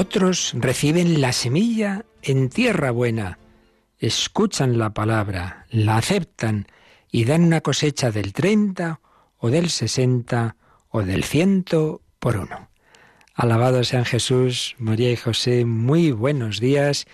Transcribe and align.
Otros 0.00 0.52
reciben 0.54 1.20
la 1.20 1.30
semilla 1.34 2.06
en 2.22 2.48
tierra 2.48 2.90
buena, 2.90 3.38
escuchan 3.98 4.78
la 4.78 4.94
palabra, 4.94 5.66
la 5.68 5.98
aceptan 5.98 6.68
y 7.10 7.26
dan 7.26 7.44
una 7.44 7.60
cosecha 7.60 8.10
del 8.10 8.32
30 8.32 8.98
o 9.36 9.50
del 9.50 9.68
60 9.68 10.56
o 10.88 11.02
del 11.02 11.22
ciento 11.22 12.00
por 12.18 12.38
uno. 12.38 12.70
Alabado 13.34 13.84
sean 13.84 14.06
Jesús, 14.06 14.74
María 14.78 15.12
y 15.12 15.16
José, 15.16 15.66
muy 15.66 16.12
buenos 16.12 16.60
días, 16.60 17.06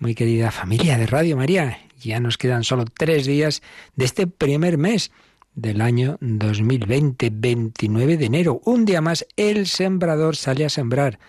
muy 0.00 0.16
querida 0.16 0.50
familia 0.50 0.98
de 0.98 1.06
Radio 1.06 1.36
María. 1.36 1.78
Ya 2.00 2.18
nos 2.18 2.38
quedan 2.38 2.64
solo 2.64 2.86
tres 2.86 3.24
días 3.24 3.62
de 3.94 4.04
este 4.04 4.26
primer 4.26 4.78
mes 4.78 5.12
del 5.54 5.80
año 5.80 6.18
2020, 6.20 7.30
29 7.32 8.16
de 8.16 8.26
enero. 8.26 8.60
Un 8.64 8.84
día 8.84 9.00
más 9.00 9.28
el 9.36 9.68
sembrador 9.68 10.34
sale 10.34 10.64
a 10.64 10.70
sembrar. 10.70 11.20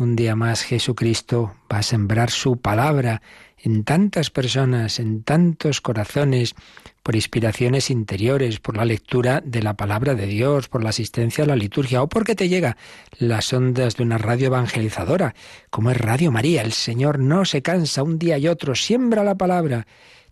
Un 0.00 0.16
día 0.16 0.34
más 0.34 0.62
Jesucristo 0.62 1.56
va 1.70 1.80
a 1.80 1.82
sembrar 1.82 2.30
su 2.30 2.56
palabra 2.56 3.20
en 3.58 3.84
tantas 3.84 4.30
personas, 4.30 4.98
en 4.98 5.22
tantos 5.24 5.82
corazones, 5.82 6.54
por 7.02 7.16
inspiraciones 7.16 7.90
interiores, 7.90 8.60
por 8.60 8.78
la 8.78 8.86
lectura 8.86 9.42
de 9.44 9.62
la 9.62 9.74
palabra 9.74 10.14
de 10.14 10.24
Dios, 10.24 10.68
por 10.68 10.82
la 10.82 10.88
asistencia 10.88 11.44
a 11.44 11.46
la 11.46 11.54
liturgia 11.54 12.02
o 12.02 12.08
porque 12.08 12.34
te 12.34 12.48
llega 12.48 12.78
las 13.18 13.52
ondas 13.52 13.96
de 13.96 14.04
una 14.04 14.16
radio 14.16 14.46
evangelizadora, 14.46 15.34
como 15.68 15.90
es 15.90 15.98
Radio 15.98 16.32
María. 16.32 16.62
El 16.62 16.72
Señor 16.72 17.18
no 17.18 17.44
se 17.44 17.60
cansa 17.60 18.02
un 18.02 18.18
día 18.18 18.38
y 18.38 18.48
otro, 18.48 18.74
siembra 18.74 19.22
la 19.22 19.34
palabra. 19.34 19.86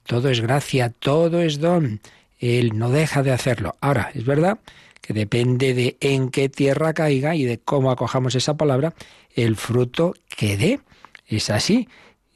Todo 0.04 0.30
es 0.30 0.40
gracia, 0.40 0.94
todo 0.98 1.42
es 1.42 1.60
don. 1.60 2.00
Él 2.38 2.78
no 2.78 2.88
deja 2.88 3.22
de 3.22 3.32
hacerlo. 3.32 3.76
Ahora, 3.82 4.12
es 4.14 4.24
verdad 4.24 4.60
que 5.08 5.14
depende 5.14 5.72
de 5.72 5.96
en 6.00 6.30
qué 6.30 6.48
tierra 6.48 6.92
caiga 6.92 7.34
y 7.34 7.44
de 7.44 7.58
cómo 7.58 7.90
acojamos 7.90 8.34
esa 8.34 8.58
palabra, 8.58 8.94
el 9.44 9.56
fruto 9.56 10.14
que 10.28 10.56
dé. 10.56 10.80
Es 11.26 11.50
así. 11.50 11.88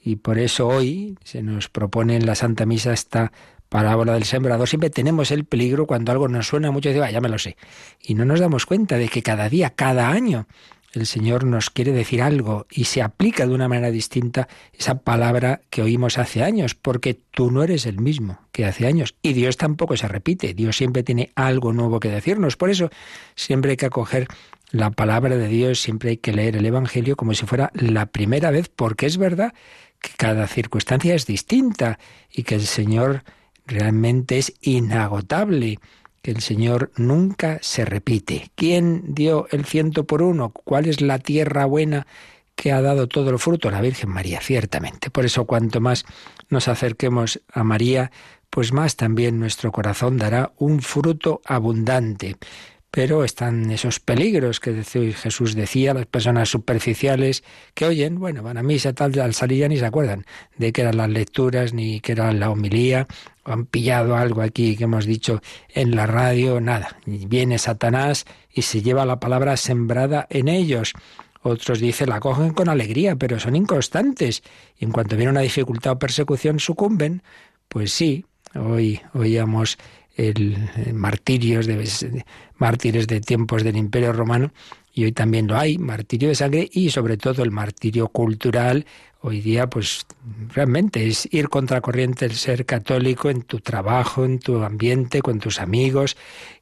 Y 0.05 0.17
por 0.17 0.39
eso 0.39 0.67
hoy 0.67 1.17
se 1.25 1.43
nos 1.43 1.69
propone 1.69 2.17
en 2.17 2.27
la 2.27 2.35
Santa 2.35 2.67
Misa 2.67 2.93
esta 2.93 3.33
parábola 3.69 4.15
del 4.15 4.25
sembrador. 4.25 4.69
Siempre 4.69 4.91
tenemos 4.91 5.31
el 5.31 5.45
peligro 5.45 5.87
cuando 5.87 6.13
algo 6.13 6.29
nos 6.29 6.49
suena 6.49 6.71
mucho, 6.71 6.91
de, 6.91 7.03
ah, 7.03 7.11
ya 7.11 7.21
me 7.21 7.29
lo 7.29 7.39
sé. 7.39 7.57
Y 8.01 8.15
no 8.15 8.25
nos 8.25 8.41
damos 8.41 8.67
cuenta 8.67 8.99
de 8.99 9.09
que 9.09 9.23
cada 9.23 9.49
día, 9.49 9.71
cada 9.71 10.11
año, 10.11 10.47
el 10.93 11.07
Señor 11.07 11.45
nos 11.45 11.71
quiere 11.71 11.93
decir 11.93 12.21
algo 12.23 12.67
y 12.71 12.85
se 12.85 13.01
aplica 13.01 13.47
de 13.47 13.55
una 13.55 13.69
manera 13.69 13.91
distinta 13.91 14.49
esa 14.73 15.01
palabra 15.01 15.63
que 15.71 15.83
oímos 15.83 16.19
hace 16.19 16.43
años, 16.43 16.75
porque 16.75 17.15
tú 17.15 17.51
no 17.51 17.63
eres 17.63 17.87
el 17.87 17.99
mismo 17.99 18.41
que 18.53 18.67
hace 18.67 18.87
años 18.87 19.15
y 19.23 19.33
Dios 19.33 19.57
tampoco 19.57 19.97
se 19.97 20.07
repite, 20.09 20.53
Dios 20.53 20.77
siempre 20.77 21.03
tiene 21.03 21.33
algo 21.35 21.73
nuevo 21.73 21.99
que 21.99 22.11
decirnos, 22.11 22.57
por 22.57 22.69
eso 22.69 22.91
siempre 23.35 23.71
hay 23.73 23.77
que 23.79 23.87
acoger 23.87 24.29
la 24.73 24.91
palabra 24.91 25.37
de 25.37 25.49
Dios, 25.49 25.81
siempre 25.81 26.11
hay 26.11 26.17
que 26.17 26.33
leer 26.33 26.57
el 26.57 26.67
Evangelio 26.67 27.15
como 27.15 27.35
si 27.35 27.47
fuera 27.47 27.71
la 27.75 28.07
primera 28.07 28.51
vez, 28.51 28.71
porque 28.75 29.07
es 29.07 29.19
verdad 29.19 29.53
que 30.01 30.11
cada 30.17 30.47
circunstancia 30.49 31.15
es 31.15 31.27
distinta 31.27 31.99
y 32.31 32.43
que 32.43 32.57
el 32.57 32.63
Señor 32.63 33.23
realmente 33.67 34.39
es 34.39 34.55
inagotable 34.63 35.79
que 36.23 36.31
el 36.31 36.41
Señor 36.41 36.91
nunca 36.97 37.59
se 37.61 37.85
repite. 37.85 38.51
¿Quién 38.55 39.15
dio 39.15 39.47
el 39.51 39.65
ciento 39.67 40.05
por 40.07 40.23
uno? 40.23 40.51
¿Cuál 40.51 40.87
es 40.87 41.01
la 41.01 41.19
tierra 41.19 41.67
buena 41.67 42.07
que 42.55 42.73
ha 42.73 42.81
dado 42.81 43.09
todo 43.09 43.31
el 43.31 43.39
fruto? 43.39 43.71
La 43.71 43.81
Virgen 43.81 44.11
María, 44.11 44.41
ciertamente. 44.41 45.11
Por 45.11 45.25
eso 45.25 45.45
cuanto 45.45 45.81
más 45.81 46.05
nos 46.49 46.69
acerquemos 46.69 47.43
a 47.53 47.65
María, 47.65 48.11
pues 48.51 48.73
más 48.73 48.97
también 48.97 49.41
nuestro 49.41 49.73
corazón 49.73 50.17
dará 50.17 50.53
un 50.59 50.81
fruto 50.81 51.41
abundante. 51.45 52.37
Pero 52.95 53.25
están 53.25 53.71
esos 53.71 54.01
peligros 54.01 54.61
que 54.61 54.85
Jesús 54.85 55.55
decía, 55.55 55.95
las 55.95 56.05
personas 56.05 56.51
superficiales 56.51 57.43
que 57.73 57.87
oyen, 57.87 58.21
bueno, 58.21 58.43
van 58.43 58.59
a 58.59 58.63
misa 58.63 58.93
tal, 58.93 59.19
al 59.19 59.33
salir 59.33 59.61
ya 59.61 59.69
ni 59.69 59.79
se 59.79 59.87
acuerdan 59.87 60.27
de 60.59 60.73
qué 60.73 60.83
eran 60.83 60.99
las 60.99 61.09
lecturas 61.09 61.73
ni 61.73 62.01
qué 62.01 62.13
era 62.13 62.31
la 62.35 62.51
homilía, 62.51 63.07
o 63.45 63.53
han 63.53 63.65
pillado 63.65 64.15
algo 64.15 64.43
aquí 64.43 64.77
que 64.77 64.85
hemos 64.85 65.07
dicho 65.07 65.41
en 65.71 65.97
la 65.97 66.07
radio, 66.07 66.61
nada. 66.61 66.99
Viene 67.07 67.57
Satanás 67.57 68.27
y 68.53 68.61
se 68.61 68.83
lleva 68.83 69.07
la 69.07 69.19
palabra 69.19 69.57
sembrada 69.57 70.27
en 70.29 70.49
ellos. 70.49 70.93
Otros 71.41 71.81
dicen 71.81 72.11
la 72.11 72.21
cogen 72.21 72.53
con 72.53 72.69
alegría, 72.69 73.17
pero 73.17 73.41
son 73.41 73.57
inconstantes. 73.57 74.43
Y 74.79 74.85
en 74.85 74.93
cuanto 74.93 75.17
viene 75.17 75.31
una 75.31 75.41
dificultad 75.41 75.95
o 75.95 75.99
persecución 75.99 76.61
sucumben. 76.61 77.23
Pues 77.69 77.91
sí, 77.91 78.27
hoy 78.55 79.01
oíamos 79.15 79.79
el, 80.17 80.57
martirios 80.93 81.67
de, 81.67 82.25
mártires 82.57 83.07
de 83.07 83.21
tiempos 83.21 83.63
del 83.63 83.77
Imperio 83.77 84.13
Romano 84.13 84.53
y 84.95 85.05
hoy 85.05 85.13
también 85.13 85.47
lo 85.47 85.57
hay, 85.57 85.79
martirio 85.79 86.29
de 86.29 86.35
sangre 86.35 86.69
y 86.71 86.91
sobre 86.91 87.17
todo 87.17 87.43
el 87.43 87.51
martirio 87.51 88.09
cultural. 88.09 88.85
Hoy 89.21 89.41
día, 89.41 89.69
pues 89.69 90.05
realmente 90.53 91.07
es 91.07 91.29
ir 91.33 91.49
contracorriente 91.49 92.27
el 92.27 92.35
ser 92.35 92.67
católico 92.67 93.31
en 93.31 93.43
tu 93.43 93.61
trabajo, 93.61 94.25
en 94.25 94.39
tu 94.39 94.63
ambiente, 94.63 95.23
con 95.23 95.39
tus 95.39 95.61
amigos. 95.61 96.17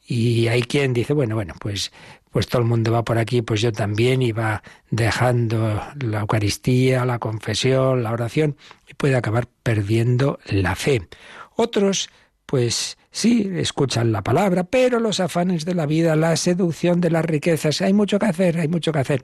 Y 0.06 0.46
hay 0.48 0.62
quien 0.62 0.92
dice, 0.92 1.12
bueno, 1.12 1.34
bueno, 1.34 1.54
pues, 1.58 1.90
pues 2.30 2.46
todo 2.46 2.62
el 2.62 2.68
mundo 2.68 2.92
va 2.92 3.02
por 3.02 3.18
aquí, 3.18 3.42
pues 3.42 3.62
yo 3.62 3.72
también, 3.72 4.22
y 4.22 4.32
va 4.32 4.62
dejando 4.90 5.82
la 6.00 6.20
Eucaristía, 6.20 7.04
la 7.04 7.18
confesión, 7.18 8.02
la 8.02 8.12
oración, 8.12 8.56
y 8.88 8.94
puede 8.94 9.16
acabar 9.16 9.48
perdiendo 9.62 10.38
la 10.46 10.76
fe. 10.76 11.08
Otros 11.56 12.10
pues 12.50 12.98
sí, 13.10 13.50
escuchan 13.54 14.12
la 14.12 14.22
palabra, 14.22 14.64
pero 14.64 15.00
los 15.00 15.20
afanes 15.20 15.64
de 15.64 15.74
la 15.74 15.86
vida, 15.86 16.16
la 16.16 16.36
seducción 16.36 17.00
de 17.00 17.10
las 17.10 17.24
riquezas, 17.24 17.80
hay 17.80 17.92
mucho 17.92 18.18
que 18.18 18.26
hacer, 18.26 18.58
hay 18.58 18.68
mucho 18.68 18.92
que 18.92 18.98
hacer. 18.98 19.22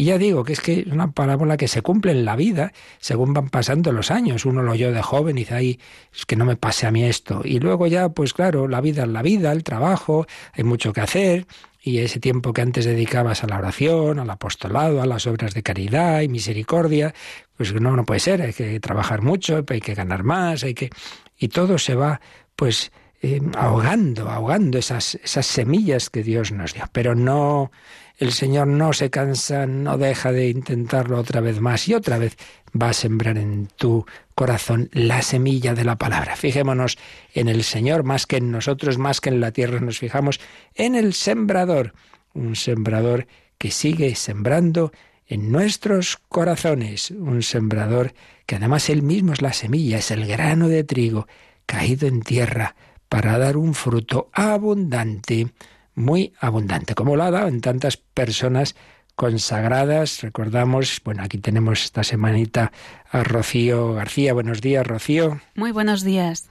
Y 0.00 0.04
ya 0.04 0.18
digo 0.18 0.44
que 0.44 0.54
es 0.54 0.60
que 0.60 0.80
es 0.80 0.86
una 0.86 1.12
parábola 1.12 1.56
que 1.56 1.68
se 1.68 1.82
cumple 1.82 2.12
en 2.12 2.24
la 2.24 2.36
vida 2.36 2.72
según 3.00 3.34
van 3.34 3.50
pasando 3.50 3.92
los 3.92 4.10
años. 4.10 4.46
Uno 4.46 4.62
lo 4.62 4.72
oyó 4.72 4.92
de 4.92 5.02
joven 5.02 5.36
y 5.36 5.42
dice, 5.42 5.54
ay, 5.54 5.80
es 6.14 6.24
que 6.24 6.36
no 6.36 6.44
me 6.44 6.56
pase 6.56 6.86
a 6.86 6.90
mí 6.90 7.04
esto. 7.04 7.42
Y 7.44 7.58
luego 7.58 7.86
ya, 7.86 8.08
pues 8.08 8.32
claro, 8.32 8.68
la 8.68 8.80
vida 8.80 9.02
es 9.02 9.08
la 9.08 9.20
vida, 9.20 9.52
el 9.52 9.62
trabajo, 9.64 10.26
hay 10.52 10.64
mucho 10.64 10.92
que 10.92 11.02
hacer. 11.02 11.46
Y 11.82 11.98
ese 11.98 12.20
tiempo 12.20 12.52
que 12.52 12.62
antes 12.62 12.84
dedicabas 12.84 13.42
a 13.42 13.46
la 13.46 13.58
oración, 13.58 14.18
al 14.18 14.30
apostolado, 14.30 15.02
a 15.02 15.06
las 15.06 15.26
obras 15.26 15.54
de 15.54 15.62
caridad 15.62 16.20
y 16.20 16.28
misericordia, 16.28 17.14
pues 17.56 17.74
no, 17.74 17.96
no 17.96 18.04
puede 18.04 18.20
ser, 18.20 18.42
hay 18.42 18.52
que 18.52 18.80
trabajar 18.80 19.22
mucho, 19.22 19.64
hay 19.68 19.80
que 19.80 19.94
ganar 19.94 20.22
más, 20.22 20.62
hay 20.62 20.74
que... 20.74 20.90
Y 21.36 21.48
todo 21.48 21.78
se 21.78 21.94
va 21.94 22.20
pues 22.54 22.92
eh, 23.22 23.40
ahogando, 23.56 24.30
ahogando 24.30 24.78
esas, 24.78 25.16
esas 25.16 25.46
semillas 25.46 26.08
que 26.08 26.22
Dios 26.22 26.52
nos 26.52 26.72
dio. 26.72 26.84
Pero 26.92 27.14
no, 27.14 27.70
el 28.16 28.32
Señor 28.32 28.66
no 28.66 28.92
se 28.92 29.10
cansa, 29.10 29.66
no 29.66 29.98
deja 29.98 30.32
de 30.32 30.48
intentarlo 30.48 31.18
otra 31.18 31.40
vez 31.40 31.60
más 31.60 31.88
y 31.88 31.94
otra 31.94 32.18
vez 32.18 32.36
va 32.80 32.90
a 32.90 32.94
sembrar 32.94 33.36
en 33.38 33.68
tu 33.76 34.06
corazón 34.34 34.88
la 34.92 35.22
semilla 35.22 35.74
de 35.74 35.84
la 35.84 35.96
palabra. 35.96 36.36
Fijémonos 36.36 36.96
en 37.34 37.48
el 37.48 37.62
Señor 37.62 38.04
más 38.04 38.26
que 38.26 38.36
en 38.36 38.50
nosotros, 38.50 38.96
más 38.96 39.20
que 39.20 39.28
en 39.28 39.40
la 39.40 39.52
tierra, 39.52 39.80
nos 39.80 39.98
fijamos 39.98 40.40
en 40.74 40.94
el 40.94 41.12
sembrador, 41.12 41.94
un 42.32 42.56
sembrador 42.56 43.26
que 43.58 43.70
sigue 43.70 44.14
sembrando 44.14 44.92
en 45.26 45.52
nuestros 45.52 46.18
corazones, 46.28 47.10
un 47.10 47.42
sembrador 47.42 48.14
que 48.46 48.56
además 48.56 48.88
él 48.88 49.02
mismo 49.02 49.32
es 49.32 49.42
la 49.42 49.52
semilla, 49.52 49.98
es 49.98 50.10
el 50.10 50.26
grano 50.26 50.68
de 50.68 50.84
trigo 50.84 51.28
caído 51.66 52.08
en 52.08 52.22
tierra 52.22 52.74
para 53.10 53.36
dar 53.38 53.58
un 53.58 53.74
fruto 53.74 54.30
abundante, 54.32 55.52
muy 55.94 56.32
abundante, 56.40 56.94
como 56.94 57.16
lo 57.16 57.24
ha 57.24 57.30
dado 57.30 57.48
en 57.48 57.60
tantas 57.60 57.98
personas 57.98 58.76
consagradas. 59.16 60.22
Recordamos, 60.22 61.02
bueno, 61.04 61.24
aquí 61.24 61.36
tenemos 61.36 61.84
esta 61.84 62.04
semanita 62.04 62.72
a 63.10 63.22
Rocío 63.24 63.92
García. 63.94 64.32
Buenos 64.32 64.62
días, 64.62 64.86
Rocío. 64.86 65.40
Muy 65.56 65.72
buenos 65.72 66.04
días. 66.04 66.48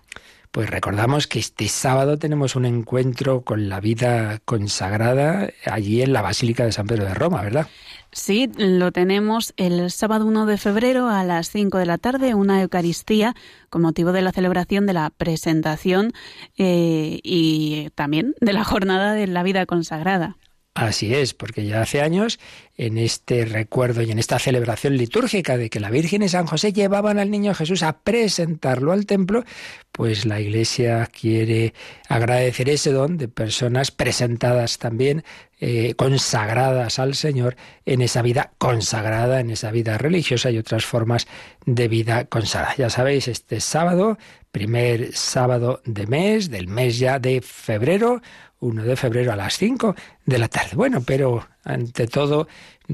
Pues 0.52 0.70
recordamos 0.70 1.28
que 1.28 1.40
este 1.40 1.68
sábado 1.70 2.20
tenemos 2.20 2.56
un 2.56 2.66
encuentro 2.66 3.42
con 3.42 3.70
la 3.70 3.80
vida 3.80 4.40
consagrada 4.44 5.50
allí 5.66 6.02
en 6.02 6.12
la 6.12 6.22
Basílica 6.22 6.66
de 6.66 6.72
San 6.72 6.88
Pedro 6.88 7.06
de 7.06 7.14
Roma, 7.14 7.42
¿verdad? 7.42 7.68
Sí, 8.12 8.50
lo 8.58 8.92
tenemos 8.92 9.54
el 9.56 9.92
sábado 9.92 10.26
1 10.26 10.48
de 10.48 10.58
febrero 10.58 11.10
a 11.10 11.24
las 11.24 11.52
5 11.52 11.78
de 11.78 11.86
la 11.86 12.00
tarde, 12.00 12.34
una 12.34 12.62
Eucaristía 12.62 13.36
con 13.70 13.84
motivo 13.84 14.12
de 14.12 14.24
la 14.24 14.32
celebración 14.32 14.88
de 14.88 14.94
la 14.94 15.12
presentación 15.12 16.14
eh, 16.58 17.20
y 17.22 17.90
también 17.94 18.34
de 18.42 18.54
la 18.54 18.64
jornada 18.64 19.14
de 19.14 19.28
la 19.28 19.44
vida 19.44 19.68
consagrada. 19.68 20.38
Así 20.74 21.14
es, 21.14 21.34
porque 21.34 21.66
ya 21.66 21.82
hace 21.82 22.02
años, 22.02 22.40
en 22.80 22.98
este 22.98 23.44
recuerdo 23.44 24.02
y 24.02 24.10
en 24.10 24.20
esta 24.20 24.40
celebración 24.40 24.96
litúrgica 24.96 25.58
de 25.58 25.70
que 25.70 25.82
la 25.82 25.90
Virgen 25.90 26.24
y 26.24 26.30
San 26.30 26.48
José 26.48 26.72
llevaban 26.72 27.20
al 27.20 27.30
niño 27.30 27.54
Jesús 27.54 27.84
a 27.84 28.00
presentarlo 28.00 28.94
al 28.94 29.06
templo, 29.06 29.44
pues 29.92 30.26
la 30.26 30.40
Iglesia 30.40 31.06
quiere 31.08 31.74
agradecer 32.08 32.70
ese 32.70 32.94
don 32.94 33.18
de 33.18 33.28
personas 33.28 33.92
presentadas 33.92 34.78
también, 34.78 35.26
eh, 35.60 35.94
consagradas 35.96 37.00
al 37.00 37.16
Señor 37.16 37.58
en 37.86 38.02
esa 38.02 38.22
vida 38.22 38.54
consagrada, 38.58 39.42
en 39.42 39.50
esa 39.50 39.72
vida 39.72 39.98
religiosa 39.98 40.50
y 40.50 40.58
otras 40.58 40.86
formas 40.86 41.28
de 41.66 41.90
vida 41.90 42.26
consagrada. 42.26 42.76
Ya 42.78 42.90
sabéis, 42.90 43.28
este 43.28 43.60
sábado, 43.60 44.18
primer 44.54 45.14
sábado 45.14 45.82
de 45.84 46.08
mes, 46.08 46.50
del 46.50 46.70
mes 46.70 46.98
ya 46.98 47.20
de 47.20 47.42
febrero, 47.42 48.22
1 48.62 48.84
de 48.84 48.96
febrero 48.96 49.32
a 49.32 49.36
las 49.36 49.58
5 49.58 49.96
de 50.26 50.38
la 50.38 50.48
tarde. 50.48 50.72
Bueno, 50.76 51.02
pero 51.06 51.48
ante 51.64 52.08
todo, 52.08 52.48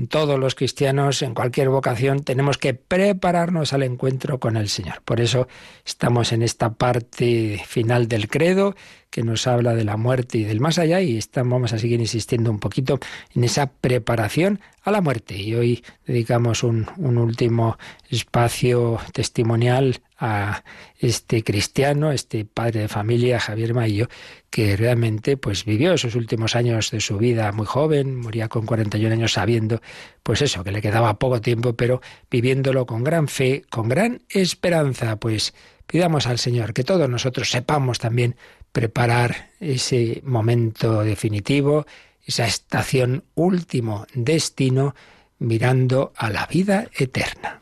todos 0.09 0.39
los 0.39 0.55
cristianos 0.55 1.21
en 1.21 1.33
cualquier 1.33 1.69
vocación 1.69 2.23
tenemos 2.23 2.57
que 2.57 2.73
prepararnos 2.73 3.73
al 3.73 3.83
encuentro 3.83 4.39
con 4.39 4.57
el 4.57 4.69
Señor. 4.69 5.01
Por 5.05 5.21
eso 5.21 5.47
estamos 5.85 6.31
en 6.33 6.41
esta 6.41 6.73
parte 6.73 7.61
final 7.65 8.07
del 8.07 8.27
credo 8.27 8.75
que 9.09 9.23
nos 9.23 9.47
habla 9.47 9.75
de 9.75 9.85
la 9.85 9.95
muerte 9.95 10.39
y 10.39 10.43
del 10.43 10.59
más 10.59 10.77
allá 10.77 10.99
y 10.99 11.17
estamos, 11.17 11.51
vamos 11.51 11.73
a 11.73 11.79
seguir 11.79 12.01
insistiendo 12.01 12.51
un 12.51 12.59
poquito 12.59 12.99
en 13.33 13.43
esa 13.45 13.67
preparación 13.67 14.59
a 14.83 14.91
la 14.91 15.01
muerte. 15.01 15.37
Y 15.37 15.55
hoy 15.55 15.83
dedicamos 16.05 16.63
un, 16.63 16.87
un 16.97 17.17
último 17.17 17.77
espacio 18.09 18.99
testimonial 19.13 20.01
a 20.17 20.63
este 20.97 21.43
cristiano, 21.43 22.11
este 22.11 22.45
padre 22.45 22.81
de 22.81 22.87
familia, 22.87 23.39
Javier 23.39 23.73
Maillo, 23.73 24.07
que 24.49 24.77
realmente 24.77 25.37
pues 25.37 25.65
vivió 25.65 25.93
esos 25.93 26.15
últimos 26.15 26.55
años 26.55 26.91
de 26.91 27.01
su 27.01 27.17
vida 27.17 27.51
muy 27.51 27.65
joven, 27.65 28.15
moría 28.15 28.47
con 28.47 28.65
41 28.65 29.13
años 29.13 29.33
sabiendo 29.33 29.81
pues 30.23 30.41
eso, 30.41 30.63
que 30.63 30.71
le 30.71 30.81
quedaba 30.81 31.19
poco 31.19 31.41
tiempo, 31.41 31.73
pero 31.73 32.01
viviéndolo 32.31 32.85
con 32.85 33.03
gran 33.03 33.27
fe, 33.27 33.63
con 33.69 33.89
gran 33.89 34.23
esperanza, 34.29 35.17
pues 35.17 35.53
pidamos 35.85 36.27
al 36.27 36.39
Señor 36.39 36.73
que 36.73 36.83
todos 36.83 37.09
nosotros 37.09 37.49
sepamos 37.49 37.99
también 37.99 38.35
preparar 38.71 39.51
ese 39.59 40.21
momento 40.25 41.03
definitivo, 41.03 41.85
esa 42.25 42.45
estación 42.45 43.23
último 43.35 44.07
destino 44.13 44.95
mirando 45.39 46.13
a 46.15 46.29
la 46.29 46.47
vida 46.47 46.87
eterna. 46.97 47.61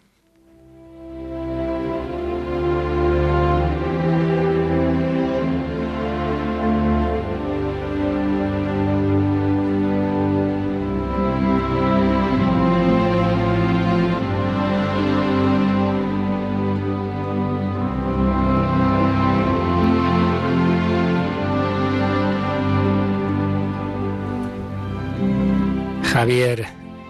Javier 26.24 26.66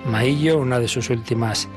Maillo, 0.08 0.58
una 0.58 0.80
de 0.80 0.88
sus 0.88 1.12
últimas 1.12 1.70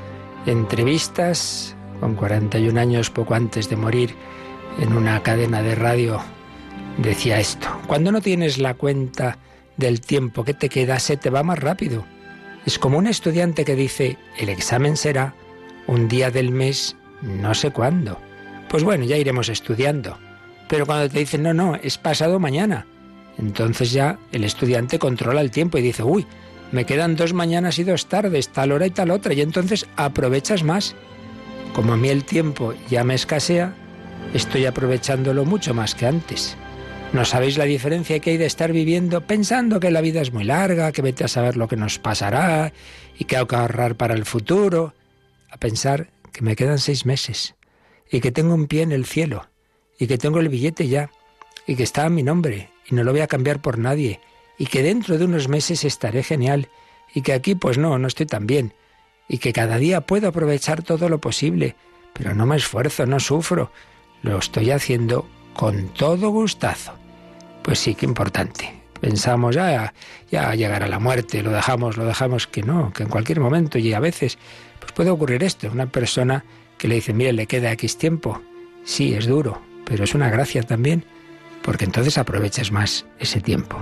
entrevistas, 0.47 1.75
con 1.99 2.15
41 2.15 2.79
años 2.79 3.11
poco 3.11 3.35
antes 3.35 3.69
de 3.69 3.75
morir, 3.75 4.15
en 4.79 4.91
una 4.91 5.21
cadena 5.21 5.61
de 5.61 5.75
radio, 5.75 6.19
decía 6.97 7.39
esto, 7.39 7.67
cuando 7.85 8.11
no 8.11 8.21
tienes 8.21 8.57
la 8.57 8.73
cuenta 8.73 9.37
del 9.77 10.01
tiempo 10.01 10.43
que 10.43 10.55
te 10.55 10.67
queda, 10.67 10.97
se 10.97 11.15
te 11.15 11.29
va 11.29 11.43
más 11.43 11.59
rápido. 11.59 12.05
Es 12.65 12.79
como 12.79 12.97
un 12.97 13.05
estudiante 13.05 13.65
que 13.65 13.75
dice, 13.75 14.17
el 14.39 14.49
examen 14.49 14.97
será 14.97 15.35
un 15.85 16.07
día 16.07 16.31
del 16.31 16.49
mes, 16.49 16.95
no 17.21 17.53
sé 17.53 17.69
cuándo. 17.69 18.17
Pues 18.67 18.83
bueno, 18.83 19.05
ya 19.05 19.15
iremos 19.15 19.49
estudiando. 19.49 20.17
Pero 20.67 20.87
cuando 20.87 21.07
te 21.07 21.19
dicen, 21.19 21.43
no, 21.43 21.53
no, 21.53 21.75
es 21.75 21.99
pasado 21.99 22.39
mañana, 22.39 22.87
entonces 23.37 23.91
ya 23.91 24.17
el 24.31 24.43
estudiante 24.43 24.97
controla 24.97 25.41
el 25.41 25.51
tiempo 25.51 25.77
y 25.77 25.83
dice, 25.83 26.01
uy, 26.01 26.25
me 26.71 26.85
quedan 26.85 27.15
dos 27.15 27.33
mañanas 27.33 27.79
y 27.79 27.83
dos 27.83 28.07
tardes, 28.07 28.49
tal 28.49 28.71
hora 28.71 28.87
y 28.87 28.91
tal 28.91 29.11
otra, 29.11 29.33
y 29.33 29.41
entonces 29.41 29.85
aprovechas 29.95 30.63
más. 30.63 30.95
Como 31.73 31.93
a 31.93 31.97
mí 31.97 32.09
el 32.09 32.23
tiempo 32.23 32.73
ya 32.89 33.03
me 33.03 33.13
escasea, 33.13 33.73
estoy 34.33 34.65
aprovechándolo 34.65 35.45
mucho 35.45 35.73
más 35.73 35.95
que 35.95 36.07
antes. 36.07 36.57
¿No 37.13 37.23
sabéis 37.23 37.57
la 37.57 37.63
diferencia 37.63 38.19
que 38.19 38.31
hay 38.31 38.37
de 38.37 38.45
estar 38.45 38.73
viviendo 38.73 39.21
pensando 39.21 39.79
que 39.79 39.91
la 39.91 40.01
vida 40.01 40.21
es 40.21 40.33
muy 40.33 40.43
larga, 40.43 40.91
que 40.91 41.01
vete 41.01 41.23
a 41.23 41.29
saber 41.29 41.55
lo 41.55 41.67
que 41.67 41.77
nos 41.77 41.99
pasará 41.99 42.73
y 43.17 43.23
que 43.23 43.37
hay 43.37 43.45
que 43.45 43.55
ahorrar 43.55 43.95
para 43.95 44.13
el 44.13 44.25
futuro? 44.25 44.93
A 45.49 45.57
pensar 45.57 46.09
que 46.33 46.41
me 46.41 46.57
quedan 46.57 46.79
seis 46.79 47.05
meses 47.05 47.55
y 48.11 48.19
que 48.19 48.31
tengo 48.31 48.53
un 48.53 48.67
pie 48.67 48.81
en 48.81 48.91
el 48.91 49.05
cielo 49.05 49.47
y 49.97 50.07
que 50.07 50.17
tengo 50.17 50.39
el 50.39 50.49
billete 50.49 50.87
ya 50.87 51.09
y 51.65 51.75
que 51.75 51.83
está 51.83 52.05
a 52.05 52.09
mi 52.09 52.23
nombre 52.23 52.71
y 52.85 52.95
no 52.95 53.03
lo 53.03 53.11
voy 53.11 53.21
a 53.21 53.27
cambiar 53.27 53.61
por 53.61 53.77
nadie 53.77 54.19
y 54.57 54.65
que 54.65 54.83
dentro 54.83 55.17
de 55.17 55.25
unos 55.25 55.47
meses 55.47 55.83
estaré 55.85 56.23
genial 56.23 56.69
y 57.13 57.21
que 57.21 57.33
aquí 57.33 57.55
pues 57.55 57.77
no, 57.77 57.97
no 57.97 58.07
estoy 58.07 58.25
tan 58.25 58.47
bien 58.47 58.73
y 59.27 59.37
que 59.39 59.53
cada 59.53 59.77
día 59.77 60.01
puedo 60.01 60.27
aprovechar 60.27 60.83
todo 60.83 61.09
lo 61.09 61.19
posible, 61.19 61.75
pero 62.13 62.33
no 62.33 62.45
me 62.45 62.55
esfuerzo, 62.55 63.05
no 63.05 63.19
sufro, 63.19 63.71
lo 64.21 64.39
estoy 64.39 64.71
haciendo 64.71 65.27
con 65.53 65.89
todo 65.89 66.29
gustazo. 66.29 66.93
Pues 67.61 67.79
sí, 67.79 67.95
que 67.95 68.05
importante. 68.05 68.73
Pensamos, 68.99 69.55
ya, 69.55 69.93
ya 70.31 70.55
llegará 70.55 70.87
la 70.87 70.99
muerte, 70.99 71.43
lo 71.43 71.51
dejamos, 71.51 71.97
lo 71.97 72.05
dejamos, 72.05 72.47
que 72.47 72.63
no, 72.63 72.91
que 72.93 73.03
en 73.03 73.09
cualquier 73.09 73.39
momento 73.39 73.77
y 73.77 73.93
a 73.93 73.99
veces 73.99 74.37
pues 74.79 74.91
puede 74.91 75.11
ocurrir 75.11 75.43
esto, 75.43 75.69
una 75.71 75.87
persona 75.87 76.43
que 76.77 76.87
le 76.87 76.95
dice, 76.95 77.13
mire, 77.13 77.33
le 77.33 77.45
queda 77.45 77.71
X 77.73 77.97
tiempo, 77.97 78.41
sí, 78.83 79.13
es 79.13 79.27
duro, 79.27 79.61
pero 79.85 80.03
es 80.03 80.15
una 80.15 80.29
gracia 80.29 80.63
también, 80.63 81.05
porque 81.63 81.85
entonces 81.85 82.17
aprovechas 82.17 82.71
más 82.71 83.05
ese 83.19 83.41
tiempo. 83.41 83.77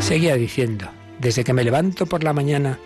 Seguía 0.00 0.36
diciendo, 0.36 0.88
desde 1.18 1.44
que 1.44 1.52
me 1.52 1.64
levanto 1.64 2.06
por 2.06 2.24
la 2.24 2.32
mañana, 2.32 2.78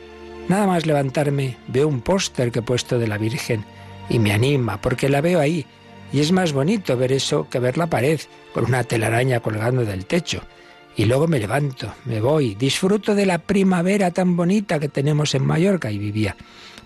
nada 0.49 0.67
más 0.67 0.87
levantarme, 0.87 1.57
veo 1.69 1.87
un 1.87 2.01
póster 2.01 2.51
que 2.51 2.61
he 2.61 2.63
puesto 2.63 2.99
de 2.99 3.07
la 3.07 3.19
Virgen 3.19 3.65
y 4.09 4.19
me 4.19 4.33
anima 4.33 4.81
porque 4.81 5.09
la 5.09 5.21
veo 5.21 5.41
ahí. 5.41 5.67
Y 6.13 6.21
es 6.21 6.33
más 6.33 6.53
bonito 6.53 6.97
ver 6.97 7.13
eso 7.13 7.49
que 7.49 7.59
ver 7.59 7.79
la 7.79 7.87
pared 7.87 8.21
con 8.53 8.67
una 8.67 8.85
telaraña 8.85 9.41
colgando 9.41 9.85
del 9.85 10.07
techo. 10.07 10.43
Y 10.97 11.07
luego 11.07 11.27
me 11.27 11.39
levanto, 11.39 11.95
me 12.05 12.21
voy, 12.21 12.55
disfruto 12.55 13.15
de 13.15 13.25
la 13.25 13.39
primavera 13.39 14.11
tan 14.11 14.37
bonita 14.37 14.79
que 14.79 14.89
tenemos 14.89 15.35
en 15.35 15.47
Mallorca 15.47 15.91
y 15.91 15.99
vivía. 15.99 16.37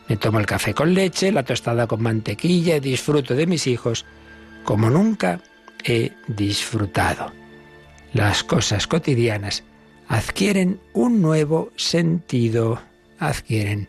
Me 0.09 0.16
tomo 0.16 0.38
el 0.38 0.47
café 0.47 0.75
con 0.75 0.95
leche, 0.95 1.33
la 1.33 1.43
tostada 1.43 1.88
con 1.88 2.02
mantequilla, 2.02 2.78
disfruto 2.78 3.35
de 3.35 3.47
mis 3.47 3.66
hijos 3.66 4.05
como 4.66 4.90
nunca 4.90 5.40
he 5.85 6.12
disfrutado. 6.26 7.32
Las 8.12 8.44
cosas 8.44 8.87
cotidianas 8.87 9.62
adquieren 10.08 10.80
un 10.92 11.23
nuevo 11.23 11.70
sentido, 11.76 12.82
adquieren 13.18 13.88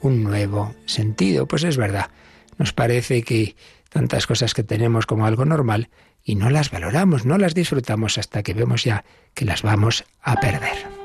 un 0.00 0.22
nuevo 0.24 0.74
sentido. 0.84 1.46
Pues 1.46 1.64
es 1.64 1.76
verdad, 1.76 2.10
nos 2.58 2.72
parece 2.72 3.22
que 3.22 3.56
tantas 3.88 4.26
cosas 4.26 4.52
que 4.52 4.64
tenemos 4.64 5.06
como 5.06 5.26
algo 5.26 5.44
normal 5.44 5.88
y 6.24 6.34
no 6.34 6.50
las 6.50 6.70
valoramos, 6.70 7.24
no 7.24 7.38
las 7.38 7.54
disfrutamos 7.54 8.18
hasta 8.18 8.42
que 8.42 8.52
vemos 8.52 8.84
ya 8.84 9.04
que 9.32 9.44
las 9.44 9.62
vamos 9.62 10.04
a 10.22 10.34
perder. 10.36 10.95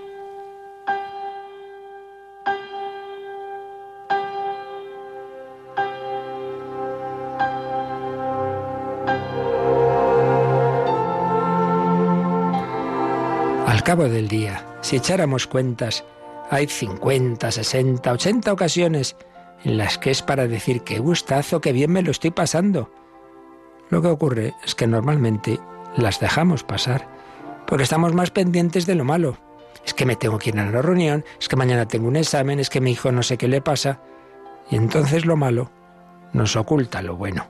Cabo 13.92 14.08
del 14.08 14.30
día, 14.30 14.66
si 14.80 14.96
echáramos 14.96 15.48
cuentas, 15.48 16.06
hay 16.50 16.66
50, 16.66 17.52
60, 17.52 18.10
80 18.10 18.54
ocasiones 18.54 19.18
en 19.66 19.78
las 19.78 19.98
que 19.98 20.12
es 20.12 20.22
para 20.22 20.48
decir 20.48 20.84
qué 20.84 21.00
gustazo, 21.00 21.60
qué 21.60 21.74
bien 21.74 21.92
me 21.92 22.02
lo 22.02 22.12
estoy 22.12 22.32
pasando. 22.32 22.90
Lo 23.90 24.02
que 24.02 24.08
ocurre 24.08 24.54
es 24.64 24.76
que 24.76 24.88
normalmente 24.88 25.60
las 25.98 26.22
dejamos 26.22 26.64
pasar, 26.64 27.06
porque 27.68 27.84
estamos 27.84 28.14
más 28.14 28.32
pendientes 28.32 28.86
de 28.86 28.96
lo 28.96 29.04
malo. 29.04 29.38
Es 29.86 29.94
que 29.94 30.06
me 30.06 30.16
tengo 30.16 30.40
que 30.40 30.52
ir 30.52 30.60
a 30.60 30.72
la 30.72 30.82
reunión, 30.82 31.26
es 31.38 31.50
que 31.50 31.58
mañana 31.58 31.86
tengo 31.86 32.08
un 32.08 32.16
examen, 32.16 32.62
es 32.62 32.70
que 32.70 32.80
mi 32.80 32.92
hijo 32.92 33.12
no 33.12 33.24
sé 33.24 33.38
qué 33.38 33.50
le 33.50 33.60
pasa. 33.60 34.00
Y 34.70 34.78
entonces 34.78 35.26
lo 35.26 35.36
malo 35.36 35.70
nos 36.32 36.56
oculta 36.56 37.02
lo 37.02 37.18
bueno. 37.18 37.50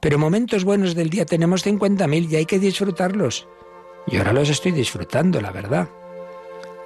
Pero 0.00 0.18
momentos 0.18 0.64
buenos 0.64 0.96
del 0.96 1.10
día 1.10 1.26
tenemos 1.26 1.64
50.000 1.64 2.28
y 2.28 2.34
hay 2.34 2.46
que 2.46 2.58
disfrutarlos. 2.58 3.46
Y 4.06 4.16
ahora 4.16 4.32
los 4.32 4.48
estoy 4.48 4.72
disfrutando, 4.72 5.40
la 5.40 5.50
verdad. 5.50 5.88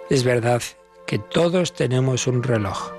Es 0.08 0.24
verdad 0.24 0.62
que 1.06 1.18
todos 1.18 1.74
tenemos 1.74 2.26
un 2.26 2.42
reloj. 2.42 2.92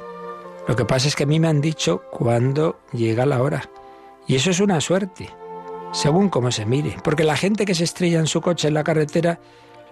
Lo 0.68 0.76
que 0.76 0.86
pasa 0.86 1.08
es 1.08 1.16
que 1.16 1.24
a 1.24 1.28
mí 1.28 1.40
me 1.40 1.48
han 1.48 1.62
dicho 1.62 2.04
cuándo 2.12 2.80
llega 2.94 3.26
la 3.26 3.42
hora. 3.42 3.70
Y 4.28 4.36
eso 4.36 4.52
es 4.52 4.60
una 4.60 4.80
suerte, 4.80 5.30
según 5.92 6.30
cómo 6.30 6.52
se 6.52 6.66
mire. 6.66 6.98
Porque 7.04 7.24
la 7.24 7.36
gente 7.36 7.66
que 7.66 7.76
se 7.76 7.84
estrella 7.84 8.20
en 8.20 8.28
su 8.28 8.42
coche 8.42 8.68
en 8.68 8.76
la 8.76 8.84
carretera, 8.84 9.40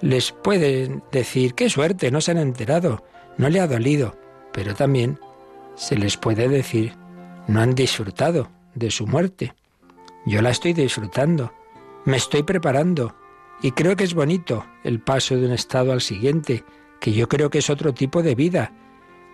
les 0.01 0.31
puede 0.31 1.01
decir, 1.11 1.55
qué 1.55 1.69
suerte, 1.69 2.11
no 2.11 2.21
se 2.21 2.31
han 2.31 2.37
enterado, 2.37 3.03
no 3.37 3.49
le 3.49 3.59
ha 3.59 3.67
dolido, 3.67 4.15
pero 4.53 4.75
también 4.75 5.19
se 5.75 5.95
les 5.95 6.17
puede 6.17 6.47
decir, 6.47 6.93
no 7.47 7.61
han 7.61 7.73
disfrutado 7.73 8.49
de 8.75 8.91
su 8.91 9.07
muerte. 9.07 9.53
Yo 10.25 10.41
la 10.41 10.51
estoy 10.51 10.73
disfrutando, 10.73 11.51
me 12.05 12.17
estoy 12.17 12.43
preparando 12.43 13.15
y 13.61 13.71
creo 13.71 13.95
que 13.95 14.03
es 14.03 14.13
bonito 14.13 14.65
el 14.83 14.99
paso 14.99 15.35
de 15.35 15.45
un 15.45 15.51
estado 15.51 15.91
al 15.91 16.01
siguiente, 16.01 16.63
que 16.99 17.11
yo 17.11 17.27
creo 17.27 17.49
que 17.49 17.59
es 17.59 17.69
otro 17.69 17.93
tipo 17.93 18.23
de 18.23 18.35
vida. 18.35 18.73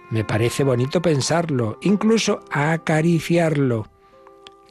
Me 0.09 0.23
parece 0.23 0.63
bonito 0.63 1.01
pensarlo, 1.01 1.77
incluso 1.81 2.41
acariciarlo, 2.51 3.87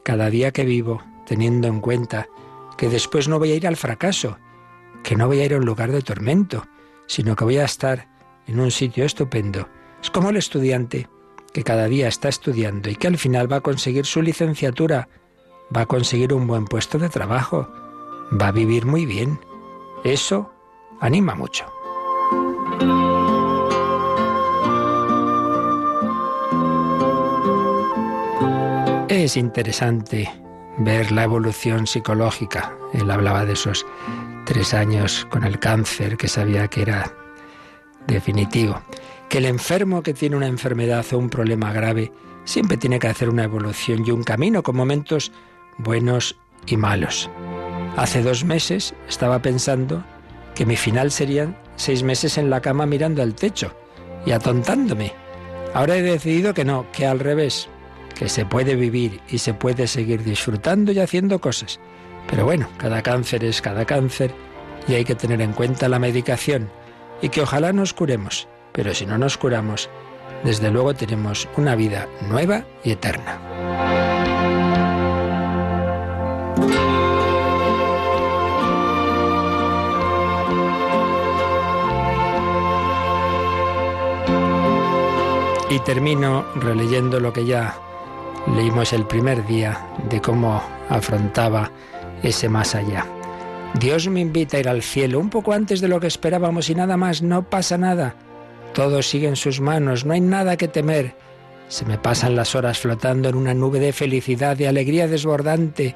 cada 0.03 0.29
día 0.29 0.51
que 0.51 0.65
vivo, 0.65 1.01
teniendo 1.25 1.67
en 1.67 1.79
cuenta 1.79 2.27
que 2.77 2.89
después 2.89 3.27
no 3.27 3.39
voy 3.39 3.51
a 3.51 3.55
ir 3.55 3.67
al 3.67 3.77
fracaso, 3.77 4.37
que 5.03 5.15
no 5.15 5.27
voy 5.27 5.39
a 5.39 5.45
ir 5.45 5.53
a 5.53 5.57
un 5.57 5.65
lugar 5.65 5.91
de 5.91 6.01
tormento, 6.01 6.65
sino 7.07 7.35
que 7.35 7.43
voy 7.43 7.57
a 7.57 7.65
estar 7.65 8.07
en 8.47 8.59
un 8.59 8.71
sitio 8.71 9.05
estupendo. 9.05 9.69
Es 10.01 10.09
como 10.11 10.29
el 10.29 10.37
estudiante 10.37 11.07
que 11.53 11.63
cada 11.63 11.87
día 11.87 12.07
está 12.07 12.27
estudiando 12.27 12.89
y 12.89 12.95
que 12.95 13.07
al 13.07 13.17
final 13.17 13.51
va 13.51 13.57
a 13.57 13.61
conseguir 13.61 14.05
su 14.05 14.21
licenciatura, 14.21 15.07
va 15.75 15.81
a 15.81 15.85
conseguir 15.85 16.33
un 16.33 16.47
buen 16.47 16.65
puesto 16.65 16.99
de 16.99 17.09
trabajo, 17.09 17.69
va 18.31 18.47
a 18.47 18.51
vivir 18.51 18.85
muy 18.85 19.05
bien. 19.05 19.39
Eso 20.03 20.51
anima 20.99 21.35
mucho. 21.35 21.65
Es 29.09 29.37
interesante 29.37 30.31
ver 30.77 31.11
la 31.11 31.23
evolución 31.23 31.87
psicológica. 31.87 32.75
Él 32.93 33.09
hablaba 33.09 33.45
de 33.45 33.53
esos 33.53 33.85
tres 34.45 34.73
años 34.73 35.25
con 35.29 35.43
el 35.43 35.59
cáncer 35.59 36.17
que 36.17 36.27
sabía 36.27 36.67
que 36.67 36.83
era 36.83 37.11
definitivo. 38.07 38.81
Que 39.29 39.39
el 39.39 39.45
enfermo 39.45 40.03
que 40.03 40.13
tiene 40.13 40.35
una 40.35 40.47
enfermedad 40.47 41.05
o 41.11 41.17
un 41.17 41.29
problema 41.29 41.73
grave 41.73 42.11
siempre 42.43 42.77
tiene 42.77 42.99
que 42.99 43.07
hacer 43.07 43.29
una 43.29 43.43
evolución 43.43 44.03
y 44.05 44.11
un 44.11 44.23
camino 44.23 44.61
con 44.63 44.75
momentos 44.75 45.31
buenos 45.77 46.37
y 46.67 46.77
malos. 46.77 47.29
Hace 47.97 48.21
dos 48.23 48.43
meses 48.43 48.93
estaba 49.07 49.39
pensando 49.39 50.03
que 50.53 50.65
mi 50.65 50.75
final 50.75 51.11
serían 51.11 51.57
seis 51.77 52.03
meses 52.03 52.37
en 52.37 52.49
la 52.49 52.61
cama 52.61 52.85
mirando 52.85 53.21
al 53.21 53.35
techo 53.35 53.73
y 54.25 54.31
atontándome. 54.31 55.13
Ahora 55.73 55.95
he 55.95 56.01
decidido 56.01 56.53
que 56.53 56.65
no, 56.65 56.85
que 56.91 57.05
al 57.05 57.19
revés, 57.19 57.69
que 58.17 58.27
se 58.27 58.45
puede 58.45 58.75
vivir 58.75 59.21
y 59.29 59.37
se 59.37 59.53
puede 59.53 59.87
seguir 59.87 60.23
disfrutando 60.23 60.91
y 60.91 60.99
haciendo 60.99 61.39
cosas. 61.39 61.79
Pero 62.29 62.43
bueno, 62.43 62.67
cada 62.77 63.01
cáncer 63.01 63.43
es 63.45 63.61
cada 63.61 63.85
cáncer 63.85 64.31
y 64.87 64.95
hay 64.95 65.05
que 65.05 65.15
tener 65.15 65.41
en 65.41 65.53
cuenta 65.53 65.87
la 65.87 65.99
medicación 65.99 66.69
y 67.21 67.29
que 67.29 67.41
ojalá 67.41 67.71
nos 67.71 67.93
curemos, 67.93 68.47
pero 68.73 68.93
si 68.93 69.05
no 69.05 69.17
nos 69.17 69.37
curamos, 69.37 69.89
desde 70.43 70.69
luego 70.69 70.93
tenemos 70.93 71.47
una 71.55 71.75
vida 71.75 72.07
nueva 72.29 72.65
y 72.83 72.91
eterna. 72.91 74.04
Y 85.75 85.79
termino 85.79 86.45
releyendo 86.55 87.19
lo 87.19 87.33
que 87.33 87.45
ya 87.45 87.77
leímos 88.55 88.93
el 88.93 89.05
primer 89.05 89.45
día 89.45 89.85
de 90.09 90.21
cómo 90.21 90.63
afrontaba 90.87 91.69
ese 92.23 92.47
más 92.47 92.75
allá. 92.75 93.05
Dios 93.73 94.07
me 94.07 94.21
invita 94.21 94.55
a 94.55 94.61
ir 94.61 94.69
al 94.69 94.81
cielo 94.81 95.19
un 95.19 95.29
poco 95.29 95.51
antes 95.51 95.81
de 95.81 95.89
lo 95.89 95.99
que 95.99 96.07
esperábamos 96.07 96.69
y 96.69 96.75
nada 96.75 96.95
más, 96.95 97.21
no 97.21 97.49
pasa 97.49 97.77
nada. 97.77 98.15
Todo 98.73 99.01
sigue 99.01 99.27
en 99.27 99.35
sus 99.35 99.59
manos, 99.59 100.05
no 100.05 100.13
hay 100.13 100.21
nada 100.21 100.55
que 100.55 100.69
temer. 100.69 101.13
Se 101.67 101.83
me 101.83 101.97
pasan 101.97 102.37
las 102.37 102.55
horas 102.55 102.79
flotando 102.79 103.27
en 103.27 103.35
una 103.35 103.53
nube 103.53 103.81
de 103.81 103.91
felicidad, 103.91 104.55
de 104.55 104.69
alegría 104.69 105.09
desbordante, 105.09 105.93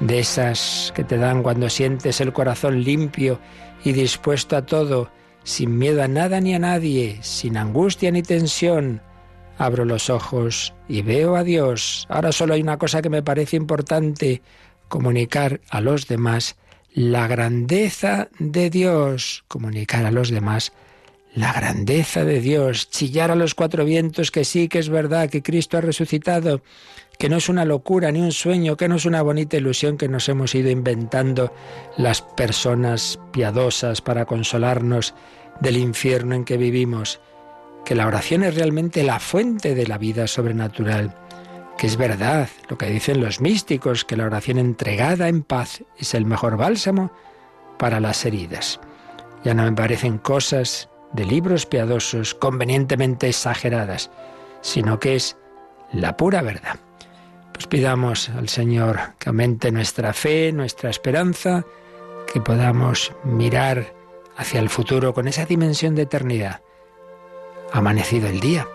de 0.00 0.18
esas 0.18 0.92
que 0.96 1.04
te 1.04 1.16
dan 1.16 1.44
cuando 1.44 1.70
sientes 1.70 2.20
el 2.20 2.32
corazón 2.32 2.82
limpio 2.82 3.38
y 3.84 3.92
dispuesto 3.92 4.56
a 4.56 4.66
todo, 4.66 5.12
sin 5.44 5.78
miedo 5.78 6.02
a 6.02 6.08
nada 6.08 6.40
ni 6.40 6.56
a 6.56 6.58
nadie, 6.58 7.18
sin 7.20 7.56
angustia 7.56 8.10
ni 8.10 8.24
tensión, 8.24 9.00
Abro 9.62 9.84
los 9.84 10.10
ojos 10.10 10.74
y 10.88 11.02
veo 11.02 11.36
a 11.36 11.44
Dios. 11.44 12.04
Ahora 12.08 12.32
solo 12.32 12.54
hay 12.54 12.62
una 12.62 12.78
cosa 12.78 13.00
que 13.00 13.08
me 13.08 13.22
parece 13.22 13.56
importante, 13.56 14.42
comunicar 14.88 15.60
a 15.70 15.80
los 15.80 16.08
demás 16.08 16.56
la 16.92 17.28
grandeza 17.28 18.28
de 18.40 18.70
Dios, 18.70 19.44
comunicar 19.46 20.04
a 20.04 20.10
los 20.10 20.30
demás 20.30 20.72
la 21.32 21.52
grandeza 21.52 22.24
de 22.24 22.40
Dios, 22.40 22.90
chillar 22.90 23.30
a 23.30 23.36
los 23.36 23.54
cuatro 23.54 23.84
vientos 23.84 24.32
que 24.32 24.44
sí, 24.44 24.66
que 24.66 24.80
es 24.80 24.88
verdad, 24.88 25.30
que 25.30 25.44
Cristo 25.44 25.78
ha 25.78 25.80
resucitado, 25.80 26.60
que 27.16 27.28
no 27.28 27.36
es 27.36 27.48
una 27.48 27.64
locura 27.64 28.10
ni 28.10 28.20
un 28.20 28.32
sueño, 28.32 28.76
que 28.76 28.88
no 28.88 28.96
es 28.96 29.04
una 29.04 29.22
bonita 29.22 29.58
ilusión 29.58 29.96
que 29.96 30.08
nos 30.08 30.28
hemos 30.28 30.56
ido 30.56 30.70
inventando 30.70 31.54
las 31.96 32.20
personas 32.20 33.20
piadosas 33.30 34.00
para 34.00 34.24
consolarnos 34.24 35.14
del 35.60 35.76
infierno 35.76 36.34
en 36.34 36.44
que 36.44 36.56
vivimos 36.56 37.20
que 37.84 37.94
la 37.94 38.06
oración 38.06 38.44
es 38.44 38.54
realmente 38.54 39.02
la 39.02 39.18
fuente 39.18 39.74
de 39.74 39.86
la 39.86 39.98
vida 39.98 40.26
sobrenatural, 40.26 41.14
que 41.76 41.86
es 41.86 41.96
verdad 41.96 42.48
lo 42.68 42.78
que 42.78 42.86
dicen 42.86 43.20
los 43.20 43.40
místicos, 43.40 44.04
que 44.04 44.16
la 44.16 44.26
oración 44.26 44.58
entregada 44.58 45.28
en 45.28 45.42
paz 45.42 45.82
es 45.98 46.14
el 46.14 46.24
mejor 46.24 46.56
bálsamo 46.56 47.12
para 47.78 48.00
las 48.00 48.24
heridas. 48.24 48.78
Ya 49.44 49.54
no 49.54 49.64
me 49.64 49.72
parecen 49.72 50.18
cosas 50.18 50.88
de 51.12 51.24
libros 51.24 51.66
piadosos 51.66 52.34
convenientemente 52.34 53.28
exageradas, 53.28 54.10
sino 54.60 55.00
que 55.00 55.16
es 55.16 55.36
la 55.92 56.16
pura 56.16 56.42
verdad. 56.42 56.78
Pues 57.52 57.66
pidamos 57.66 58.28
al 58.30 58.48
Señor 58.48 58.98
que 59.18 59.28
aumente 59.28 59.72
nuestra 59.72 60.12
fe, 60.12 60.52
nuestra 60.52 60.88
esperanza, 60.88 61.64
que 62.32 62.40
podamos 62.40 63.12
mirar 63.24 63.92
hacia 64.36 64.60
el 64.60 64.70
futuro 64.70 65.12
con 65.12 65.28
esa 65.28 65.44
dimensión 65.44 65.94
de 65.94 66.02
eternidad 66.02 66.62
amanecido 67.72 68.28
el 68.28 68.40
día. 68.40 68.66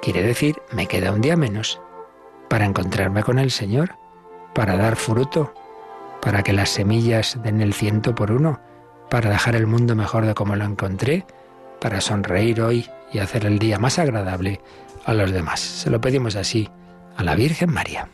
Quiere 0.00 0.22
decir, 0.22 0.60
me 0.72 0.86
queda 0.86 1.12
un 1.12 1.20
día 1.20 1.36
menos 1.36 1.80
para 2.48 2.64
encontrarme 2.64 3.22
con 3.22 3.38
el 3.38 3.50
Señor, 3.50 3.96
para 4.54 4.76
dar 4.76 4.96
fruto, 4.96 5.54
para 6.20 6.42
que 6.42 6.52
las 6.52 6.70
semillas 6.70 7.38
den 7.42 7.60
el 7.60 7.72
ciento 7.72 8.14
por 8.14 8.30
uno, 8.30 8.60
para 9.08 9.30
dejar 9.30 9.56
el 9.56 9.66
mundo 9.66 9.94
mejor 9.94 10.26
de 10.26 10.34
como 10.34 10.56
lo 10.56 10.64
encontré, 10.64 11.24
para 11.80 12.00
sonreír 12.00 12.60
hoy 12.60 12.88
y 13.12 13.18
hacer 13.18 13.46
el 13.46 13.58
día 13.58 13.78
más 13.78 13.98
agradable 13.98 14.60
a 15.04 15.14
los 15.14 15.32
demás. 15.32 15.60
Se 15.60 15.90
lo 15.90 16.00
pedimos 16.00 16.36
así 16.36 16.68
a 17.16 17.22
la 17.22 17.34
Virgen 17.34 17.72
María. 17.72 18.08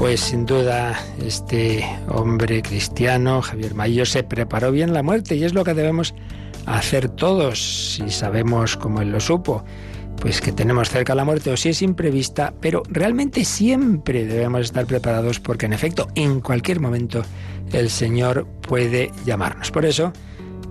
Pues 0.00 0.20
sin 0.20 0.46
duda 0.46 0.98
este 1.22 1.84
hombre 2.08 2.62
cristiano, 2.62 3.42
Javier 3.42 3.74
Mayo, 3.74 4.06
se 4.06 4.22
preparó 4.22 4.72
bien 4.72 4.94
la 4.94 5.02
muerte 5.02 5.36
y 5.36 5.44
es 5.44 5.52
lo 5.52 5.62
que 5.62 5.74
debemos 5.74 6.14
hacer 6.64 7.10
todos 7.10 7.96
si 7.96 8.08
sabemos 8.08 8.78
como 8.78 9.02
él 9.02 9.10
lo 9.12 9.20
supo. 9.20 9.62
Pues 10.18 10.40
que 10.40 10.52
tenemos 10.52 10.88
cerca 10.88 11.14
la 11.14 11.26
muerte 11.26 11.50
o 11.50 11.56
si 11.58 11.68
es 11.68 11.82
imprevista, 11.82 12.54
pero 12.62 12.82
realmente 12.88 13.44
siempre 13.44 14.24
debemos 14.24 14.62
estar 14.62 14.86
preparados 14.86 15.38
porque 15.38 15.66
en 15.66 15.74
efecto 15.74 16.08
en 16.14 16.40
cualquier 16.40 16.80
momento 16.80 17.22
el 17.70 17.90
Señor 17.90 18.46
puede 18.62 19.10
llamarnos. 19.26 19.70
Por 19.70 19.84
eso 19.84 20.14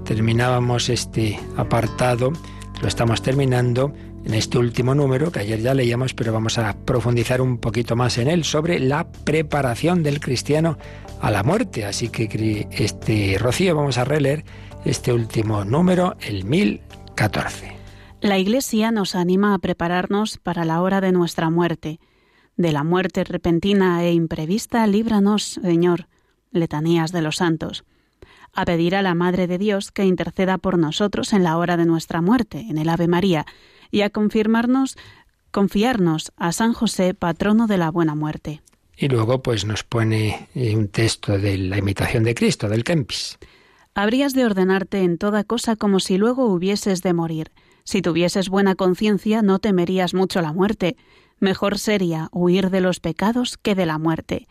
terminábamos 0.06 0.90
este 0.90 1.40
apartado, 1.56 2.34
lo 2.82 2.88
estamos 2.88 3.22
terminando 3.22 3.94
en 4.26 4.34
este 4.34 4.58
último 4.58 4.96
número, 4.96 5.32
que 5.32 5.40
ayer 5.40 5.60
ya 5.60 5.74
leíamos, 5.74 6.14
pero 6.14 6.34
vamos 6.34 6.58
a 6.58 6.76
profundizar 6.86 7.42
un 7.42 7.58
poquito 7.58 7.96
más 7.96 8.18
en 8.18 8.28
él, 8.28 8.44
sobre 8.44 8.80
la 8.80 9.10
preparación 9.10 10.04
del 10.04 10.20
cristiano 10.20 10.78
a 11.22 11.32
la 11.32 11.44
muerte. 11.44 11.86
Así 11.86 12.10
que 12.10 12.68
este 12.72 13.38
Rocío 13.40 13.76
vamos 13.76 13.98
a 13.98 14.06
releer 14.06 14.44
este 14.86 15.14
último 15.14 15.66
número, 15.66 16.16
el 16.22 16.46
1014. 16.46 17.76
La 18.22 18.38
Iglesia 18.38 18.92
nos 18.92 19.16
anima 19.16 19.54
a 19.54 19.60
prepararnos 19.60 20.38
para 20.38 20.66
la 20.66 20.82
hora 20.82 21.02
de 21.02 21.12
nuestra 21.12 21.50
muerte. 21.50 22.00
De 22.58 22.74
la 22.74 22.84
muerte 22.84 23.24
repentina 23.24 24.04
e 24.04 24.12
imprevista, 24.12 24.86
líbranos, 24.88 25.60
Señor. 25.62 26.08
Letanías 26.52 27.12
de 27.12 27.22
los 27.22 27.38
Santos 27.38 27.86
a 28.54 28.66
pedir 28.66 28.96
a 28.96 29.02
la 29.02 29.16
Madre 29.16 29.48
de 29.48 29.58
Dios 29.58 29.92
que 29.92 30.06
interceda 30.06 30.58
por 30.58 30.78
nosotros 30.78 31.34
en 31.34 31.44
la 31.44 31.58
hora 31.58 31.78
de 31.78 31.86
nuestra 31.86 32.22
muerte, 32.22 32.66
en 32.70 32.78
el 32.78 32.90
Ave 32.90 33.08
María, 33.08 33.46
y 33.92 34.02
a 34.02 34.10
confirmarnos, 34.10 34.98
confiarnos 35.52 36.32
a 36.38 36.52
San 36.52 36.74
José, 36.74 37.14
patrono 37.14 37.68
de 37.68 37.78
la 37.78 37.92
buena 37.92 38.16
muerte. 38.16 38.62
Y 38.98 39.08
luego 39.08 39.42
pues 39.42 39.66
nos 39.66 39.84
pone 39.84 40.50
eh, 40.56 40.76
un 40.76 40.90
texto 40.90 41.38
de 41.38 41.58
la 41.58 41.78
imitación 41.78 42.24
de 42.24 42.36
Cristo, 42.36 42.68
del 42.68 42.84
Kempis. 42.84 43.38
Habrías 43.96 44.34
de 44.34 44.46
ordenarte 44.46 45.00
en 45.00 45.18
toda 45.18 45.44
cosa 45.44 45.76
como 45.76 46.00
si 46.00 46.18
luego 46.18 46.46
hubieses 46.48 47.02
de 47.02 47.14
morir. 47.14 47.52
Si 47.84 48.02
tuvieses 48.02 48.50
buena 48.50 48.76
conciencia 48.76 49.42
no 49.42 49.60
temerías 49.60 50.14
mucho 50.14 50.42
la 50.42 50.54
muerte. 50.54 50.96
Mejor 51.40 51.80
sería 51.80 52.28
huir 52.32 52.70
de 52.70 52.82
los 52.82 53.00
pecados 53.00 53.58
que 53.58 53.74
de 53.74 53.86
la 53.86 53.98
muerte. 53.98 54.48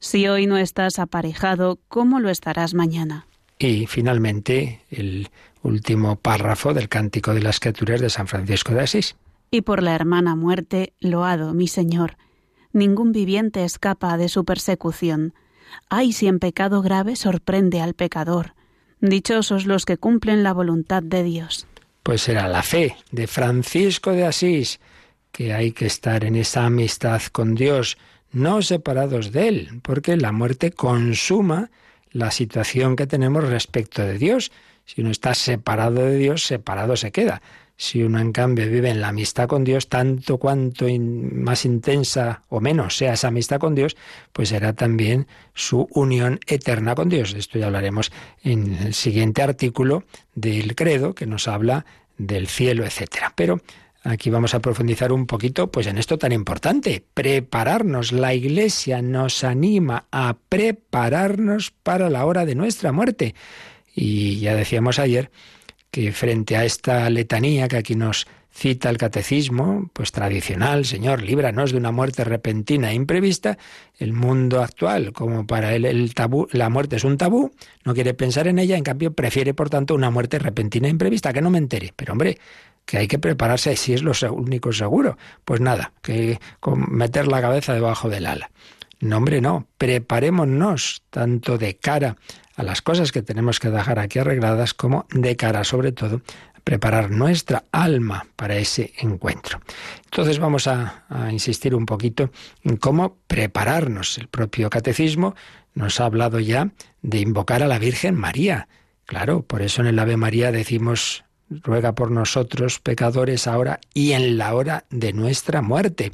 Si 0.00 0.26
hoy 0.26 0.46
no 0.46 0.56
estás 0.56 0.98
aparejado, 0.98 1.78
¿cómo 1.88 2.20
lo 2.20 2.30
estarás 2.30 2.72
mañana? 2.72 3.26
Y 3.58 3.86
finalmente 3.86 4.80
el 4.88 5.28
último 5.62 6.16
párrafo 6.16 6.74
del 6.74 6.88
Cántico 6.88 7.34
de 7.34 7.42
las 7.42 7.56
Escrituras 7.56 8.00
de 8.00 8.10
San 8.10 8.26
Francisco 8.26 8.74
de 8.74 8.80
Asís. 8.80 9.16
Y 9.50 9.62
por 9.62 9.82
la 9.82 9.94
hermana 9.94 10.36
muerte, 10.36 10.92
loado, 11.00 11.54
mi 11.54 11.68
Señor. 11.68 12.16
Ningún 12.72 13.12
viviente 13.12 13.64
escapa 13.64 14.16
de 14.16 14.28
su 14.28 14.44
persecución. 14.44 15.34
Ay, 15.88 16.12
si 16.12 16.28
en 16.28 16.38
pecado 16.38 16.82
grave 16.82 17.16
sorprende 17.16 17.80
al 17.80 17.94
pecador. 17.94 18.54
Dichosos 19.00 19.66
los 19.66 19.86
que 19.86 19.96
cumplen 19.96 20.42
la 20.42 20.52
voluntad 20.52 21.02
de 21.02 21.24
Dios. 21.24 21.66
Pues 22.02 22.28
era 22.28 22.48
la 22.48 22.62
fe 22.62 22.96
de 23.10 23.26
Francisco 23.26 24.12
de 24.12 24.24
Asís, 24.24 24.80
que 25.32 25.52
hay 25.52 25.72
que 25.72 25.86
estar 25.86 26.24
en 26.24 26.36
esa 26.36 26.66
amistad 26.66 27.22
con 27.32 27.54
Dios, 27.54 27.98
no 28.32 28.62
separados 28.62 29.32
de 29.32 29.48
Él, 29.48 29.80
porque 29.82 30.16
la 30.16 30.32
muerte 30.32 30.70
consuma 30.70 31.70
la 32.12 32.30
situación 32.30 32.96
que 32.96 33.06
tenemos 33.06 33.48
respecto 33.48 34.02
de 34.02 34.18
Dios. 34.18 34.52
Si 34.92 35.02
uno 35.02 35.12
está 35.12 35.34
separado 35.34 36.04
de 36.04 36.16
Dios, 36.16 36.42
separado 36.42 36.96
se 36.96 37.12
queda. 37.12 37.42
Si 37.76 38.02
uno, 38.02 38.18
en 38.18 38.32
cambio, 38.32 38.68
vive 38.68 38.90
en 38.90 39.00
la 39.00 39.08
amistad 39.08 39.46
con 39.46 39.62
Dios, 39.62 39.88
tanto 39.88 40.38
cuanto 40.38 40.86
más 40.88 41.64
intensa 41.64 42.42
o 42.48 42.60
menos 42.60 42.96
sea 42.96 43.12
esa 43.12 43.28
amistad 43.28 43.60
con 43.60 43.76
Dios, 43.76 43.96
pues 44.32 44.48
será 44.48 44.72
también 44.72 45.28
su 45.54 45.86
unión 45.92 46.40
eterna 46.48 46.96
con 46.96 47.08
Dios. 47.08 47.34
Esto 47.34 47.56
ya 47.60 47.66
hablaremos 47.66 48.10
en 48.42 48.74
el 48.74 48.92
siguiente 48.92 49.42
artículo 49.42 50.02
del 50.34 50.74
credo 50.74 51.14
que 51.14 51.26
nos 51.26 51.46
habla 51.46 51.86
del 52.18 52.48
cielo, 52.48 52.84
etcétera. 52.84 53.32
Pero 53.36 53.60
Aquí 54.02 54.30
vamos 54.30 54.54
a 54.54 54.60
profundizar 54.60 55.12
un 55.12 55.26
poquito 55.26 55.70
pues 55.70 55.86
en 55.86 55.98
esto 55.98 56.16
tan 56.16 56.32
importante, 56.32 57.04
prepararnos. 57.12 58.12
La 58.12 58.32
Iglesia 58.32 59.02
nos 59.02 59.44
anima 59.44 60.06
a 60.10 60.38
prepararnos 60.48 61.70
para 61.70 62.08
la 62.08 62.24
hora 62.24 62.46
de 62.46 62.54
nuestra 62.54 62.92
muerte. 62.92 63.34
Y 63.94 64.38
ya 64.40 64.54
decíamos 64.54 64.98
ayer 64.98 65.30
que 65.90 66.12
frente 66.12 66.56
a 66.56 66.64
esta 66.64 67.10
letanía 67.10 67.68
que 67.68 67.76
aquí 67.76 67.96
nos 67.96 68.26
cita 68.52 68.90
el 68.90 68.98
catecismo, 68.98 69.90
pues 69.92 70.12
tradicional, 70.12 70.84
Señor, 70.84 71.22
líbranos 71.22 71.70
de 71.72 71.78
una 71.78 71.92
muerte 71.92 72.24
repentina 72.24 72.90
e 72.90 72.94
imprevista, 72.94 73.58
el 73.96 74.12
mundo 74.12 74.62
actual, 74.62 75.12
como 75.12 75.46
para 75.46 75.74
él 75.74 75.84
el 75.84 76.14
tabú, 76.14 76.48
la 76.52 76.68
muerte 76.68 76.96
es 76.96 77.04
un 77.04 77.16
tabú, 77.16 77.52
no 77.84 77.94
quiere 77.94 78.12
pensar 78.12 78.48
en 78.48 78.58
ella, 78.58 78.76
en 78.76 78.84
cambio 78.84 79.12
prefiere, 79.12 79.54
por 79.54 79.70
tanto, 79.70 79.94
una 79.94 80.10
muerte 80.10 80.38
repentina 80.38 80.88
e 80.88 80.90
imprevista, 80.90 81.32
que 81.32 81.40
no 81.40 81.50
me 81.50 81.58
entere. 81.58 81.92
Pero 81.94 82.12
hombre, 82.12 82.38
que 82.84 82.98
hay 82.98 83.08
que 83.08 83.18
prepararse 83.18 83.76
si 83.76 83.92
es 83.92 84.02
lo 84.02 84.12
único 84.32 84.72
seguro. 84.72 85.16
Pues 85.44 85.60
nada, 85.60 85.92
que 86.02 86.40
meter 86.88 87.28
la 87.28 87.40
cabeza 87.40 87.72
debajo 87.72 88.08
del 88.08 88.26
ala. 88.26 88.50
No, 89.00 89.16
hombre, 89.16 89.40
no. 89.40 89.66
Preparémonos 89.78 91.02
tanto 91.08 91.56
de 91.56 91.76
cara 91.76 92.16
las 92.62 92.82
cosas 92.82 93.12
que 93.12 93.22
tenemos 93.22 93.60
que 93.60 93.70
dejar 93.70 93.98
aquí 93.98 94.18
arregladas 94.18 94.74
como 94.74 95.06
de 95.10 95.36
cara, 95.36 95.64
sobre 95.64 95.92
todo, 95.92 96.22
a 96.54 96.60
preparar 96.60 97.10
nuestra 97.10 97.64
alma 97.72 98.26
para 98.36 98.56
ese 98.56 98.92
encuentro. 98.98 99.60
Entonces 100.04 100.38
vamos 100.38 100.66
a, 100.66 101.04
a 101.08 101.32
insistir 101.32 101.74
un 101.74 101.86
poquito 101.86 102.30
en 102.62 102.76
cómo 102.76 103.16
prepararnos. 103.26 104.18
El 104.18 104.28
propio 104.28 104.70
catecismo 104.70 105.34
nos 105.74 106.00
ha 106.00 106.06
hablado 106.06 106.40
ya 106.40 106.70
de 107.02 107.20
invocar 107.20 107.62
a 107.62 107.68
la 107.68 107.78
Virgen 107.78 108.14
María. 108.14 108.68
Claro, 109.06 109.42
por 109.42 109.62
eso 109.62 109.80
en 109.80 109.88
el 109.88 109.98
Ave 109.98 110.16
María 110.16 110.52
decimos 110.52 111.24
ruega 111.50 111.94
por 111.94 112.10
nosotros 112.10 112.78
pecadores 112.78 113.46
ahora 113.46 113.80
y 113.92 114.12
en 114.12 114.38
la 114.38 114.54
hora 114.54 114.84
de 114.90 115.12
nuestra 115.12 115.62
muerte. 115.62 116.12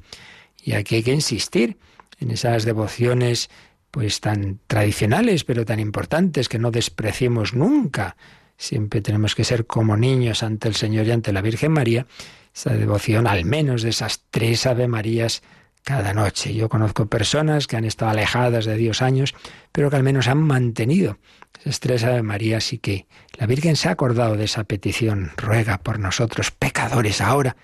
Y 0.62 0.72
aquí 0.72 0.96
hay 0.96 1.02
que 1.02 1.12
insistir 1.12 1.76
en 2.18 2.30
esas 2.30 2.64
devociones 2.64 3.50
pues 3.96 4.20
tan 4.20 4.61
tradicionales, 4.66 5.44
pero 5.44 5.64
tan 5.64 5.80
importantes 5.80 6.50
que 6.50 6.59
no 6.59 6.70
despreciemos 6.70 7.54
nunca. 7.54 8.18
Siempre 8.59 9.00
tenemos 9.00 9.35
que 9.35 9.42
ser 9.42 9.64
como 9.66 9.96
niños 9.96 10.42
ante 10.42 10.68
el 10.68 10.74
Señor 10.74 11.06
y 11.06 11.12
ante 11.12 11.32
la 11.32 11.40
Virgen 11.40 11.72
María, 11.72 12.06
esa 12.54 12.74
devoción 12.74 13.26
al 13.26 13.46
menos 13.46 13.80
de 13.80 13.88
esas 13.88 14.24
tres 14.30 14.66
Ave 14.66 14.87
Marías 14.87 15.42
cada 15.82 16.12
noche. 16.12 16.52
Yo 16.52 16.68
conozco 16.68 17.06
personas 17.06 17.66
que 17.66 17.78
han 17.78 17.87
estado 17.87 18.11
alejadas 18.11 18.66
de 18.66 18.76
Dios 18.76 19.00
años, 19.00 19.35
pero 19.72 19.88
que 19.88 19.96
al 19.96 20.02
menos 20.02 20.28
han 20.28 20.42
mantenido 20.42 21.16
esas 21.59 21.80
tres 21.80 22.04
Ave 22.04 22.22
Marías 22.22 22.74
y 22.74 22.78
que 22.78 23.06
la 23.38 23.46
Virgen 23.46 23.76
se 23.76 23.88
ha 23.88 23.92
acordado 23.92 24.37
de 24.37 24.44
esa 24.44 24.64
petición, 24.64 25.30
ruega 25.38 25.78
por 25.78 25.98
nosotros 25.98 26.50
pecadores 26.50 27.22
ahora 27.22 27.56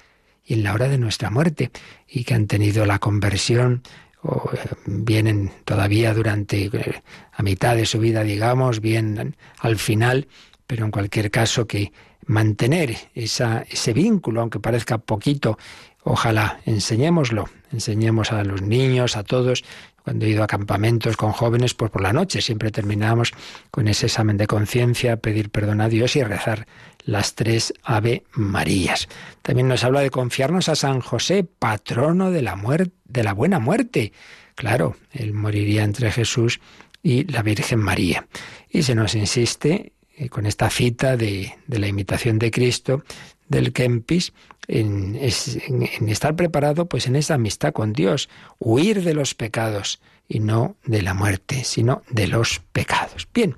y 0.42 0.54
en 0.54 0.62
la 0.62 0.72
hora 0.72 0.88
de 0.88 0.96
nuestra 0.96 1.28
muerte, 1.28 1.70
y 2.08 2.24
que 2.24 2.32
han 2.32 2.46
tenido 2.46 2.86
la 2.86 3.00
conversión 3.00 3.82
o 4.22 4.50
eh, 4.52 4.58
vienen 4.86 5.52
todavía 5.64 6.14
durante 6.14 6.66
eh, 6.66 7.02
a 7.32 7.42
mitad 7.42 7.76
de 7.76 7.86
su 7.86 7.98
vida, 7.98 8.22
digamos, 8.22 8.80
bien 8.80 9.36
al 9.58 9.76
final, 9.76 10.28
pero 10.66 10.84
en 10.84 10.90
cualquier 10.90 11.30
caso 11.30 11.66
que 11.66 11.92
mantener 12.26 12.96
esa, 13.14 13.64
ese 13.68 13.92
vínculo, 13.92 14.40
aunque 14.40 14.60
parezca 14.60 14.98
poquito, 14.98 15.58
ojalá 16.04 16.60
enseñémoslo, 16.66 17.48
enseñemos 17.72 18.32
a 18.32 18.44
los 18.44 18.62
niños, 18.62 19.16
a 19.16 19.24
todos, 19.24 19.64
cuando 20.04 20.26
he 20.26 20.30
ido 20.30 20.42
a 20.42 20.46
campamentos 20.46 21.16
con 21.16 21.32
jóvenes, 21.32 21.74
pues 21.74 21.90
por 21.90 22.02
la 22.02 22.12
noche 22.12 22.40
siempre 22.40 22.70
terminamos 22.70 23.32
con 23.70 23.88
ese 23.88 24.06
examen 24.06 24.36
de 24.36 24.46
conciencia, 24.46 25.16
pedir 25.16 25.50
perdón 25.50 25.80
a 25.80 25.88
Dios 25.88 26.16
y 26.16 26.22
rezar 26.22 26.66
las 27.04 27.34
tres 27.34 27.74
Ave 27.82 28.24
Marías. 28.32 29.08
También 29.42 29.68
nos 29.68 29.84
habla 29.84 30.00
de 30.00 30.10
confiarnos 30.10 30.68
a 30.68 30.76
San 30.76 31.00
José, 31.00 31.44
patrono 31.44 32.30
de 32.30 32.42
la 32.42 32.56
muerte, 32.56 32.92
de 33.04 33.24
la 33.24 33.32
buena 33.32 33.58
muerte. 33.58 34.12
Claro, 34.54 34.96
él 35.12 35.32
moriría 35.32 35.84
entre 35.84 36.10
Jesús 36.10 36.60
y 37.02 37.24
la 37.24 37.42
Virgen 37.42 37.80
María. 37.80 38.26
Y 38.68 38.82
se 38.82 38.94
nos 38.94 39.14
insiste 39.14 39.92
eh, 40.16 40.28
con 40.28 40.46
esta 40.46 40.70
cita 40.70 41.16
de, 41.16 41.54
de 41.66 41.78
la 41.78 41.88
imitación 41.88 42.38
de 42.38 42.50
Cristo 42.50 43.04
del 43.52 43.72
Kempis 43.72 44.32
en, 44.66 45.16
estar 45.16 46.34
preparado 46.34 46.86
pues 46.86 47.06
en 47.06 47.16
esa 47.16 47.34
amistad 47.34 47.72
con 47.72 47.92
Dios, 47.92 48.28
huir 48.58 49.02
de 49.04 49.14
los 49.14 49.34
pecados 49.34 50.00
y 50.28 50.40
no 50.40 50.76
de 50.84 51.02
la 51.02 51.14
muerte, 51.14 51.64
sino 51.64 52.02
de 52.10 52.26
los 52.26 52.60
pecados. 52.72 53.28
Bien, 53.34 53.54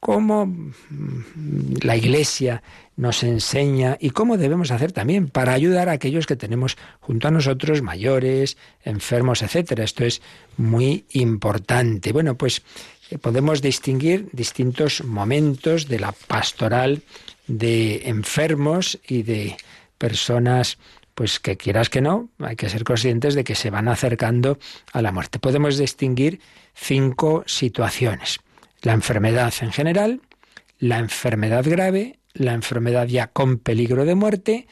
cómo 0.00 0.46
mm, 0.46 1.78
la 1.82 1.96
Iglesia 1.96 2.62
nos 2.96 3.22
enseña 3.22 3.96
y 4.00 4.10
cómo 4.10 4.38
debemos 4.38 4.70
hacer 4.70 4.92
también 4.92 5.28
para 5.28 5.52
ayudar 5.52 5.88
a 5.88 5.92
aquellos 5.92 6.26
que 6.26 6.36
tenemos 6.36 6.76
junto 7.00 7.28
a 7.28 7.30
nosotros, 7.30 7.82
mayores, 7.82 8.56
enfermos, 8.82 9.42
etcétera. 9.42 9.84
Esto 9.84 10.04
es 10.04 10.22
muy 10.56 11.04
importante. 11.12 12.12
Bueno, 12.12 12.36
pues 12.36 12.62
eh, 13.10 13.18
podemos 13.18 13.62
distinguir 13.62 14.28
distintos 14.32 15.04
momentos 15.04 15.88
de 15.88 16.00
la 16.00 16.12
pastoral 16.12 17.02
de 17.46 18.08
enfermos 18.08 18.98
y 19.06 19.22
de 19.22 19.56
personas 19.98 20.78
pues 21.14 21.40
que 21.40 21.56
quieras 21.56 21.88
que 21.88 22.02
no, 22.02 22.28
hay 22.38 22.56
que 22.56 22.68
ser 22.68 22.84
conscientes 22.84 23.34
de 23.34 23.42
que 23.42 23.54
se 23.54 23.70
van 23.70 23.88
acercando 23.88 24.58
a 24.92 25.00
la 25.00 25.12
muerte. 25.12 25.38
Podemos 25.38 25.78
distinguir 25.78 26.40
cinco 26.74 27.42
situaciones. 27.46 28.38
La 28.82 28.92
enfermedad 28.92 29.52
en 29.62 29.72
general, 29.72 30.20
la 30.78 30.98
enfermedad 30.98 31.64
grave, 31.66 32.18
la 32.34 32.52
enfermedad 32.52 33.06
ya 33.06 33.28
con 33.28 33.56
peligro 33.56 34.04
de 34.04 34.14
muerte, 34.14 34.68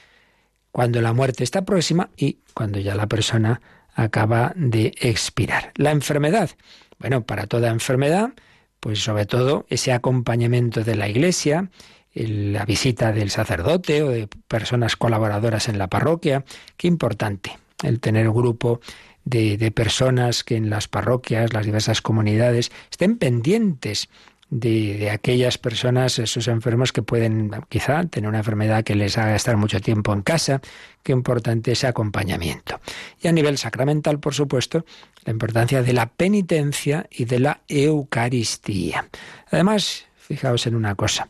cuando 0.71 1.01
la 1.01 1.15
muerte 1.15 1.45
está 1.45 1.65
próxima 1.65 2.11
y 2.15 2.41
cuando 2.53 2.79
ya 2.79 2.95
la 2.95 3.07
persona 3.07 3.63
acaba 3.95 4.53
de 4.55 4.93
expirar. 5.01 5.73
La 5.77 5.93
enfermedad, 5.93 6.51
bueno, 6.99 7.25
para 7.25 7.47
toda 7.47 7.71
enfermedad, 7.71 8.35
pues 8.81 9.03
sobre 9.03 9.25
todo 9.25 9.65
ese 9.71 9.93
acompañamiento 9.93 10.85
de 10.85 10.95
la 10.95 11.09
Iglesia, 11.09 11.71
la 12.15 12.65
visita 12.65 13.13
del 13.13 13.31
sacerdote 13.31 14.03
o 14.03 14.11
de 14.11 14.29
personas 14.49 14.97
colaboradoras 14.97 15.69
en 15.69 15.79
la 15.79 15.89
parroquia. 15.89 16.45
Qué 16.77 16.87
importante 16.87 17.59
el 17.83 18.01
tener 18.01 18.31
grupo 18.31 18.81
de, 19.25 19.57
de 19.57 19.71
personas 19.71 20.45
que 20.45 20.57
en 20.57 20.71
las 20.71 20.89
parroquias, 20.89 21.53
las 21.53 21.67
diversas 21.67 22.01
comunidades, 22.03 22.71
estén 22.91 23.19
pendientes 23.19 24.09
de, 24.51 25.11
aquellas 25.11 25.59
personas, 25.59 26.19
esos 26.19 26.47
enfermos 26.49 26.93
que 26.93 27.03
pueden 27.03 27.51
quizá 27.69 28.05
tener 28.05 28.29
una 28.29 28.39
enfermedad 28.39 28.85
que 28.85 28.95
les 28.95 29.19
haga 29.19 29.35
estar 29.35 29.57
mucho 29.57 29.81
tiempo 29.81 30.13
en 30.13 30.23
casa. 30.23 30.61
Qué 31.03 31.13
importante 31.13 31.73
ese 31.73 31.89
acompañamiento. 31.89 32.81
Y 33.21 33.29
a 33.29 33.33
nivel 33.33 33.59
sacramental, 33.59 34.21
por 34.21 34.35
supuesto, 34.35 34.85
la 35.25 35.33
importancia 35.33 35.83
de 35.83 35.93
la 35.93 36.07
penitencia 36.07 37.07
y 37.11 37.25
de 37.25 37.41
la 37.41 37.61
Eucaristía. 37.67 39.09
Además, 39.51 40.07
fijaos 40.17 40.67
en 40.67 40.77
una 40.77 40.95
cosa. 40.95 41.29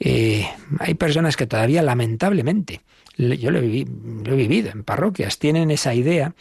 Eh, 0.00 0.46
hay 0.78 0.94
personas 0.94 1.36
que 1.36 1.46
todavía, 1.46 1.82
lamentablemente, 1.82 2.80
yo 3.16 3.50
lo 3.50 3.58
he, 3.58 3.84
lo 4.24 4.32
he 4.32 4.36
vivido 4.36 4.70
en 4.70 4.84
parroquias, 4.84 5.38
tienen 5.38 5.70
esa 5.70 5.94
idea 5.94 6.34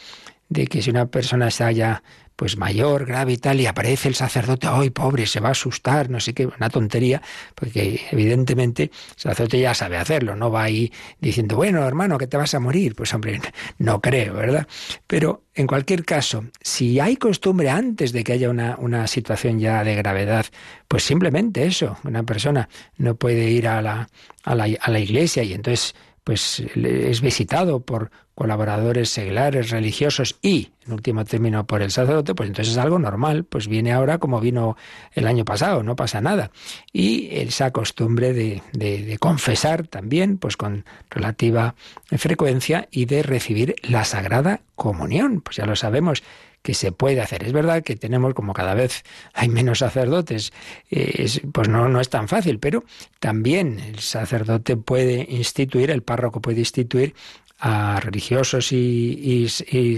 de 0.50 0.68
que 0.68 0.82
si 0.82 0.90
una 0.90 1.08
persona 1.08 1.48
está 1.48 1.72
ya 1.72 2.04
pues 2.38 2.56
mayor, 2.56 3.06
grave 3.06 3.34
y 3.34 3.38
tal, 3.38 3.60
y 3.60 3.66
aparece 3.66 4.08
el 4.08 4.16
sacerdote, 4.16 4.68
¡ay, 4.70 4.92
pobre! 4.92 5.26
Se 5.26 5.40
va 5.40 5.50
a 5.50 5.52
asustar, 5.54 6.12
no 6.12 6.20
sé 6.20 6.36
qué, 6.36 6.46
una 6.46 6.70
tontería, 6.70 7.20
porque 7.56 8.00
evidentemente 8.12 8.84
el 8.84 8.92
sacerdote 9.16 9.60
ya 9.60 9.74
sabe 9.74 9.98
hacerlo, 9.98 10.36
no 10.36 10.52
va 10.52 10.64
ahí 10.64 10.94
diciendo, 11.20 11.56
bueno, 11.56 11.84
hermano, 11.86 12.20
que 12.20 12.28
te 12.28 12.38
vas 12.38 12.54
a 12.54 12.60
morir. 12.60 12.94
Pues 12.96 13.12
hombre, 13.16 13.42
no 13.80 14.00
creo, 14.02 14.36
¿verdad? 14.36 14.68
Pero 15.08 15.46
en 15.56 15.66
cualquier 15.66 16.06
caso, 16.06 16.46
si 16.62 17.00
hay 17.00 17.18
costumbre 17.18 17.72
antes 17.72 18.12
de 18.12 18.24
que 18.24 18.34
haya 18.34 18.52
una, 18.52 18.78
una 18.78 19.08
situación 19.08 19.60
ya 19.60 19.84
de 19.84 19.96
gravedad, 19.96 20.46
pues 20.88 21.04
simplemente 21.04 21.66
eso, 21.66 21.98
una 22.04 22.22
persona 22.22 22.70
no 22.98 23.16
puede 23.16 23.50
ir 23.50 23.68
a 23.68 23.82
la, 23.82 24.10
a 24.44 24.54
la, 24.54 24.68
a 24.80 24.92
la 24.92 25.00
iglesia 25.00 25.42
y 25.42 25.54
entonces 25.54 25.96
pues 26.28 26.60
es 26.60 27.22
visitado 27.22 27.80
por 27.80 28.12
colaboradores 28.36 29.08
seglares, 29.08 29.70
religiosos 29.70 30.36
y, 30.42 30.72
en 30.86 30.92
último 30.92 31.24
término, 31.24 31.66
por 31.66 31.82
el 31.82 31.90
sacerdote, 31.90 32.36
pues 32.36 32.50
entonces 32.50 32.74
es 32.74 32.78
algo 32.78 33.00
normal, 33.00 33.46
pues 33.46 33.70
viene 33.70 33.94
ahora 33.94 34.18
como 34.18 34.42
vino 34.42 34.76
el 35.14 35.26
año 35.26 35.46
pasado, 35.46 35.84
no 35.84 35.96
pasa 35.96 36.20
nada. 36.20 36.52
Y 36.92 37.30
esa 37.32 37.72
costumbre 37.72 38.34
de, 38.34 38.62
de 38.74 39.18
confesar 39.20 39.88
también, 39.88 40.38
pues 40.38 40.58
con 40.58 40.84
relativa 41.10 41.76
frecuencia 42.18 42.90
y 42.92 43.06
de 43.06 43.24
recibir 43.24 43.76
la 43.84 44.04
Sagrada 44.04 44.60
Comunión, 44.76 45.40
pues 45.40 45.56
ya 45.56 45.66
lo 45.66 45.78
sabemos, 45.78 46.24
que 46.68 46.74
se 46.74 46.92
puede 46.92 47.22
hacer. 47.22 47.46
Es 47.46 47.54
verdad 47.54 47.82
que 47.82 47.96
tenemos, 47.96 48.34
como 48.34 48.52
cada 48.52 48.74
vez 48.74 49.06
hay 49.34 49.48
menos 49.48 49.80
sacerdotes, 49.80 50.52
eh, 50.92 51.26
pues 51.54 51.70
no, 51.70 51.88
no 51.88 52.02
es 52.02 52.10
tan 52.10 52.28
fácil, 52.28 52.60
pero 52.60 52.84
también 53.22 53.80
el 53.80 54.00
sacerdote 54.00 54.76
puede 54.76 55.26
instituir, 55.30 55.92
el 55.92 56.04
párroco 56.04 56.42
puede 56.42 56.60
instituir 56.60 57.16
a 57.58 58.02
religiosos 58.02 58.74
y, 58.74 59.48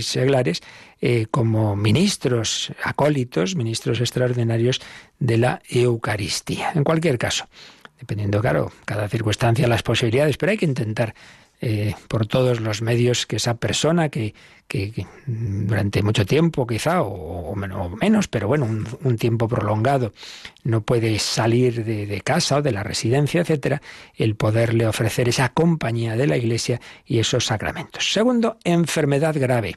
seglares 0.03 0.61
eh, 1.01 1.25
como 1.31 1.75
ministros 1.75 2.71
acólitos, 2.83 3.55
ministros 3.55 3.99
extraordinarios 3.99 4.79
de 5.17 5.39
la 5.39 5.63
Eucaristía. 5.69 6.71
En 6.75 6.83
cualquier 6.83 7.17
caso, 7.17 7.47
dependiendo, 7.99 8.41
claro, 8.41 8.71
cada 8.85 9.09
circunstancia, 9.09 9.67
las 9.67 9.81
posibilidades, 9.81 10.37
pero 10.37 10.51
hay 10.51 10.59
que 10.59 10.65
intentar 10.65 11.15
eh, 11.61 11.93
por 12.07 12.25
todos 12.25 12.61
los 12.61 12.81
medios 12.81 13.25
que 13.25 13.35
esa 13.35 13.55
persona 13.55 14.09
que, 14.09 14.33
que, 14.67 15.05
durante 15.25 16.01
mucho 16.03 16.25
tiempo 16.25 16.65
quizá, 16.65 17.01
o, 17.01 17.53
menos, 17.55 18.27
pero 18.27 18.47
bueno, 18.47 18.65
un, 18.65 19.17
tiempo 19.17 19.47
prolongado, 19.47 20.13
no 20.63 20.81
puede 20.81 21.19
salir 21.19 21.83
de, 21.83 22.05
de, 22.05 22.21
casa 22.21 22.57
o 22.57 22.61
de 22.61 22.71
la 22.71 22.83
residencia, 22.83 23.41
etcétera, 23.41 23.81
el 24.15 24.35
poderle 24.35 24.87
ofrecer 24.87 25.27
esa 25.27 25.49
compañía 25.49 26.15
de 26.15 26.27
la 26.27 26.37
Iglesia 26.37 26.79
y 27.05 27.19
esos 27.19 27.45
sacramentos. 27.47 28.13
Segundo, 28.13 28.57
enfermedad 28.63 29.35
grave. 29.37 29.75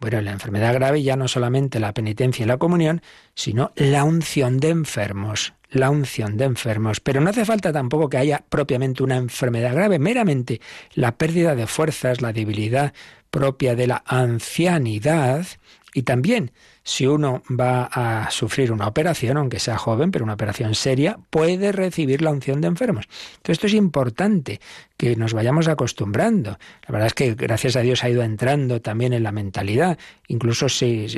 Bueno, 0.00 0.20
la 0.20 0.32
enfermedad 0.32 0.74
grave 0.74 1.02
ya 1.02 1.16
no 1.16 1.26
solamente 1.26 1.80
la 1.80 1.94
penitencia 1.94 2.42
y 2.42 2.46
la 2.46 2.58
comunión, 2.58 3.00
sino 3.34 3.72
la 3.76 4.04
unción 4.04 4.58
de 4.58 4.68
enfermos 4.70 5.54
la 5.70 5.90
unción 5.90 6.36
de 6.36 6.44
enfermos. 6.44 7.00
Pero 7.00 7.20
no 7.20 7.30
hace 7.30 7.44
falta 7.44 7.72
tampoco 7.72 8.08
que 8.08 8.18
haya 8.18 8.44
propiamente 8.48 9.02
una 9.02 9.16
enfermedad 9.16 9.74
grave, 9.74 9.98
meramente 9.98 10.60
la 10.94 11.16
pérdida 11.16 11.54
de 11.54 11.66
fuerzas, 11.66 12.22
la 12.22 12.32
debilidad 12.32 12.92
propia 13.30 13.74
de 13.74 13.86
la 13.86 14.02
ancianidad 14.06 15.46
y 15.92 16.02
también 16.02 16.52
si 16.86 17.04
uno 17.04 17.42
va 17.50 17.90
a 17.90 18.30
sufrir 18.30 18.70
una 18.70 18.86
operación, 18.86 19.36
aunque 19.38 19.58
sea 19.58 19.76
joven, 19.76 20.12
pero 20.12 20.24
una 20.24 20.34
operación 20.34 20.76
seria, 20.76 21.18
puede 21.30 21.72
recibir 21.72 22.22
la 22.22 22.30
unción 22.30 22.60
de 22.60 22.68
enfermos. 22.68 23.08
Entonces 23.38 23.54
esto 23.54 23.66
es 23.66 23.74
importante, 23.74 24.60
que 24.96 25.16
nos 25.16 25.34
vayamos 25.34 25.66
acostumbrando. 25.66 26.60
La 26.86 26.92
verdad 26.92 27.08
es 27.08 27.14
que 27.14 27.34
gracias 27.34 27.74
a 27.74 27.80
Dios 27.80 28.04
ha 28.04 28.08
ido 28.08 28.22
entrando 28.22 28.80
también 28.80 29.12
en 29.14 29.24
la 29.24 29.32
mentalidad. 29.32 29.98
Incluso 30.28 30.68
si 30.68 31.08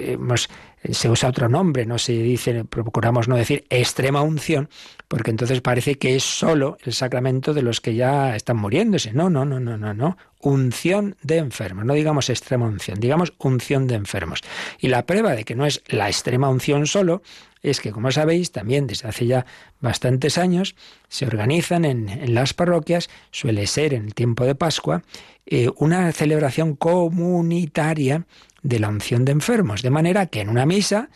se 0.91 1.11
usa 1.11 1.29
otro 1.29 1.49
nombre, 1.49 1.87
no 1.87 1.99
se 1.99 2.13
dice, 2.13 2.65
procuramos 2.65 3.29
no 3.29 3.37
decir 3.37 3.65
extrema 3.69 4.23
unción, 4.23 4.69
porque 5.09 5.31
entonces 5.31 5.61
parece 5.61 5.97
que 5.97 6.17
es 6.17 6.23
solo 6.23 6.79
el 6.85 6.93
sacramento 6.93 7.55
de 7.55 7.63
los 7.63 7.81
que 7.81 7.95
ya 7.95 8.37
están 8.37 8.59
muriéndose. 8.59 9.13
No, 9.13 9.31
no, 9.31 9.45
no, 9.45 9.59
no, 9.59 9.77
no, 9.77 9.95
no. 9.95 10.17
Unción 10.41 11.17
de 11.23 11.39
enfermos. 11.39 11.85
No 11.85 11.95
digamos 11.95 12.31
extrema 12.31 12.67
unción, 12.67 13.01
digamos 13.01 13.33
unción 13.39 13.87
de 13.87 13.97
enfermos. 13.97 14.43
Y 14.79 14.89
la 14.89 15.07
prueba 15.07 15.33
de 15.33 15.45
que 15.45 15.57
no 15.57 15.67
es 15.67 15.83
la 15.89 16.09
extrema 16.09 16.49
unción 16.49 16.87
solo, 16.87 17.23
es 17.63 17.81
que, 17.81 17.91
como 17.91 18.13
sabéis, 18.13 18.53
también 18.53 18.87
desde 18.87 19.09
hace 19.09 19.27
ya 19.27 19.47
bastantes 19.81 20.39
años 20.39 20.77
se 21.09 21.27
organizan 21.27 21.85
en, 21.85 22.35
las 22.35 22.55
parroquias, 22.55 23.09
suele 23.31 23.67
ser 23.67 23.95
en 23.95 24.07
el 24.07 24.15
tiempo 24.15 24.45
de 24.45 24.55
Pascua, 24.55 25.03
eh, 25.47 25.71
una 25.77 26.13
celebración 26.13 26.77
comunitaria 26.77 28.27
de 28.63 28.79
la 28.79 28.89
unción 28.89 29.25
de 29.25 29.33
enfermos, 29.33 29.83
de 29.83 29.91
manera 29.91 30.27
que 30.27 30.41
en 30.41 30.49
una 30.49 30.67
misa 30.67 31.09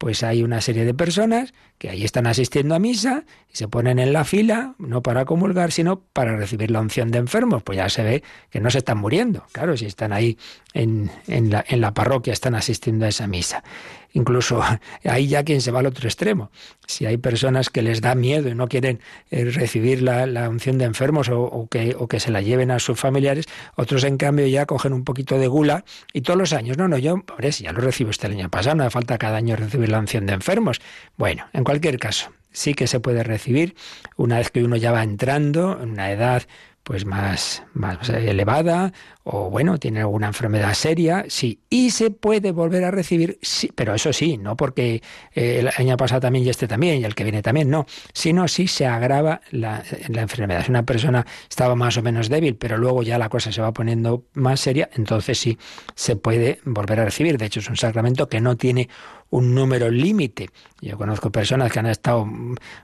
pues 0.00 0.22
hay 0.22 0.42
una 0.42 0.62
serie 0.62 0.86
de 0.86 0.94
personas 0.94 1.52
que 1.76 1.90
ahí 1.90 2.04
están 2.04 2.26
asistiendo 2.26 2.74
a 2.74 2.78
misa 2.78 3.24
y 3.52 3.56
se 3.58 3.68
ponen 3.68 3.98
en 3.98 4.14
la 4.14 4.24
fila, 4.24 4.74
no 4.78 5.02
para 5.02 5.26
comulgar, 5.26 5.72
sino 5.72 6.00
para 6.00 6.38
recibir 6.38 6.70
la 6.70 6.80
unción 6.80 7.10
de 7.10 7.18
enfermos. 7.18 7.62
Pues 7.62 7.76
ya 7.76 7.90
se 7.90 8.02
ve 8.02 8.22
que 8.48 8.60
no 8.60 8.70
se 8.70 8.78
están 8.78 8.96
muriendo. 8.96 9.44
Claro, 9.52 9.76
si 9.76 9.84
están 9.84 10.14
ahí 10.14 10.38
en, 10.72 11.10
en, 11.26 11.50
la, 11.50 11.62
en 11.68 11.82
la 11.82 11.92
parroquia, 11.92 12.32
están 12.32 12.54
asistiendo 12.54 13.04
a 13.04 13.08
esa 13.10 13.26
misa. 13.26 13.62
Incluso 14.12 14.62
ahí 15.04 15.28
ya 15.28 15.44
quien 15.44 15.60
se 15.60 15.70
va 15.70 15.80
al 15.80 15.86
otro 15.86 16.08
extremo. 16.08 16.50
Si 16.86 17.06
hay 17.06 17.16
personas 17.16 17.70
que 17.70 17.82
les 17.82 18.00
da 18.00 18.14
miedo 18.14 18.48
y 18.48 18.54
no 18.54 18.68
quieren 18.68 19.00
eh, 19.30 19.44
recibir 19.44 20.02
la, 20.02 20.48
unción 20.48 20.78
de 20.78 20.84
enfermos 20.84 21.28
o, 21.30 21.68
que, 21.70 22.20
se 22.20 22.30
la 22.30 22.40
lleven 22.40 22.70
a 22.70 22.78
sus 22.78 22.98
familiares, 22.98 23.46
otros 23.76 24.04
en 24.04 24.16
cambio 24.16 24.46
ya 24.46 24.66
cogen 24.66 24.92
un 24.92 25.04
poquito 25.04 25.38
de 25.38 25.46
gula 25.46 25.84
y 26.12 26.22
todos 26.22 26.38
los 26.38 26.52
años, 26.52 26.76
no, 26.76 26.88
no, 26.88 26.98
yo, 26.98 27.22
pobre, 27.22 27.52
si 27.52 27.64
ya 27.64 27.72
lo 27.72 27.80
recibo 27.80 28.10
este 28.10 28.26
año 28.26 28.48
pasado, 28.50 28.76
no 28.76 28.84
hace 28.84 28.90
falta 28.90 29.18
cada 29.18 29.36
año 29.36 29.56
recibir 29.56 29.88
la 29.88 29.98
unción 29.98 30.26
de 30.26 30.32
enfermos. 30.32 30.80
Bueno, 31.16 31.46
en 31.52 31.64
cualquier 31.64 31.98
caso, 31.98 32.32
sí 32.52 32.74
que 32.74 32.86
se 32.86 33.00
puede 33.00 33.22
recibir 33.22 33.76
una 34.16 34.38
vez 34.38 34.50
que 34.50 34.64
uno 34.64 34.76
ya 34.76 34.92
va 34.92 35.02
entrando 35.02 35.80
en 35.80 35.90
una 35.90 36.10
edad 36.10 36.42
pues 36.82 37.04
más, 37.04 37.62
más 37.74 38.08
elevada 38.08 38.92
o 39.22 39.50
bueno, 39.50 39.78
tiene 39.78 40.00
alguna 40.00 40.28
enfermedad 40.28 40.74
seria, 40.74 41.24
sí, 41.28 41.60
y 41.68 41.90
se 41.90 42.10
puede 42.10 42.52
volver 42.52 42.84
a 42.84 42.90
recibir, 42.90 43.38
sí, 43.42 43.70
pero 43.74 43.94
eso 43.94 44.12
sí, 44.12 44.38
no 44.38 44.56
porque 44.56 45.02
eh, 45.34 45.60
el 45.60 45.70
año 45.76 45.96
pasado 45.96 46.22
también 46.22 46.44
y 46.44 46.48
este 46.48 46.66
también 46.66 47.00
y 47.00 47.04
el 47.04 47.14
que 47.14 47.22
viene 47.22 47.42
también, 47.42 47.70
no, 47.70 47.86
sino 48.12 48.48
si 48.48 48.66
se 48.66 48.86
agrava 48.86 49.40
la, 49.50 49.84
la 50.08 50.22
enfermedad. 50.22 50.64
Si 50.64 50.70
una 50.70 50.84
persona 50.84 51.26
estaba 51.48 51.76
más 51.76 51.96
o 51.96 52.02
menos 52.02 52.28
débil, 52.28 52.56
pero 52.56 52.78
luego 52.78 53.02
ya 53.02 53.18
la 53.18 53.28
cosa 53.28 53.52
se 53.52 53.60
va 53.60 53.72
poniendo 53.72 54.24
más 54.32 54.60
seria, 54.60 54.88
entonces 54.94 55.38
sí 55.38 55.58
se 55.94 56.16
puede 56.16 56.60
volver 56.64 57.00
a 57.00 57.04
recibir. 57.04 57.38
De 57.38 57.46
hecho, 57.46 57.60
es 57.60 57.68
un 57.68 57.76
sacramento 57.76 58.28
que 58.28 58.40
no 58.40 58.56
tiene 58.56 58.88
un 59.30 59.54
número 59.54 59.90
límite. 59.90 60.50
Yo 60.80 60.98
conozco 60.98 61.30
personas 61.30 61.72
que 61.72 61.78
han 61.78 61.86
estado 61.86 62.28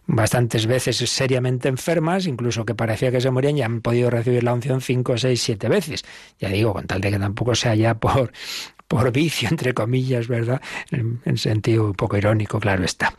bastantes 0.07 0.67
veces 0.67 0.97
seriamente 0.97 1.69
enfermas, 1.69 2.27
incluso 2.27 2.65
que 2.65 2.75
parecía 2.75 3.11
que 3.11 3.21
se 3.21 3.31
morían 3.31 3.59
y 3.59 3.63
han 3.63 3.81
podido 3.81 4.11
recibir 4.11 4.45
la 4.45 4.55
unción 4.55 4.81
cinco, 4.81 5.19
seis, 5.19 5.43
siete 5.43 5.69
veces. 5.69 6.05
Ya 6.39 6.49
digo, 6.49 6.73
con 6.73 6.87
tal 6.87 7.01
de 7.01 7.11
que 7.11 7.19
tampoco 7.19 7.55
sea 7.55 7.75
ya 7.75 7.95
por, 7.95 8.33
por 8.89 9.13
vicio, 9.13 9.49
entre 9.49 9.75
comillas, 9.75 10.29
¿verdad? 10.29 10.61
En, 10.91 11.21
en 11.25 11.37
sentido 11.37 11.85
un 11.87 11.95
poco 11.95 12.17
irónico, 12.17 12.61
claro 12.61 12.85
está. 12.85 13.15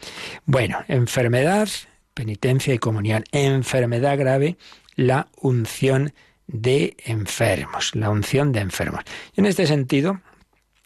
Bueno, 0.46 0.80
enfermedad, 0.88 1.70
penitencia 2.14 2.74
y 2.74 2.80
comunión. 2.80 3.24
Enfermedad 3.32 4.18
grave, 4.18 4.58
la 4.96 5.28
unción 5.42 6.14
de 6.48 6.96
enfermos, 7.06 7.94
la 7.94 8.10
unción 8.10 8.54
de 8.54 8.62
enfermos. 8.62 9.04
Y 9.36 9.42
en 9.42 9.48
este 9.48 9.68
sentido, 9.68 10.22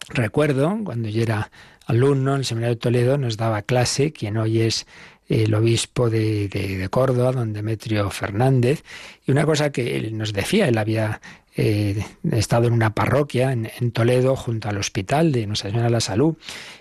recuerdo 0.08 0.76
cuando 0.84 1.08
yo 1.08 1.22
era 1.22 1.52
alumno 1.92 2.32
en 2.32 2.40
el 2.40 2.44
Seminario 2.44 2.74
de 2.74 2.80
Toledo, 2.80 3.18
nos 3.18 3.36
daba 3.36 3.62
clase, 3.62 4.12
quien 4.12 4.38
hoy 4.38 4.62
es 4.62 4.86
el 5.28 5.54
obispo 5.54 6.10
de, 6.10 6.48
de, 6.48 6.88
Córdoba, 6.88 7.32
don 7.32 7.52
Demetrio 7.52 8.10
Fernández, 8.10 8.82
y 9.26 9.30
una 9.30 9.44
cosa 9.44 9.70
que 9.70 9.96
él 9.96 10.16
nos 10.16 10.32
decía, 10.32 10.68
él 10.68 10.78
había 10.78 11.20
eh, 11.56 12.04
estado 12.32 12.66
en 12.66 12.72
una 12.72 12.94
parroquia 12.94 13.52
en, 13.52 13.92
Toledo 13.92 14.36
junto 14.36 14.68
al 14.68 14.78
hospital 14.78 15.32
de 15.32 15.46
Nuestra 15.46 15.70
Señora 15.70 15.86
de 15.86 15.92
la 15.92 16.00
Salud, 16.00 16.34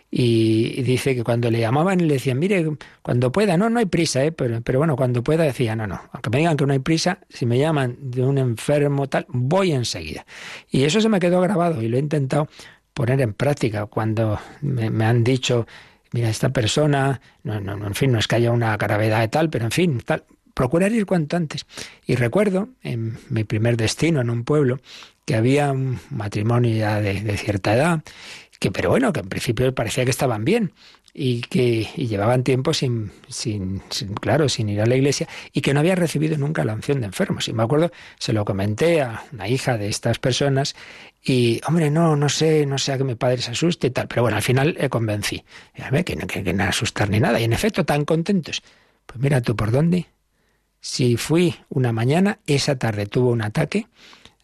y 0.09 0.81
dice 0.81 1.15
que 1.15 1.23
cuando 1.23 1.49
le 1.51 1.59
llamaban 1.59 2.05
le 2.05 2.15
decían, 2.15 2.39
mire, 2.39 2.65
cuando 3.01 3.31
pueda, 3.31 3.57
no, 3.57 3.69
no 3.69 3.79
hay 3.79 3.85
prisa, 3.85 4.23
¿eh? 4.23 4.31
pero, 4.31 4.61
pero 4.61 4.79
bueno, 4.79 4.95
cuando 4.95 5.23
pueda 5.23 5.43
decía, 5.43 5.75
no, 5.75 5.87
no, 5.87 6.01
aunque 6.11 6.29
me 6.29 6.39
digan 6.39 6.57
que 6.57 6.65
no 6.65 6.73
hay 6.73 6.79
prisa, 6.79 7.19
si 7.29 7.45
me 7.45 7.57
llaman 7.57 7.97
de 7.99 8.23
un 8.23 8.37
enfermo 8.37 9.07
tal, 9.07 9.25
voy 9.29 9.71
enseguida. 9.71 10.25
Y 10.69 10.83
eso 10.83 10.99
se 10.99 11.09
me 11.09 11.19
quedó 11.19 11.39
grabado 11.41 11.81
y 11.81 11.87
lo 11.87 11.97
he 11.97 11.99
intentado 12.01 12.49
poner 13.01 13.19
en 13.21 13.33
práctica 13.33 13.87
cuando 13.87 14.39
me, 14.61 15.05
han 15.05 15.23
dicho, 15.23 15.65
mira, 16.11 16.29
esta 16.29 16.49
persona, 16.49 17.19
no, 17.41 17.59
no, 17.59 17.87
en 17.87 17.95
fin, 17.95 18.11
no 18.11 18.19
es 18.19 18.27
que 18.27 18.35
haya 18.35 18.51
una 18.51 18.77
gravedad 18.77 19.21
de 19.21 19.27
tal, 19.27 19.49
pero 19.49 19.65
en 19.65 19.71
fin, 19.71 20.03
tal, 20.05 20.23
procurar 20.53 20.91
ir 20.91 21.07
cuanto 21.07 21.35
antes. 21.35 21.65
Y 22.05 22.13
recuerdo 22.13 22.69
en 22.83 23.17
mi 23.29 23.43
primer 23.43 23.75
destino, 23.75 24.21
en 24.21 24.29
un 24.29 24.43
pueblo, 24.43 24.81
que 25.25 25.33
había 25.33 25.71
un 25.71 25.97
matrimonio 26.11 26.75
ya 26.75 27.01
de, 27.01 27.21
de 27.21 27.37
cierta 27.37 27.73
edad 27.73 28.03
que 28.59 28.69
pero 28.69 28.91
bueno, 28.91 29.11
que 29.11 29.21
en 29.21 29.29
principio 29.29 29.73
parecía 29.73 30.05
que 30.05 30.11
estaban 30.11 30.45
bien 30.45 30.71
y 31.13 31.41
que 31.41 31.83
llevaban 31.95 32.43
tiempo 32.43 32.73
sin, 32.73 33.11
sin, 33.27 33.79
claro, 34.21 34.47
sin 34.47 34.69
ir 34.69 34.81
a 34.81 34.85
la 34.85 34.95
iglesia 34.95 35.27
y 35.51 35.61
que 35.61 35.73
no 35.73 35.81
había 35.81 35.95
recibido 35.95 36.37
nunca 36.37 36.63
la 36.63 36.73
unción 36.73 37.01
de 37.01 37.07
enfermos. 37.07 37.47
Y 37.47 37.53
me 37.53 37.63
acuerdo, 37.63 37.91
se 38.17 38.33
lo 38.33 38.45
comenté 38.45 39.01
a 39.01 39.23
una 39.33 39.47
hija 39.47 39.77
de 39.77 39.89
estas 39.89 40.19
personas 40.19 40.75
y, 41.23 41.61
hombre, 41.67 41.91
no, 41.91 42.15
no 42.15 42.29
sé, 42.29 42.65
no 42.65 42.77
sé 42.77 42.93
a 42.93 42.97
que 42.97 43.03
mi 43.03 43.15
padre 43.15 43.41
se 43.41 43.51
asuste 43.51 43.87
y 43.87 43.91
tal, 43.91 44.07
pero 44.07 44.21
bueno, 44.21 44.37
al 44.37 44.43
final 44.43 44.75
le 44.79 44.89
convencí. 44.89 45.43
Que, 45.75 46.03
que, 46.03 46.15
que, 46.15 46.43
que 46.43 46.53
no 46.53 46.63
asustar 46.63 47.09
ni 47.09 47.19
nada. 47.19 47.39
Y 47.39 47.43
en 47.43 47.53
efecto, 47.53 47.85
tan 47.85 48.05
contentos. 48.05 48.63
Pues 49.05 49.19
mira 49.19 49.41
tú 49.41 49.55
por 49.55 49.71
dónde. 49.71 50.07
Si 50.79 51.17
fui 51.17 51.55
una 51.69 51.91
mañana, 51.91 52.39
esa 52.47 52.77
tarde 52.77 53.05
tuvo 53.05 53.29
un 53.29 53.43
ataque 53.43 53.87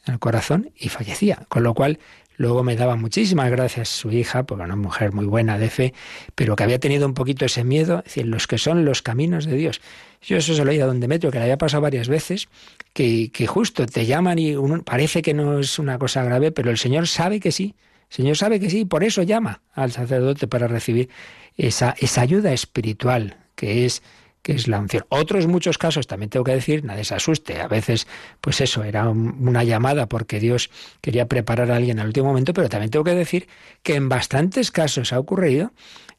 al 0.06 0.20
corazón 0.20 0.72
y 0.78 0.90
fallecía. 0.90 1.46
Con 1.50 1.64
lo 1.64 1.74
cual 1.74 2.00
Luego 2.38 2.64
me 2.64 2.76
daba 2.76 2.96
muchísimas 2.96 3.50
gracias 3.50 3.90
su 3.90 4.12
hija, 4.12 4.44
porque 4.44 4.64
una 4.64 4.76
mujer 4.76 5.12
muy 5.12 5.26
buena 5.26 5.58
de 5.58 5.70
fe, 5.70 5.94
pero 6.36 6.56
que 6.56 6.64
había 6.64 6.80
tenido 6.80 7.08
un 7.08 7.16
poquito 7.16 7.46
ese 7.46 7.64
miedo, 7.64 8.00
es 8.00 8.06
decir, 8.06 8.28
los 8.28 8.46
que 8.46 8.60
son 8.60 8.86
los 8.86 9.02
caminos 9.02 9.46
de 9.46 9.56
Dios. 9.56 9.82
Yo 10.22 10.38
eso 10.38 10.54
se 10.54 10.64
lo 10.64 10.70
he 10.70 10.76
oído 10.76 10.86
a 10.86 10.88
don 10.88 11.00
Demetrio, 11.00 11.32
que 11.32 11.40
le 11.40 11.46
había 11.46 11.58
pasado 11.58 11.82
varias 11.82 12.08
veces, 12.08 12.48
que, 12.94 13.32
que 13.32 13.48
justo 13.48 13.88
te 13.88 14.06
llaman 14.06 14.38
y 14.38 14.56
uno, 14.56 14.84
parece 14.84 15.24
que 15.24 15.34
no 15.34 15.60
es 15.60 15.80
una 15.80 15.98
cosa 15.98 16.24
grave, 16.24 16.52
pero 16.52 16.70
el 16.70 16.78
Señor 16.78 17.08
sabe 17.08 17.40
que 17.40 17.52
sí. 17.52 17.76
El 18.10 18.16
Señor 18.16 18.38
sabe 18.38 18.60
que 18.60 18.70
sí, 18.70 18.86
por 18.86 19.04
eso 19.04 19.24
llama 19.24 19.62
al 19.74 19.92
sacerdote 19.92 20.48
para 20.48 20.68
recibir 20.68 21.10
esa, 21.58 21.96
esa 22.00 22.22
ayuda 22.22 22.54
espiritual, 22.54 23.38
que 23.56 23.86
es 23.86 24.04
que 24.42 24.54
es 24.54 24.68
la 24.68 24.80
unción. 24.80 25.06
Otros 25.10 25.48
muchos 25.48 25.78
casos, 25.78 26.08
también 26.08 26.30
tengo 26.30 26.44
que 26.44 26.54
decir, 26.54 26.84
nadie 26.86 27.04
se 27.04 27.16
asuste. 27.16 27.60
A 27.60 27.68
veces, 27.68 28.08
pues 28.42 28.62
eso, 28.62 28.84
era 28.84 29.10
una 29.10 29.64
llamada 29.64 30.08
porque 30.08 30.40
Dios 30.40 30.70
quería 31.02 31.28
preparar 31.28 31.72
a 31.72 31.76
alguien 31.76 32.00
al 32.00 32.08
último 32.08 32.28
momento, 32.28 32.54
pero 32.54 32.70
también 32.70 32.92
tengo 32.92 33.04
que 33.04 33.16
decir 33.16 33.48
que 33.84 33.96
en 33.96 34.10
bastantes 34.10 34.72
casos 34.72 35.14
ha 35.14 35.20
ocurrido 35.20 35.72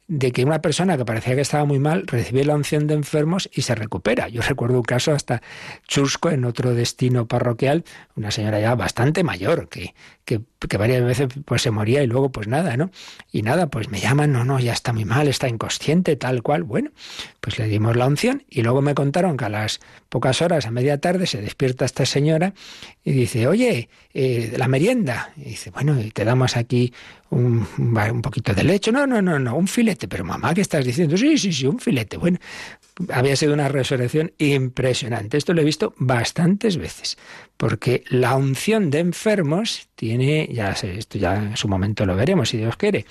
de 0.08 0.32
que 0.32 0.42
una 0.42 0.62
persona 0.62 0.96
que 0.96 1.04
parecía 1.04 1.34
que 1.34 1.42
estaba 1.42 1.66
muy 1.66 1.78
mal 1.78 2.06
recibe 2.06 2.42
la 2.44 2.54
unción 2.54 2.86
de 2.86 2.94
enfermos 2.94 3.48
y 3.52 3.62
se 3.62 3.74
recupera. 3.74 4.28
Yo 4.28 4.40
recuerdo 4.48 4.78
un 4.78 4.82
caso 4.82 5.12
hasta 5.12 5.42
chusco 5.86 6.30
en 6.30 6.46
otro 6.46 6.74
destino 6.74 7.26
parroquial, 7.26 7.84
una 8.16 8.30
señora 8.30 8.58
ya 8.58 8.74
bastante 8.74 9.22
mayor 9.22 9.68
que, 9.68 9.94
que, 10.24 10.40
varias 10.78 11.04
veces 11.04 11.28
pues 11.44 11.62
se 11.62 11.70
moría 11.70 12.02
y 12.02 12.06
luego 12.06 12.30
pues 12.30 12.48
nada, 12.48 12.76
¿no? 12.76 12.90
Y 13.30 13.42
nada, 13.42 13.68
pues 13.68 13.90
me 13.90 14.00
llaman, 14.00 14.32
no, 14.32 14.44
no, 14.44 14.58
ya 14.58 14.72
está 14.72 14.92
muy 14.92 15.04
mal, 15.04 15.28
está 15.28 15.48
inconsciente, 15.48 16.16
tal 16.16 16.42
cual. 16.42 16.62
Bueno, 16.62 16.90
pues 17.40 17.58
le 17.58 17.68
dimos 17.68 17.94
la 17.96 18.06
unción 18.06 18.44
y 18.48 18.62
luego 18.62 18.80
me 18.80 18.94
contaron 18.94 19.36
que 19.36 19.44
a 19.44 19.48
las 19.50 19.80
pocas 20.08 20.40
horas, 20.40 20.66
a 20.66 20.70
media 20.70 20.98
tarde, 20.98 21.26
se 21.26 21.40
despierta 21.40 21.84
esta 21.84 22.06
señora 22.06 22.54
y 23.08 23.12
dice, 23.12 23.46
oye, 23.46 23.88
eh, 24.12 24.52
la 24.58 24.68
merienda. 24.68 25.32
Y 25.38 25.44
dice, 25.44 25.70
bueno, 25.70 25.96
te 26.12 26.26
damos 26.26 26.58
aquí 26.58 26.92
un, 27.30 27.66
un 27.78 28.22
poquito 28.22 28.52
de 28.52 28.62
leche. 28.64 28.92
No, 28.92 29.06
no, 29.06 29.22
no, 29.22 29.38
no, 29.38 29.56
un 29.56 29.66
filete. 29.66 30.06
Pero 30.08 30.26
mamá, 30.26 30.52
¿qué 30.52 30.60
estás 30.60 30.84
diciendo? 30.84 31.16
Sí, 31.16 31.38
sí, 31.38 31.50
sí, 31.50 31.66
un 31.66 31.78
filete. 31.80 32.18
Bueno, 32.18 32.38
había 33.10 33.34
sido 33.34 33.54
una 33.54 33.68
resurrección 33.68 34.32
impresionante. 34.36 35.38
Esto 35.38 35.54
lo 35.54 35.62
he 35.62 35.64
visto 35.64 35.94
bastantes 35.96 36.76
veces, 36.76 37.16
porque 37.56 38.04
la 38.10 38.36
unción 38.36 38.90
de 38.90 38.98
enfermos 38.98 39.88
tiene, 39.94 40.46
ya 40.52 40.74
sé, 40.74 40.98
esto 40.98 41.16
ya 41.16 41.36
en 41.36 41.56
su 41.56 41.66
momento 41.66 42.04
lo 42.04 42.14
veremos, 42.14 42.50
si 42.50 42.58
Dios 42.58 42.76
quiere, 42.76 43.06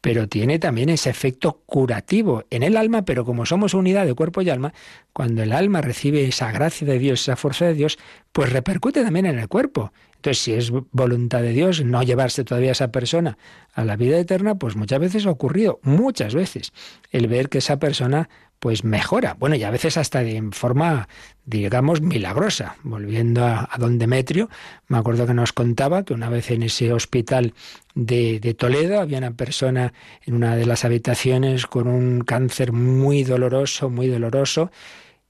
pero 0.00 0.28
tiene 0.28 0.58
también 0.58 0.88
ese 0.88 1.10
efecto 1.10 1.62
curativo 1.66 2.44
en 2.50 2.62
el 2.62 2.76
alma, 2.76 3.04
pero 3.04 3.24
como 3.24 3.46
somos 3.46 3.74
unidad 3.74 4.06
de 4.06 4.14
cuerpo 4.14 4.42
y 4.42 4.50
alma, 4.50 4.72
cuando 5.12 5.42
el 5.42 5.52
alma 5.52 5.80
recibe 5.80 6.24
esa 6.24 6.52
gracia 6.52 6.86
de 6.86 6.98
Dios, 6.98 7.22
esa 7.22 7.36
fuerza 7.36 7.64
de 7.66 7.74
Dios, 7.74 7.98
pues 8.32 8.52
repercute 8.52 9.02
también 9.02 9.26
en 9.26 9.38
el 9.38 9.48
cuerpo. 9.48 9.92
Entonces, 10.18 10.42
si 10.42 10.52
es 10.52 10.72
voluntad 10.90 11.42
de 11.42 11.52
Dios 11.52 11.84
no 11.84 12.02
llevarse 12.02 12.42
todavía 12.42 12.70
a 12.70 12.72
esa 12.72 12.90
persona 12.90 13.38
a 13.72 13.84
la 13.84 13.94
vida 13.94 14.18
eterna, 14.18 14.56
pues 14.56 14.74
muchas 14.74 14.98
veces 14.98 15.26
ha 15.26 15.30
ocurrido, 15.30 15.78
muchas 15.82 16.34
veces, 16.34 16.72
el 17.12 17.28
ver 17.28 17.48
que 17.48 17.58
esa 17.58 17.78
persona 17.78 18.28
pues 18.58 18.82
mejora. 18.82 19.36
Bueno, 19.38 19.54
y 19.54 19.62
a 19.62 19.70
veces 19.70 19.96
hasta 19.96 20.24
de 20.24 20.42
forma, 20.50 21.08
digamos, 21.46 22.00
milagrosa. 22.00 22.74
Volviendo 22.82 23.44
a, 23.44 23.70
don 23.78 23.98
Demetrio, 23.98 24.50
me 24.88 24.98
acuerdo 24.98 25.24
que 25.26 25.34
nos 25.34 25.52
contaba 25.52 26.04
que 26.04 26.14
una 26.14 26.28
vez 26.28 26.50
en 26.50 26.64
ese 26.64 26.92
hospital 26.92 27.54
de, 27.94 28.40
de, 28.40 28.54
Toledo 28.54 29.00
había 29.00 29.18
una 29.18 29.30
persona 29.30 29.92
en 30.26 30.34
una 30.34 30.56
de 30.56 30.66
las 30.66 30.84
habitaciones 30.84 31.66
con 31.66 31.86
un 31.86 32.22
cáncer 32.22 32.72
muy 32.72 33.22
doloroso, 33.22 33.90
muy 33.90 34.08
doloroso, 34.08 34.72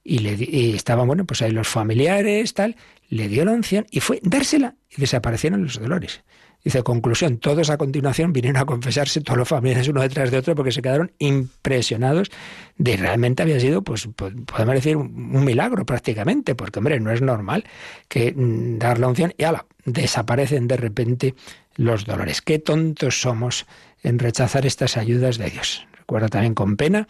y, 0.03 0.21
le, 0.21 0.37
y 0.39 0.75
estaban, 0.75 1.07
bueno, 1.07 1.27
pues 1.27 1.43
ahí 1.43 1.51
los 1.51 1.69
familiares, 1.69 2.55
tal, 2.55 2.77
le 3.09 3.29
dio 3.29 3.45
la 3.45 3.53
unción 3.53 3.87
y 3.91 4.01
fue 4.01 4.21
dársela 4.23 4.77
y 4.91 5.01
desaparecieron 5.01 5.63
los 5.63 5.81
dolores. 5.81 6.23
Dice, 6.65 6.83
conclusión, 6.83 7.39
todos 7.39 7.71
a 7.71 7.79
continuación 7.79 8.33
vinieron 8.33 8.61
a 8.61 8.67
confesarse, 8.67 9.21
todos 9.21 9.39
los 9.39 9.49
familiares 9.49 9.87
uno 9.89 10.01
detrás 10.01 10.31
de 10.31 10.39
otro, 10.39 10.57
porque 10.57 10.73
se 10.73 10.83
quedaron 10.83 11.13
impresionados 11.19 12.31
de 12.77 12.97
realmente 12.97 13.45
había 13.45 13.61
sido, 13.61 13.83
pues, 13.83 14.09
podemos 14.17 14.75
decir, 14.75 14.97
un 14.97 15.45
milagro 15.45 15.87
prácticamente, 15.87 16.57
porque, 16.57 16.81
hombre, 16.81 16.99
no 16.99 17.13
es 17.13 17.23
normal 17.23 17.65
que 18.09 18.33
mm, 18.33 18.79
dar 18.79 18.99
la 18.99 19.07
unción 19.07 19.33
y 19.39 19.45
ala, 19.45 19.67
desaparecen 19.85 20.67
de 20.67 20.77
repente 20.77 21.35
los 21.77 22.05
dolores. 22.05 22.43
Qué 22.43 22.59
tontos 22.59 23.21
somos 23.21 23.67
en 24.03 24.19
rechazar 24.19 24.67
estas 24.67 24.97
ayudas 24.97 25.39
de 25.39 25.51
Dios. 25.51 25.87
Recuerdo 25.97 26.29
también 26.29 26.55
con 26.55 26.77
pena 26.77 27.07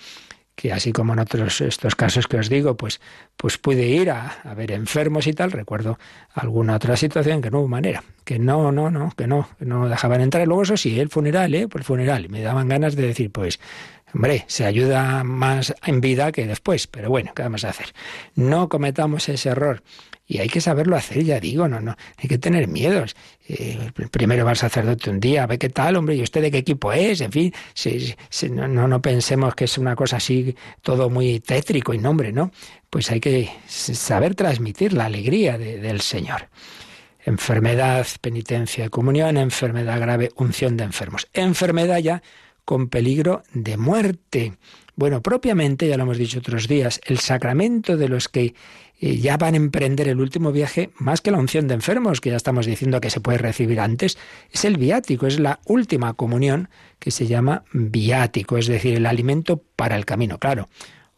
que 0.58 0.72
así 0.72 0.92
como 0.92 1.12
en 1.12 1.20
otros 1.20 1.60
estos 1.60 1.94
casos 1.94 2.26
que 2.26 2.36
os 2.36 2.48
digo, 2.48 2.76
pues, 2.76 3.00
pues 3.36 3.58
pude 3.58 3.86
ir 3.86 4.10
a, 4.10 4.42
ver 4.56 4.72
enfermos 4.72 5.28
y 5.28 5.32
tal. 5.32 5.52
Recuerdo 5.52 6.00
alguna 6.34 6.74
otra 6.74 6.96
situación 6.96 7.40
que 7.40 7.48
no 7.48 7.60
hubo 7.60 7.68
manera, 7.68 8.02
que 8.24 8.40
no, 8.40 8.72
no, 8.72 8.90
no, 8.90 9.12
que 9.16 9.28
no, 9.28 9.48
que 9.56 9.64
no 9.64 9.88
dejaban 9.88 10.20
entrar. 10.20 10.48
Luego 10.48 10.64
eso 10.64 10.76
sí, 10.76 10.98
el 10.98 11.10
funeral, 11.10 11.54
¿eh? 11.54 11.68
Por 11.68 11.82
el 11.82 11.84
funeral. 11.84 12.28
Me 12.28 12.42
daban 12.42 12.66
ganas 12.66 12.96
de 12.96 13.06
decir, 13.06 13.30
pues, 13.30 13.60
hombre, 14.14 14.44
se 14.46 14.64
ayuda 14.64 15.24
más 15.24 15.74
en 15.84 16.00
vida 16.00 16.32
que 16.32 16.46
después. 16.46 16.86
Pero 16.86 17.10
bueno, 17.10 17.32
¿qué 17.34 17.42
vamos 17.42 17.64
a 17.64 17.70
hacer? 17.70 17.92
No 18.34 18.68
cometamos 18.68 19.28
ese 19.28 19.50
error 19.50 19.82
y 20.30 20.38
hay 20.38 20.48
que 20.48 20.60
saberlo 20.60 20.94
hacer, 20.94 21.24
ya 21.24 21.40
digo, 21.40 21.68
no, 21.68 21.80
no, 21.80 21.96
hay 22.18 22.28
que 22.28 22.36
tener 22.36 22.68
miedos. 22.68 23.16
Eh, 23.48 23.90
primero 24.10 24.44
va 24.44 24.50
al 24.50 24.58
sacerdote 24.58 25.08
un 25.08 25.20
día, 25.20 25.46
ve 25.46 25.58
qué 25.58 25.70
tal, 25.70 25.96
hombre, 25.96 26.16
y 26.16 26.22
usted 26.22 26.42
de 26.42 26.50
qué 26.50 26.58
equipo 26.58 26.92
es, 26.92 27.22
en 27.22 27.32
fin, 27.32 27.54
si, 27.72 28.14
no, 28.50 28.68
no, 28.68 29.00
pensemos 29.00 29.54
que 29.54 29.64
es 29.64 29.78
una 29.78 29.96
cosa 29.96 30.18
así, 30.18 30.54
todo 30.82 31.08
muy 31.08 31.40
tétrico 31.40 31.94
y 31.94 31.98
nombre, 31.98 32.30
¿no? 32.30 32.52
Pues 32.90 33.10
hay 33.10 33.20
que 33.20 33.48
saber 33.66 34.34
transmitir 34.34 34.92
la 34.92 35.06
alegría 35.06 35.56
del 35.56 36.02
Señor. 36.02 36.50
Enfermedad, 37.24 38.06
penitencia, 38.20 38.90
comunión, 38.90 39.38
enfermedad 39.38 39.98
grave, 39.98 40.30
unción 40.36 40.76
de 40.76 40.84
enfermos. 40.84 41.26
Enfermedad 41.32 41.98
ya 41.98 42.22
con 42.68 42.90
peligro 42.90 43.44
de 43.54 43.78
muerte. 43.78 44.58
Bueno, 44.94 45.22
propiamente, 45.22 45.88
ya 45.88 45.96
lo 45.96 46.02
hemos 46.02 46.18
dicho 46.18 46.40
otros 46.40 46.68
días, 46.68 47.00
el 47.06 47.18
sacramento 47.18 47.96
de 47.96 48.10
los 48.10 48.28
que 48.28 48.54
ya 49.00 49.38
van 49.38 49.54
a 49.54 49.56
emprender 49.56 50.06
el 50.06 50.20
último 50.20 50.52
viaje, 50.52 50.90
más 50.98 51.22
que 51.22 51.30
la 51.30 51.38
unción 51.38 51.66
de 51.66 51.72
enfermos, 51.72 52.20
que 52.20 52.28
ya 52.28 52.36
estamos 52.36 52.66
diciendo 52.66 53.00
que 53.00 53.08
se 53.08 53.20
puede 53.20 53.38
recibir 53.38 53.80
antes, 53.80 54.18
es 54.52 54.66
el 54.66 54.76
viático, 54.76 55.26
es 55.26 55.40
la 55.40 55.60
última 55.64 56.12
comunión 56.12 56.68
que 56.98 57.10
se 57.10 57.26
llama 57.26 57.64
viático, 57.72 58.58
es 58.58 58.66
decir, 58.66 58.96
el 58.96 59.06
alimento 59.06 59.62
para 59.74 59.96
el 59.96 60.04
camino. 60.04 60.36
Claro, 60.36 60.68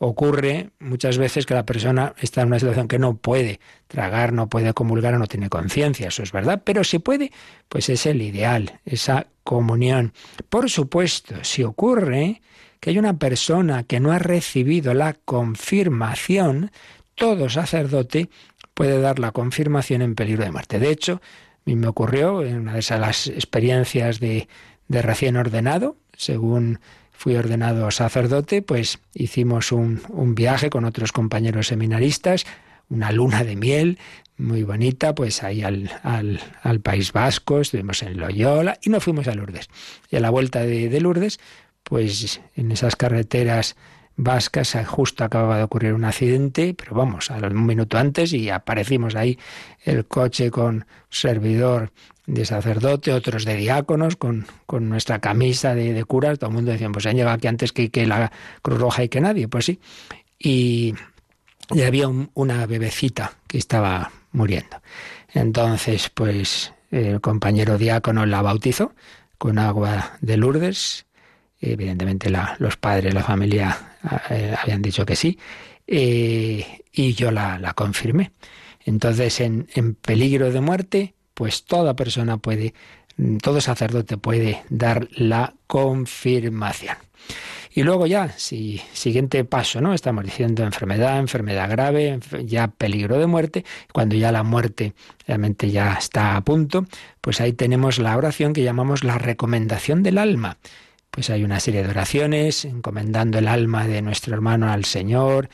ocurre 0.02 0.70
muchas 0.78 1.18
veces 1.18 1.44
que 1.44 1.52
la 1.52 1.66
persona 1.66 2.14
está 2.18 2.40
en 2.40 2.48
una 2.48 2.58
situación 2.58 2.88
que 2.88 2.98
no 2.98 3.18
puede 3.18 3.60
tragar, 3.86 4.32
no 4.32 4.48
puede 4.48 4.72
comulgar 4.72 5.14
o 5.14 5.18
no 5.18 5.26
tiene 5.26 5.50
conciencia, 5.50 6.08
eso 6.08 6.22
es 6.22 6.32
verdad, 6.32 6.62
pero 6.64 6.84
si 6.84 6.98
puede, 6.98 7.32
pues 7.68 7.90
es 7.90 8.06
el 8.06 8.22
ideal, 8.22 8.80
esa 8.86 9.26
comunión. 9.44 10.14
Por 10.48 10.70
supuesto, 10.70 11.44
si 11.44 11.64
ocurre 11.64 12.40
que 12.80 12.90
hay 12.90 12.98
una 12.98 13.18
persona 13.18 13.82
que 13.82 14.00
no 14.00 14.10
ha 14.12 14.18
recibido 14.18 14.94
la 14.94 15.12
confirmación, 15.12 16.72
todo 17.14 17.50
sacerdote 17.50 18.30
puede 18.72 19.02
dar 19.02 19.18
la 19.18 19.32
confirmación 19.32 20.00
en 20.00 20.14
peligro 20.14 20.44
de 20.44 20.52
muerte. 20.52 20.78
De 20.78 20.90
hecho, 20.90 21.20
a 21.22 21.60
mí 21.66 21.76
me 21.76 21.88
ocurrió 21.88 22.42
en 22.42 22.60
una 22.60 22.72
de 22.72 22.80
esas 22.80 23.26
experiencias 23.26 24.18
de, 24.18 24.48
de 24.88 25.02
recién 25.02 25.36
ordenado, 25.36 25.98
según 26.16 26.80
fui 27.20 27.37
ordenado 27.37 27.90
sacerdote, 27.90 28.62
pues 28.62 28.98
hicimos 29.12 29.72
un, 29.72 30.00
un, 30.09 30.35
viaje 30.35 30.70
con 30.70 30.87
otros 30.87 31.12
compañeros 31.12 31.66
seminaristas, 31.66 32.46
una 32.88 33.12
luna 33.12 33.44
de 33.44 33.56
miel 33.56 33.98
muy 34.38 34.62
bonita, 34.62 35.14
pues 35.14 35.42
ahí 35.42 35.62
al, 35.62 35.90
al, 36.02 36.40
al 36.62 36.80
País 36.80 37.12
Vasco, 37.12 37.61
estuvimos 37.61 38.02
en 38.02 38.18
Loyola 38.18 38.78
y 38.80 38.88
nos 38.88 39.04
fuimos 39.04 39.28
a 39.28 39.35
Lourdes. 39.35 39.68
Y 40.11 40.16
a 40.16 40.20
la 40.20 40.30
vuelta 40.30 40.61
de, 40.61 40.88
de 40.88 41.00
Lourdes, 41.02 41.40
pues 41.85 42.40
en 42.56 42.72
esas 42.72 42.96
carreteras 42.96 43.76
vascas 44.22 44.76
justo 44.87 45.24
acababa 45.24 45.56
de 45.56 45.62
ocurrir 45.62 45.94
un 45.94 46.04
accidente, 46.04 46.74
pero 46.74 46.94
vamos, 46.94 47.30
un 47.30 47.66
minuto 47.66 47.98
antes 47.98 48.33
y 48.33 48.50
aparecimos 48.50 49.16
ahí 49.16 49.38
el 49.85 50.06
coche 50.06 50.50
con 50.50 50.87
servidor 51.09 51.92
de 52.26 52.44
sacerdote, 52.44 53.12
otros 53.12 53.44
de 53.44 53.56
diáconos, 53.56 54.16
con, 54.16 54.46
con 54.66 54.88
nuestra 54.88 55.20
camisa 55.20 55.74
de, 55.74 55.92
de, 55.92 56.04
curas, 56.04 56.38
todo 56.38 56.50
el 56.50 56.56
mundo 56.56 56.70
decía, 56.70 56.88
pues 56.90 57.06
han 57.06 57.16
llegado 57.16 57.35
aquí 57.35 57.48
antes 57.48 57.72
que, 57.72 57.90
que 57.90 58.06
la 58.06 58.30
Cruz 58.62 58.78
Roja 58.78 59.02
y 59.02 59.09
que 59.09 59.20
nadie, 59.20 59.48
pues 59.48 59.64
sí. 59.64 59.80
Y, 60.38 60.94
y 61.72 61.83
había 61.83 62.09
una 62.09 62.66
bebecita 62.66 63.33
que 63.48 63.59
estaba 63.59 64.12
muriendo. 64.33 64.80
Entonces, 65.33 66.11
pues 66.11 66.72
el 66.90 67.20
compañero 67.20 67.78
diácono 67.78 68.26
la 68.26 68.42
bautizó 68.42 68.92
con 69.38 69.59
agua 69.59 70.18
de 70.20 70.37
Lourdes. 70.37 71.06
Evidentemente 71.60 72.30
los 72.58 72.76
padres, 72.76 73.12
la 73.12 73.22
familia 73.22 73.96
eh, 74.30 74.54
habían 74.60 74.82
dicho 74.82 75.04
que 75.04 75.16
sí. 75.16 75.38
Eh, 75.86 76.82
y 76.92 77.14
yo 77.14 77.30
la, 77.30 77.72
confirmé. 77.74 78.32
Entonces, 78.84 79.40
en, 79.40 79.68
en 79.74 79.94
peligro 79.94 80.50
de 80.50 80.60
muerte, 80.60 81.14
pues 81.34 81.64
toda 81.64 81.94
persona 81.94 82.38
puede, 82.38 82.74
todo 83.42 83.60
sacerdote 83.60 84.16
puede 84.16 84.62
dar 84.70 85.08
la 85.12 85.54
confirmación. 85.66 86.96
Y 87.72 87.84
luego 87.84 88.06
ya, 88.06 88.30
si, 88.36 88.82
siguiente 88.92 89.44
paso, 89.44 89.80
¿no? 89.80 89.94
Estamos 89.94 90.24
diciendo 90.24 90.64
enfermedad, 90.64 91.18
enfermedad 91.18 91.70
grave, 91.70 92.18
ya 92.44 92.66
peligro 92.68 93.18
de 93.18 93.26
muerte. 93.26 93.64
Cuando 93.92 94.16
ya 94.16 94.32
la 94.32 94.42
muerte 94.42 94.94
realmente 95.26 95.70
ya 95.70 95.94
está 95.94 96.36
a 96.36 96.40
punto, 96.40 96.86
pues 97.20 97.40
ahí 97.40 97.52
tenemos 97.52 98.00
la 98.00 98.16
oración 98.16 98.52
que 98.52 98.64
llamamos 98.64 99.04
la 99.04 99.18
recomendación 99.18 100.02
del 100.02 100.18
alma. 100.18 100.58
Pues 101.10 101.28
hay 101.30 101.42
una 101.42 101.58
serie 101.58 101.82
de 101.82 101.90
oraciones 101.90 102.64
encomendando 102.64 103.38
el 103.38 103.48
alma 103.48 103.86
de 103.86 104.00
nuestro 104.00 104.34
hermano 104.34 104.70
al 104.70 104.84
Señor, 104.84 105.48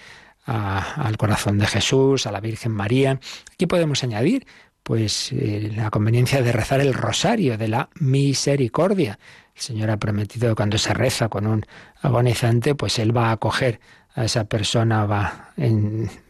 al 0.45 1.17
corazón 1.17 1.59
de 1.59 1.67
Jesús, 1.67 2.27
a 2.27 2.33
la 2.33 2.41
Virgen 2.41 2.73
María. 2.73 3.19
Aquí 3.53 3.67
podemos 3.67 4.05
añadir 4.05 4.47
pues 4.83 5.33
eh, 5.33 5.73
la 5.75 5.91
conveniencia 5.91 6.43
de 6.43 6.53
rezar 6.53 6.81
el 6.81 6.95
rosario 6.95 7.59
de 7.59 7.67
la 7.67 7.89
misericordia. 7.99 9.19
El 9.57 9.63
Señor 9.63 9.91
ha 9.91 9.97
prometido 9.97 10.51
que 10.51 10.55
cuando 10.55 10.79
se 10.79 10.95
reza 10.95 11.29
con 11.29 11.47
un 11.47 11.67
agonizante, 12.03 12.77
pues 12.77 13.01
Él 13.01 13.17
va 13.17 13.31
a 13.31 13.33
acoger 13.33 13.81
a 14.15 14.25
esa 14.25 14.45
persona, 14.45 15.05
va 15.07 15.23
a 15.27 15.55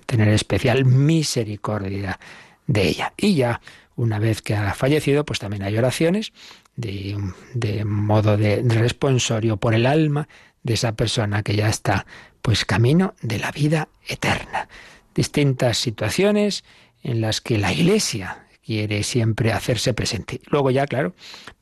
tener 0.07 0.29
especial 0.29 0.87
misericordia 0.87 2.19
de 2.67 2.89
ella. 2.89 3.13
Y 3.19 3.35
ya, 3.35 3.61
una 3.95 4.19
vez 4.19 4.41
que 4.41 4.55
ha 4.55 4.73
fallecido, 4.73 5.25
pues 5.27 5.39
también 5.39 5.63
hay 5.63 5.77
oraciones 5.77 6.33
de, 6.77 7.85
modo 7.85 8.37
de 8.37 8.63
responsorio 8.63 9.57
por 9.57 9.75
el 9.75 9.87
alma 9.87 10.29
de 10.63 10.75
esa 10.75 10.97
persona 10.97 11.43
que 11.43 11.57
ya 11.57 11.69
está, 11.69 12.07
pues 12.43 12.65
camino 12.65 13.15
de 13.23 13.39
la 13.39 13.51
vida 13.51 13.89
eterna. 14.07 14.69
Distintas 15.15 15.79
situaciones 15.79 16.65
en 17.03 17.21
las 17.21 17.41
que 17.41 17.59
la 17.59 17.73
Iglesia 17.73 18.47
quiere 18.65 19.05
siempre 19.05 19.53
hacerse 19.53 19.95
presente. 19.95 20.41
Luego 20.49 20.73
ya, 20.73 20.87
claro, 20.87 21.15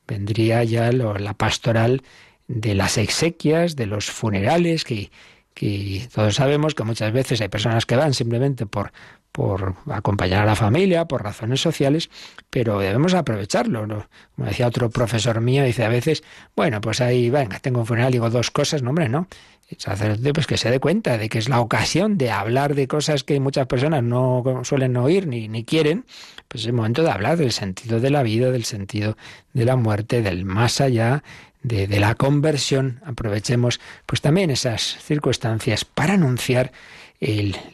vendría 0.07 0.63
ya 0.63 0.91
la 0.91 1.33
pastoral 1.35 2.01
de 2.47 2.73
las 2.73 2.97
exequias, 2.97 3.75
de 3.75 3.85
los 3.85 4.09
funerales, 4.09 4.83
que, 4.83 5.11
que 5.53 6.07
todos 6.13 6.35
sabemos 6.35 6.73
que 6.73 6.83
muchas 6.83 7.13
veces 7.13 7.41
hay 7.41 7.47
personas 7.47 7.85
que 7.85 7.95
van 7.95 8.15
simplemente 8.15 8.65
por, 8.65 8.91
por 9.35 9.75
acompañar 9.91 10.43
a 10.43 10.45
la 10.45 10.55
familia, 10.55 11.09
por 11.09 11.21
razones 11.21 11.59
sociales, 11.59 12.09
pero 12.49 12.79
debemos 12.79 13.13
aprovecharlo. 13.13 13.81
Como 14.33 14.47
decía 14.47 14.65
otro 14.65 14.89
profesor 14.89 15.41
mío, 15.41 15.65
dice 15.65 15.83
a 15.83 15.89
veces, 15.89 16.23
bueno, 16.55 16.79
pues 16.79 17.01
ahí, 17.01 17.29
venga, 17.29 17.59
tengo 17.59 17.81
un 17.81 17.85
funeral, 17.85 18.13
digo 18.13 18.29
dos 18.29 18.49
cosas, 18.49 18.81
no, 18.81 18.91
hombre, 18.91 19.09
no 19.09 19.27
el 19.67 19.77
sacerdote 19.79 20.33
pues 20.33 20.47
que 20.47 20.57
se 20.57 20.69
dé 20.69 20.79
cuenta 20.79 21.17
de 21.17 21.27
que 21.27 21.37
es 21.37 21.49
la 21.49 21.59
ocasión 21.59 22.17
de 22.17 22.31
hablar 22.31 22.75
de 22.75 22.87
cosas 22.87 23.25
que 23.25 23.41
muchas 23.41 23.67
personas 23.67 24.03
no 24.03 24.43
suelen 24.63 24.95
oír 24.95 25.27
ni, 25.27 25.49
ni 25.49 25.65
quieren, 25.65 26.05
pues 26.47 26.61
es 26.61 26.67
el 26.67 26.73
momento 26.73 27.03
de 27.03 27.11
hablar 27.11 27.37
del 27.37 27.51
sentido 27.51 27.99
de 27.99 28.11
la 28.11 28.23
vida, 28.23 28.51
del 28.51 28.63
sentido 28.63 29.17
de 29.53 29.65
la 29.65 29.75
muerte, 29.75 30.21
del 30.21 30.45
más 30.45 30.79
allá, 30.79 31.23
de, 31.61 31.87
de 31.87 31.99
la 31.99 32.15
conversión. 32.15 33.01
Aprovechemos 33.03 33.81
pues 34.05 34.21
también 34.21 34.49
esas 34.49 34.97
circunstancias 35.03 35.83
para 35.83 36.13
anunciar 36.13 36.71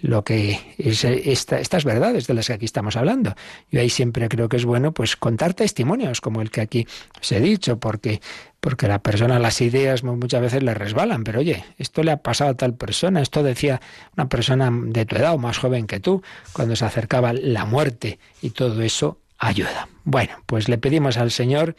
lo 0.02 0.24
que 0.24 0.60
es 0.78 1.04
esta, 1.04 1.60
estas 1.60 1.84
verdades 1.84 2.28
de 2.28 2.34
las 2.34 2.48
que 2.48 2.54
aquí 2.54 2.66
estamos 2.66 2.96
hablando. 2.96 3.36
Yo 3.70 3.82
ahí 3.82 3.90
siempre 3.90 4.30
creo 4.30 4.50
que 4.50 4.58
es 4.58 4.66
bueno 4.66 4.92
pues 4.92 5.16
contar 5.16 5.54
testimonios 5.54 6.22
como 6.22 6.42
el 6.42 6.52
que 6.52 6.62
aquí 6.62 6.88
os 7.20 7.32
he 7.32 7.40
dicho, 7.40 7.78
porque 7.78 8.22
porque 8.62 8.88
la 8.88 9.00
persona, 9.00 9.40
las 9.40 9.60
ideas 9.60 10.04
muchas 10.04 10.40
veces 10.40 10.62
le 10.62 10.76
resbalan, 10.76 11.24
pero 11.24 11.40
oye, 11.40 11.66
esto 11.80 12.04
le 12.04 12.12
ha 12.12 12.18
pasado 12.18 12.52
a 12.52 12.54
tal 12.54 12.76
persona, 12.76 13.20
esto 13.20 13.42
decía 13.42 13.82
una 14.16 14.30
persona 14.30 14.70
de 14.72 15.06
tu 15.08 15.16
edad 15.16 15.34
o 15.34 15.40
más 15.40 15.58
joven 15.58 15.88
que 15.88 16.00
tú, 16.00 16.22
cuando 16.54 16.76
se 16.76 16.86
acercaba 16.86 17.34
la 17.34 17.66
muerte 17.66 18.20
y 18.40 18.52
todo 18.52 18.84
eso 18.84 19.18
ayuda. 19.40 19.90
Bueno, 20.04 20.34
pues 20.46 20.70
le 20.70 20.78
pedimos 20.78 21.18
al 21.18 21.32
Señor 21.32 21.76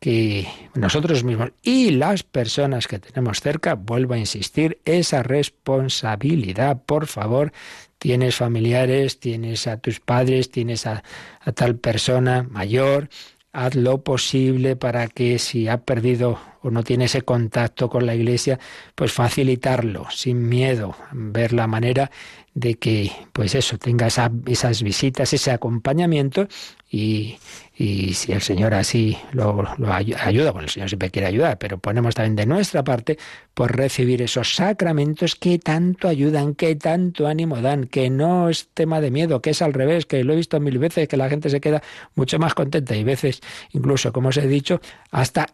que 0.00 0.46
nosotros 0.74 1.24
mismos 1.24 1.50
y 1.62 1.90
las 1.90 2.22
personas 2.22 2.86
que 2.86 2.98
tenemos 2.98 3.40
cerca, 3.40 3.74
vuelvo 3.74 4.14
a 4.14 4.18
insistir, 4.18 4.78
esa 4.84 5.22
responsabilidad, 5.22 6.82
por 6.84 7.06
favor, 7.06 7.52
tienes 7.98 8.36
familiares, 8.36 9.18
tienes 9.18 9.66
a 9.66 9.78
tus 9.78 10.00
padres, 10.00 10.50
tienes 10.50 10.86
a, 10.86 11.02
a 11.40 11.52
tal 11.52 11.76
persona 11.76 12.44
mayor, 12.44 13.08
haz 13.52 13.74
lo 13.74 14.02
posible 14.04 14.76
para 14.76 15.08
que 15.08 15.38
si 15.38 15.68
ha 15.68 15.78
perdido 15.78 16.38
o 16.62 16.70
no 16.70 16.82
tiene 16.82 17.06
ese 17.06 17.22
contacto 17.22 17.88
con 17.88 18.06
la 18.06 18.14
iglesia, 18.14 18.58
pues 18.94 19.12
facilitarlo 19.12 20.06
sin 20.10 20.48
miedo, 20.48 20.96
ver 21.12 21.52
la 21.52 21.66
manera 21.66 22.10
de 22.54 22.74
que, 22.74 23.12
pues 23.32 23.54
eso, 23.54 23.78
tenga 23.78 24.08
esas 24.08 24.82
visitas, 24.82 25.32
ese 25.32 25.52
acompañamiento 25.52 26.48
y, 26.90 27.36
y 27.76 28.14
si 28.14 28.32
el 28.32 28.40
Señor 28.40 28.74
así 28.74 29.16
lo, 29.30 29.64
ayuda, 29.94 30.50
bueno, 30.50 30.64
el 30.64 30.70
Señor 30.70 30.88
siempre 30.88 31.10
quiere 31.10 31.28
ayudar, 31.28 31.58
pero 31.58 31.78
ponemos 31.78 32.16
también 32.16 32.34
de 32.34 32.46
nuestra 32.46 32.82
parte 32.82 33.18
por 33.54 33.76
recibir 33.76 34.22
esos 34.22 34.56
sacramentos 34.56 35.36
que 35.36 35.60
tanto 35.60 36.08
ayudan, 36.08 36.56
que 36.56 36.74
tanto 36.74 37.28
ánimo 37.28 37.60
dan, 37.60 37.84
que 37.84 38.10
no 38.10 38.48
es 38.48 38.68
tema 38.74 39.00
de 39.00 39.12
miedo, 39.12 39.40
que 39.40 39.50
es 39.50 39.62
al 39.62 39.74
revés, 39.74 40.06
que 40.06 40.24
lo 40.24 40.32
he 40.32 40.36
visto 40.36 40.58
mil 40.58 40.78
veces, 40.78 41.06
que 41.06 41.16
la 41.16 41.28
gente 41.28 41.50
se 41.50 41.60
queda 41.60 41.82
mucho 42.16 42.40
más 42.40 42.54
contenta 42.54 42.96
y 42.96 43.04
veces, 43.04 43.40
incluso, 43.72 44.12
como 44.12 44.30
os 44.30 44.36
he 44.36 44.48
dicho, 44.48 44.80
hasta 45.12 45.46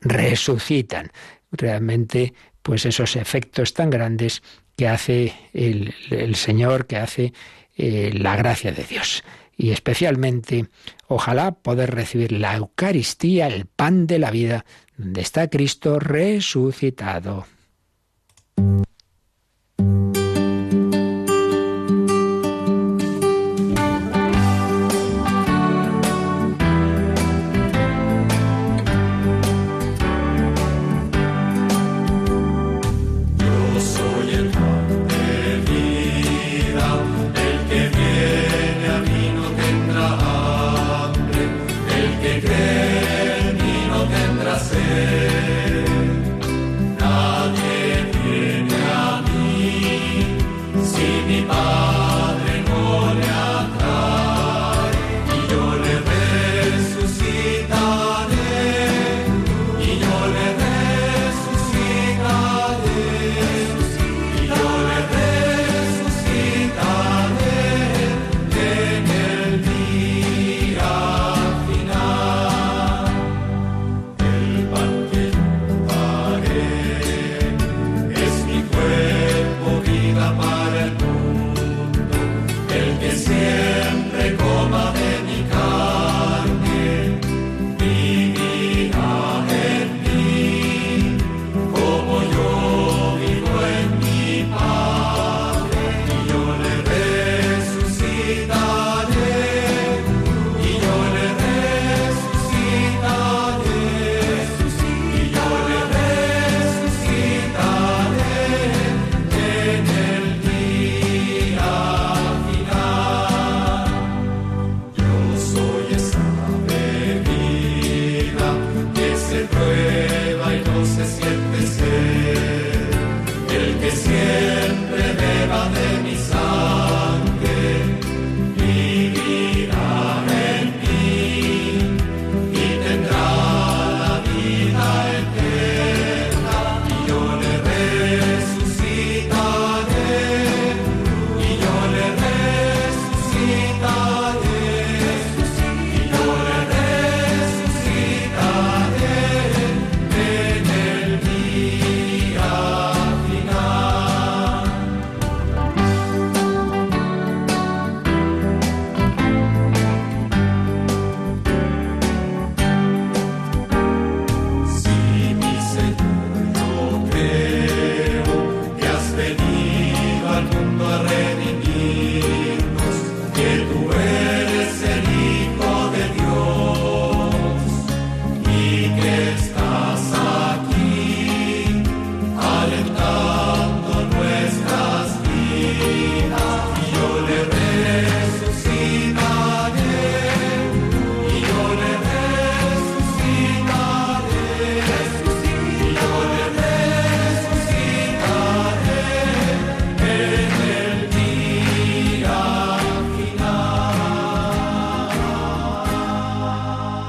Realmente, 1.51 2.35
pues 2.63 2.87
esos 2.87 3.17
efectos 3.17 3.75
tan 3.75 3.91
grandes 3.91 4.43
que 4.77 4.89
hace 4.89 5.35
el, 5.53 5.95
el 6.11 6.35
Señor, 6.35 6.87
que 6.87 6.97
hace 6.97 7.33
eh, 7.77 8.11
la 8.15 8.37
gracia 8.37 8.73
de 8.73 8.85
Dios. 8.85 9.25
Y 9.57 9.71
especialmente, 9.71 10.67
ojalá 11.07 11.53
poder 11.53 11.95
recibir 11.95 12.33
la 12.33 12.57
Eucaristía, 12.57 13.47
el 13.47 13.67
pan 13.67 14.07
de 14.07 14.19
la 14.19 14.31
vida, 14.31 14.65
donde 14.97 15.21
está 15.21 15.49
Cristo 15.49 15.99
resucitado. 15.99 17.47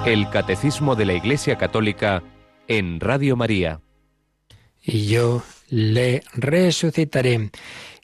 El 0.06 0.30
Catecismo 0.30 0.95
de 0.95 1.06
la 1.06 1.14
Iglesia 1.14 1.58
Católica 1.58 2.22
en 2.68 2.99
Radio 2.99 3.36
María. 3.36 3.82
Y 4.84 5.08
yo 5.08 5.41
le 5.68 6.22
resucitaré. 6.34 7.49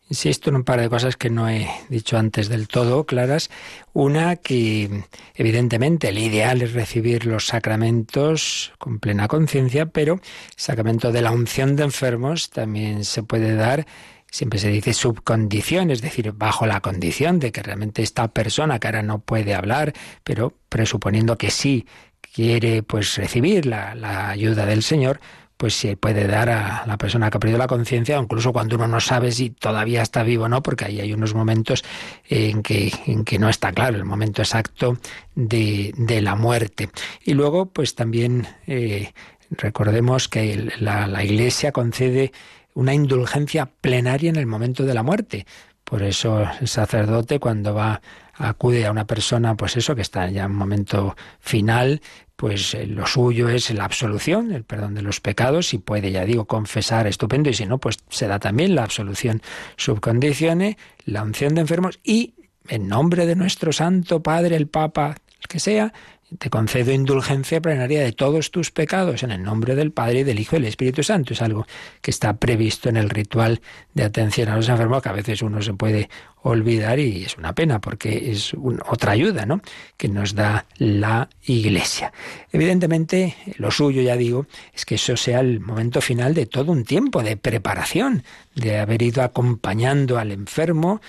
Insisto 0.10 0.50
en 0.50 0.56
un 0.56 0.64
par 0.64 0.82
de 0.82 0.90
cosas 0.90 1.16
que 1.16 1.30
no 1.30 1.48
he 1.48 1.70
dicho 1.90 2.18
antes 2.18 2.50
del 2.50 2.68
todo 2.68 3.06
claras. 3.06 3.52
Una, 3.94 4.36
que 4.36 5.04
evidentemente 5.36 6.10
el 6.10 6.18
ideal 6.18 6.64
es 6.64 6.74
recibir 6.74 7.28
los 7.28 7.46
sacramentos 7.46 8.74
con 8.80 9.00
plena 9.00 9.28
conciencia, 9.28 9.86
pero 9.86 10.16
el 10.16 10.22
sacramento 10.56 11.12
de 11.12 11.22
la 11.22 11.32
unción 11.32 11.76
de 11.76 11.84
enfermos 11.84 12.50
también 12.50 13.06
se 13.06 13.22
puede 13.22 13.54
dar 13.54 13.86
siempre 14.32 14.60
se 14.60 14.70
dice 14.70 14.94
subcondición, 14.94 15.92
es 15.92 16.02
decir, 16.02 16.32
bajo 16.32 16.66
la 16.66 16.82
condición 16.82 17.38
de 17.40 17.52
que 17.52 17.62
realmente 17.62 18.02
esta 18.02 18.30
persona 18.30 18.80
que 18.80 18.88
ahora 18.88 19.04
no 19.04 19.20
puede 19.20 19.54
hablar, 19.54 19.94
pero 20.24 20.54
presuponiendo 20.70 21.38
que 21.38 21.52
sí 21.52 21.86
quiere 22.34 22.82
pues 22.82 23.18
recibir 23.18 23.66
la, 23.66 23.94
la 23.94 24.30
ayuda 24.30 24.66
del 24.66 24.82
Señor, 24.82 25.20
pues 25.58 25.76
se 25.76 25.96
puede 25.96 26.26
dar 26.26 26.50
a 26.50 26.86
la 26.88 26.98
persona 26.98 27.30
que 27.30 27.38
ha 27.38 27.40
perdido 27.40 27.60
la 27.60 27.68
conciencia, 27.68 28.18
incluso 28.18 28.52
cuando 28.52 28.78
uno 28.78 28.88
no 28.88 29.00
sabe 29.00 29.32
si 29.32 29.52
todavía 29.52 30.02
está 30.02 30.24
vivo 30.24 30.46
o 30.46 30.50
no, 30.50 30.64
porque 30.64 30.86
ahí 30.86 31.00
hay 31.00 31.14
unos 31.14 31.36
momentos 31.36 31.84
en 32.28 32.64
que, 32.64 32.92
en 33.06 33.26
que 33.26 33.38
no 33.38 33.48
está 33.48 33.72
claro 33.72 33.96
el 33.98 34.06
momento 34.06 34.42
exacto 34.42 34.98
de, 35.36 35.94
de 35.98 36.22
la 36.22 36.36
muerte. 36.36 36.90
Y 37.24 37.36
luego, 37.36 37.68
pues 37.68 37.94
también 37.94 38.48
eh, 38.66 39.14
recordemos 39.52 40.28
que 40.28 40.72
la, 40.80 41.06
la 41.06 41.24
Iglesia 41.24 41.72
concede 41.72 42.32
una 42.74 42.94
indulgencia 42.94 43.66
plenaria 43.66 44.30
en 44.30 44.36
el 44.38 44.46
momento 44.46 44.84
de 44.84 44.94
la 44.94 45.04
muerte. 45.04 45.46
Por 45.84 46.04
eso 46.04 46.48
el 46.60 46.68
sacerdote 46.68 47.40
cuando 47.40 47.74
va 47.74 48.02
acude 48.34 48.86
a 48.86 48.92
una 48.92 49.06
persona, 49.06 49.56
pues 49.56 49.78
eso, 49.78 49.96
que 49.96 50.02
está 50.02 50.30
ya 50.30 50.46
en 50.46 50.52
un 50.52 50.58
momento 50.58 51.16
final, 51.40 52.02
pues 52.36 52.74
eh, 52.74 52.88
lo 52.88 53.06
suyo 53.06 53.50
es 53.50 53.70
la 53.72 53.86
absolución, 53.86 54.52
el 54.52 54.64
perdón 54.64 54.96
de 54.96 55.02
los 55.02 55.20
pecados, 55.20 55.68
si 55.68 55.78
puede, 55.78 56.12
ya 56.12 56.26
digo, 56.26 56.46
confesar, 56.46 57.08
estupendo, 57.08 57.50
y 57.50 57.54
si 57.54 57.66
no, 57.66 57.78
pues 57.78 58.00
se 58.10 58.28
da 58.28 58.40
también 58.40 58.74
la 58.74 58.84
absolución 58.84 59.42
subcondicione, 59.78 60.78
la 61.06 61.24
unción 61.24 61.54
de 61.56 61.62
enfermos 61.62 62.00
y 62.04 62.34
en 62.68 62.88
nombre 62.88 63.26
de 63.26 63.36
nuestro 63.36 63.72
Santo 63.72 64.24
Padre, 64.24 64.56
el 64.56 64.68
Papa, 64.68 65.18
el 65.40 65.48
que 65.48 65.60
sea, 65.60 65.94
te 66.40 66.50
concedo 66.50 66.92
indulgencia 66.92 67.62
plenaria 67.62 68.02
de 68.02 68.14
todos 68.14 68.52
tus 68.52 68.72
pecados 68.72 69.24
en 69.24 69.32
el 69.32 69.44
nombre 69.44 69.76
del 69.76 69.92
Padre 69.92 70.20
y 70.20 70.24
del 70.24 70.40
Hijo 70.40 70.56
y 70.56 70.60
del 70.60 70.70
Espíritu 70.70 71.04
Santo. 71.04 71.34
Es 71.34 71.42
algo 71.42 71.66
que 72.02 72.12
está 72.12 72.38
previsto 72.38 72.90
en 72.90 72.98
el 72.98 73.10
ritual 73.10 73.62
de 73.94 74.04
atención 74.04 74.50
a 74.50 74.56
los 74.56 74.70
enfermos 74.70 75.02
que 75.02 75.10
a 75.10 75.14
veces 75.14 75.42
uno 75.42 75.62
se 75.62 75.74
puede 75.74 76.10
olvidar 76.44 77.00
y 77.00 77.26
es 77.26 77.38
una 77.38 77.54
pena 77.54 77.80
porque 77.80 78.32
es 78.32 78.54
otra 78.88 79.12
ayuda 79.12 79.46
¿no? 79.46 79.62
que 79.98 80.08
nos 80.08 80.34
da 80.34 80.66
la 80.78 81.30
Iglesia. 81.44 82.14
Evidentemente, 82.52 83.36
lo 83.58 83.70
suyo, 83.70 84.02
ya 84.02 84.16
digo, 84.16 84.48
es 84.74 84.86
que 84.86 84.96
eso 84.96 85.18
sea 85.18 85.42
el 85.42 85.60
momento 85.60 86.02
final 86.02 86.34
de 86.34 86.46
todo 86.46 86.72
un 86.72 86.84
tiempo 86.84 87.22
de 87.24 87.38
preparación, 87.38 88.24
de 88.56 88.80
haber 88.80 89.02
ido 89.02 89.22
acompañando 89.22 90.18
al 90.18 90.32
enfermo, 90.32 91.02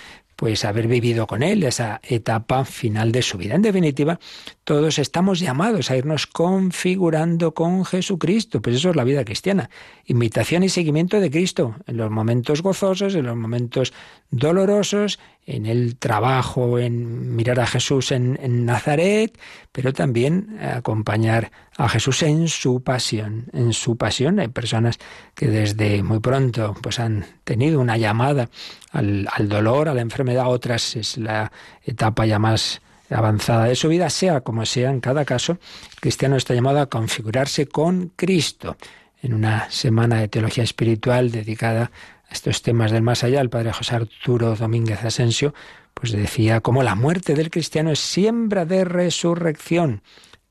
pues 0.43 0.65
haber 0.65 0.89
vivido 0.89 1.25
con 1.25 1.41
él 1.41 1.63
esa 1.63 2.01
etapa 2.03 2.65
final 2.65 3.13
de 3.13 3.21
su 3.21 3.37
vida. 3.37 3.55
En 3.55 3.61
definitiva, 3.61 4.19
todos 4.65 4.99
estamos 4.99 5.39
llamados 5.39 5.89
a 5.89 5.95
irnos 5.95 6.27
configurando 6.27 7.53
con 7.53 7.85
Jesucristo, 7.85 8.61
pues 8.61 8.75
eso 8.75 8.89
es 8.89 8.97
la 8.97 9.05
vida 9.05 9.23
cristiana, 9.23 9.69
imitación 10.03 10.63
y 10.63 10.67
seguimiento 10.67 11.21
de 11.21 11.31
Cristo 11.31 11.77
en 11.87 11.95
los 11.95 12.11
momentos 12.11 12.61
gozosos, 12.61 13.15
en 13.15 13.25
los 13.25 13.37
momentos 13.37 13.93
dolorosos, 14.31 15.17
en 15.45 15.65
el 15.65 15.97
trabajo, 15.97 16.79
en 16.79 17.35
mirar 17.35 17.59
a 17.59 17.67
Jesús 17.67 18.11
en, 18.11 18.65
Nazaret, 18.65 19.37
pero 19.71 19.91
también 19.91 20.57
acompañar 20.61 21.51
a 21.77 21.89
Jesús 21.89 22.23
en 22.23 22.47
su 22.47 22.81
pasión. 22.81 23.45
En 23.51 23.73
su 23.73 23.97
pasión 23.97 24.39
hay 24.39 24.47
personas 24.47 24.99
que 25.35 25.47
desde 25.47 26.01
muy 26.01 26.19
pronto 26.19 26.75
pues 26.81 26.99
han 26.99 27.25
tenido 27.43 27.81
una 27.81 27.97
llamada 27.97 28.49
al, 28.91 29.27
dolor, 29.49 29.89
a 29.89 29.93
la 29.93 30.01
enfermedad, 30.01 30.47
otras 30.47 30.95
es 30.95 31.17
la 31.17 31.51
etapa 31.83 32.25
ya 32.25 32.39
más 32.39 32.81
avanzada 33.09 33.65
de 33.65 33.75
su 33.75 33.89
vida, 33.89 34.09
sea 34.09 34.41
como 34.41 34.65
sea, 34.65 34.89
en 34.89 35.01
cada 35.01 35.25
caso, 35.25 35.53
el 35.93 35.99
cristiano 35.99 36.37
está 36.37 36.53
llamado 36.53 36.79
a 36.79 36.87
configurarse 36.87 37.67
con 37.67 38.11
Cristo. 38.15 38.77
En 39.21 39.33
una 39.33 39.69
semana 39.69 40.19
de 40.19 40.27
teología 40.27 40.63
espiritual 40.63 41.31
dedicada 41.31 41.91
estos 42.33 42.63
temas 42.63 42.91
del 42.91 43.03
más 43.03 43.23
allá, 43.23 43.39
el 43.41 43.49
padre 43.49 43.71
José 43.71 43.95
Arturo 43.95 44.55
Domínguez 44.55 45.03
Asensio, 45.03 45.53
pues 45.93 46.11
decía 46.11 46.61
cómo 46.61 46.81
la 46.83 46.95
muerte 46.95 47.35
del 47.35 47.51
cristiano 47.51 47.91
es 47.91 47.99
siembra 47.99 48.65
de 48.65 48.83
resurrección, 48.83 50.01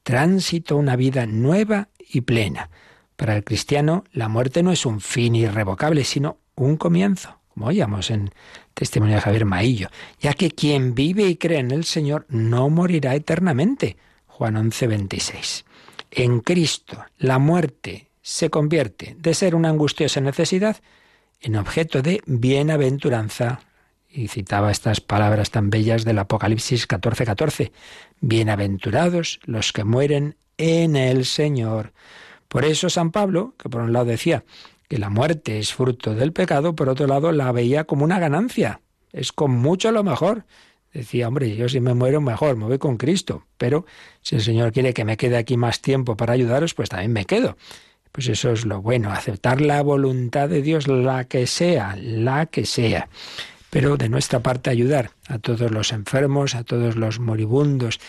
tránsito 0.05 0.77
a 0.77 0.79
una 0.79 0.97
vida 0.97 1.27
nueva 1.27 1.89
y 1.99 2.23
plena. 2.23 2.71
Para 3.17 3.37
el 3.37 3.45
cristiano, 3.45 4.05
la 4.13 4.29
muerte 4.29 4.63
no 4.63 4.71
es 4.71 4.87
un 4.87 5.01
fin 5.01 5.35
irrevocable, 5.35 6.05
sino 6.05 6.39
un 6.55 6.77
comienzo, 6.77 7.41
como 7.53 7.67
oíamos 7.67 8.11
en 8.11 8.31
testimonio 8.75 9.17
de 9.17 9.21
Javier 9.21 9.45
Maillo, 9.45 9.89
ya 10.21 10.35
que 10.35 10.53
quien 10.53 10.95
vive 10.95 11.25
y 11.25 11.37
cree 11.37 11.59
en 11.59 11.73
el 11.73 11.85
Señor 11.85 12.27
no 12.29 12.71
morirá 12.71 13.15
eternamente. 13.15 13.97
Juan 14.27 14.57
11, 14.57 14.87
26. 14.87 15.65
En 16.13 16.41
Cristo, 16.41 17.05
la 17.19 17.39
muerte 17.39 18.09
se 18.23 18.51
convierte 18.51 19.17
de 19.19 19.35
ser 19.35 19.57
una 19.57 19.69
angustiosa 19.69 20.21
necesidad 20.21 20.77
en 21.43 21.57
objeto 21.57 22.03
de 22.03 22.23
bienaventuranza. 22.27 23.61
Y 24.09 24.29
citaba 24.29 24.71
estas 24.71 25.01
palabras 25.01 25.51
tan 25.51 25.71
bellas 25.71 26.05
del 26.05 26.19
Apocalipsis 26.19 26.87
14:14. 26.87 27.25
14. 27.25 27.73
Bienaventurados 28.21 29.41
los 29.45 29.73
que 29.73 29.85
mueren 29.85 30.37
en 30.59 30.97
el 30.97 31.25
Señor. 31.25 31.93
Por 32.49 32.65
eso 32.65 32.91
San 32.91 33.11
Pablo, 33.11 33.55
que 33.59 33.69
por 33.69 33.81
un 33.81 33.93
lado 33.93 34.05
decía 34.07 34.45
que 34.89 34.99
la 34.99 35.09
muerte 35.09 35.59
es 35.59 35.73
fruto 35.73 36.15
del 36.15 36.33
pecado, 36.33 36.77
por 36.77 36.91
otro 36.91 37.07
lado 37.07 37.33
la 37.33 37.51
veía 37.53 37.85
como 37.85 38.05
una 38.05 38.19
ganancia. 38.19 38.83
Es 39.11 39.33
con 39.33 39.51
mucho 39.51 39.91
lo 39.91 40.05
mejor. 40.05 40.45
Decía, 40.93 41.29
hombre, 41.29 41.57
yo 41.57 41.71
si 41.71 41.81
me 41.81 41.95
muero 41.95 42.21
mejor, 42.21 42.57
me 42.57 42.67
voy 42.67 42.79
con 42.79 42.99
Cristo, 42.99 43.47
pero 43.57 43.87
si 44.21 44.37
el 44.37 44.43
Señor 44.43 44.73
quiere 44.73 44.93
que 44.93 45.07
me 45.07 45.17
quede 45.17 45.39
aquí 45.39 45.57
más 45.57 45.81
tiempo 45.81 46.19
para 46.19 46.35
ayudaros, 46.35 46.75
pues 46.75 46.91
también 46.91 47.15
me 47.15 47.25
quedo. 47.25 47.57
Pues 48.13 48.29
eso 48.29 48.53
es 48.53 48.67
lo 48.67 48.83
bueno, 48.83 49.11
aceptar 49.11 49.61
la 49.61 49.83
voluntad 49.83 50.49
de 50.49 50.61
Dios, 50.61 50.87
la 50.87 51.25
que 51.25 51.47
sea, 51.47 51.97
la 51.97 52.47
que 52.47 52.67
sea. 52.67 53.09
Pero 53.71 53.97
de 53.97 54.11
nuestra 54.11 54.41
parte 54.41 54.69
ayudar 54.69 55.11
a 55.29 55.39
todos 55.39 55.71
los 55.71 55.93
enfermos, 55.93 56.55
a 56.55 56.63
todos 56.63 56.97
los 56.97 57.19
moribundos, 57.19 58.01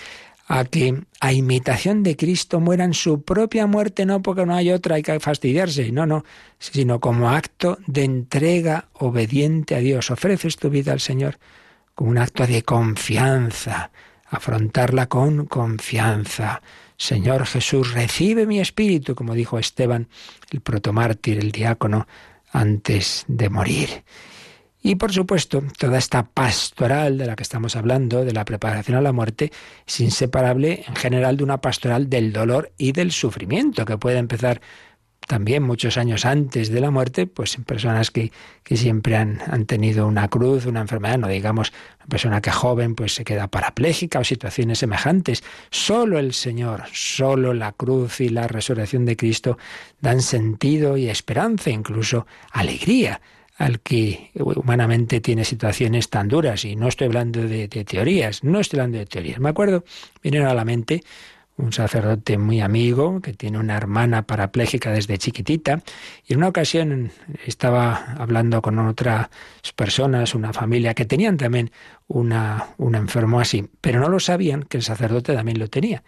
a 0.47 0.65
que 0.65 1.03
a 1.21 1.31
imitación 1.31 2.03
de 2.03 2.17
Cristo 2.17 2.59
mueran 2.59 2.93
su 2.93 3.21
propia 3.21 3.65
muerte, 3.65 4.05
no 4.05 4.21
porque 4.21 4.45
no 4.45 4.55
hay 4.55 4.71
otra, 4.71 4.95
hay 4.95 5.03
que 5.03 5.19
fastidiarse, 5.21 5.91
no, 5.91 6.05
no, 6.05 6.25
sino 6.59 6.99
como 6.99 7.29
acto 7.29 7.77
de 7.87 8.03
entrega 8.03 8.89
obediente 8.93 9.75
a 9.75 9.79
Dios. 9.79 10.11
Ofreces 10.11 10.57
tu 10.57 10.69
vida 10.69 10.91
al 10.91 10.99
Señor 10.99 11.39
como 11.95 12.09
un 12.09 12.17
acto 12.17 12.45
de 12.45 12.63
confianza, 12.63 13.91
afrontarla 14.25 15.07
con 15.07 15.45
confianza. 15.45 16.61
Señor 16.97 17.45
Jesús, 17.45 17.93
recibe 17.93 18.45
mi 18.45 18.59
espíritu, 18.59 19.15
como 19.15 19.33
dijo 19.33 19.59
Esteban, 19.59 20.07
el 20.51 20.61
protomártir, 20.61 21.39
el 21.39 21.51
diácono, 21.51 22.07
antes 22.51 23.25
de 23.27 23.49
morir. 23.49 24.03
Y 24.85 24.95
por 24.95 25.13
supuesto, 25.13 25.63
toda 25.77 25.97
esta 25.97 26.23
pastoral 26.23 27.17
de 27.17 27.25
la 27.25 27.37
que 27.37 27.43
estamos 27.43 27.77
hablando, 27.77 28.25
de 28.25 28.33
la 28.33 28.43
preparación 28.43 28.97
a 28.97 29.01
la 29.01 29.13
muerte, 29.13 29.51
es 29.87 29.99
inseparable 30.01 30.83
en 30.85 30.95
general 30.95 31.37
de 31.37 31.45
una 31.45 31.61
pastoral 31.61 32.09
del 32.09 32.33
dolor 32.33 32.73
y 32.77 32.91
del 32.91 33.13
sufrimiento, 33.13 33.85
que 33.85 33.97
puede 33.97 34.17
empezar 34.17 34.61
también 35.27 35.63
muchos 35.63 35.97
años 35.97 36.25
antes 36.25 36.69
de 36.69 36.81
la 36.81 36.91
muerte, 36.91 37.27
pues 37.27 37.57
personas 37.65 38.11
que, 38.11 38.31
que 38.63 38.77
siempre 38.77 39.15
han, 39.15 39.39
han, 39.47 39.65
tenido 39.65 40.07
una 40.07 40.27
cruz, 40.27 40.65
una 40.65 40.81
enfermedad, 40.81 41.17
no 41.17 41.27
digamos 41.27 41.71
una 41.99 42.07
persona 42.07 42.41
que 42.41 42.51
joven 42.51 42.95
pues 42.95 43.15
se 43.15 43.23
queda 43.23 43.47
parapléjica 43.47 44.19
o 44.19 44.23
situaciones 44.23 44.79
semejantes. 44.79 45.43
Solo 45.69 46.19
el 46.19 46.33
Señor, 46.33 46.83
solo 46.91 47.53
la 47.53 47.71
cruz 47.71 48.21
y 48.21 48.29
la 48.29 48.47
resurrección 48.47 49.05
de 49.05 49.15
Cristo 49.15 49.57
dan 50.01 50.21
sentido 50.21 50.97
y 50.97 51.09
esperanza, 51.09 51.69
incluso 51.69 52.27
alegría 52.51 53.21
al 53.57 53.81
que 53.81 54.31
humanamente 54.35 55.21
tiene 55.21 55.45
situaciones 55.45 56.09
tan 56.09 56.27
duras. 56.27 56.65
Y 56.65 56.75
no 56.75 56.87
estoy 56.87 57.07
hablando 57.07 57.41
de, 57.41 57.67
de 57.67 57.85
teorías, 57.85 58.43
no 58.43 58.59
estoy 58.59 58.79
hablando 58.79 58.97
de 58.97 59.05
teorías. 59.05 59.39
Me 59.39 59.49
acuerdo, 59.49 59.83
vinieron 60.21 60.49
a 60.49 60.53
la 60.53 60.65
mente 60.65 61.03
un 61.57 61.71
sacerdote 61.71 62.37
muy 62.37 62.61
amigo 62.61 63.21
que 63.21 63.33
tiene 63.33 63.59
una 63.59 63.77
hermana 63.77 64.23
parapléjica 64.23 64.91
desde 64.91 65.17
chiquitita 65.17 65.81
y 66.25 66.33
en 66.33 66.39
una 66.39 66.47
ocasión 66.47 67.11
estaba 67.45 68.15
hablando 68.17 68.61
con 68.61 68.79
otras 68.79 69.29
personas, 69.75 70.33
una 70.33 70.51
familia 70.51 70.93
que 70.93 71.05
tenían 71.05 71.37
también 71.37 71.71
una, 72.07 72.69
un 72.77 72.95
enfermo 72.95 73.39
así, 73.39 73.69
pero 73.81 73.99
no 73.99 74.09
lo 74.09 74.19
sabían 74.19 74.63
que 74.63 74.77
el 74.77 74.83
sacerdote 74.83 75.33
también 75.33 75.59
lo 75.59 75.69
tenía. 75.69 76.03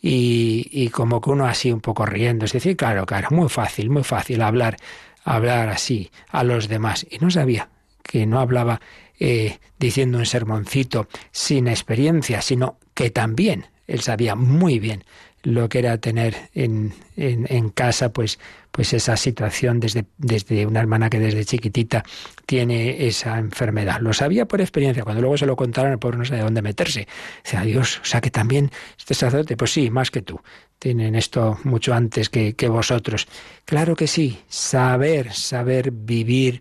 Y, 0.00 0.68
y 0.70 0.90
como 0.90 1.20
que 1.20 1.30
uno 1.30 1.46
así 1.46 1.72
un 1.72 1.80
poco 1.80 2.06
riendo, 2.06 2.44
es 2.44 2.52
decir, 2.52 2.76
claro, 2.76 3.06
claro, 3.06 3.28
muy 3.30 3.48
fácil, 3.48 3.90
muy 3.90 4.04
fácil 4.04 4.42
hablar, 4.42 4.76
hablar 5.24 5.68
así 5.68 6.10
a 6.28 6.44
los 6.44 6.68
demás. 6.68 7.06
Y 7.10 7.18
no 7.18 7.30
sabía 7.30 7.70
que 8.02 8.26
no 8.26 8.38
hablaba 8.38 8.80
eh, 9.18 9.58
diciendo 9.78 10.18
un 10.18 10.26
sermoncito 10.26 11.08
sin 11.32 11.68
experiencia, 11.68 12.42
sino 12.42 12.78
que 12.94 13.10
también 13.10 13.66
él 13.86 14.00
sabía 14.00 14.34
muy 14.34 14.78
bien 14.78 15.04
lo 15.46 15.68
que 15.68 15.78
era 15.78 15.96
tener 15.98 16.34
en, 16.54 16.92
en, 17.16 17.70
casa 17.70 18.12
pues, 18.12 18.40
pues 18.72 18.92
esa 18.92 19.16
situación 19.16 19.78
desde, 19.78 20.04
desde 20.18 20.66
una 20.66 20.80
hermana 20.80 21.08
que 21.08 21.20
desde 21.20 21.44
chiquitita 21.44 22.02
tiene 22.46 23.06
esa 23.06 23.38
enfermedad. 23.38 24.00
Lo 24.00 24.12
sabía 24.12 24.46
por 24.46 24.60
experiencia, 24.60 25.04
cuando 25.04 25.20
luego 25.20 25.38
se 25.38 25.46
lo 25.46 25.54
contaron 25.54 25.92
el 25.92 26.00
pobre 26.00 26.18
no 26.18 26.24
sabía 26.24 26.42
dónde 26.42 26.62
meterse. 26.62 27.06
Dice, 27.44 27.60
Dios, 27.64 28.00
o 28.02 28.04
sea 28.04 28.20
que 28.20 28.32
también 28.32 28.72
este 28.98 29.14
sacerdote, 29.14 29.56
pues 29.56 29.72
sí, 29.72 29.88
más 29.88 30.10
que 30.10 30.22
tú. 30.22 30.40
Tienen 30.80 31.14
esto 31.14 31.58
mucho 31.62 31.94
antes 31.94 32.28
que, 32.28 32.54
que 32.54 32.68
vosotros. 32.68 33.28
Claro 33.64 33.94
que 33.94 34.08
sí, 34.08 34.40
saber, 34.48 35.32
saber 35.32 35.92
vivir 35.92 36.60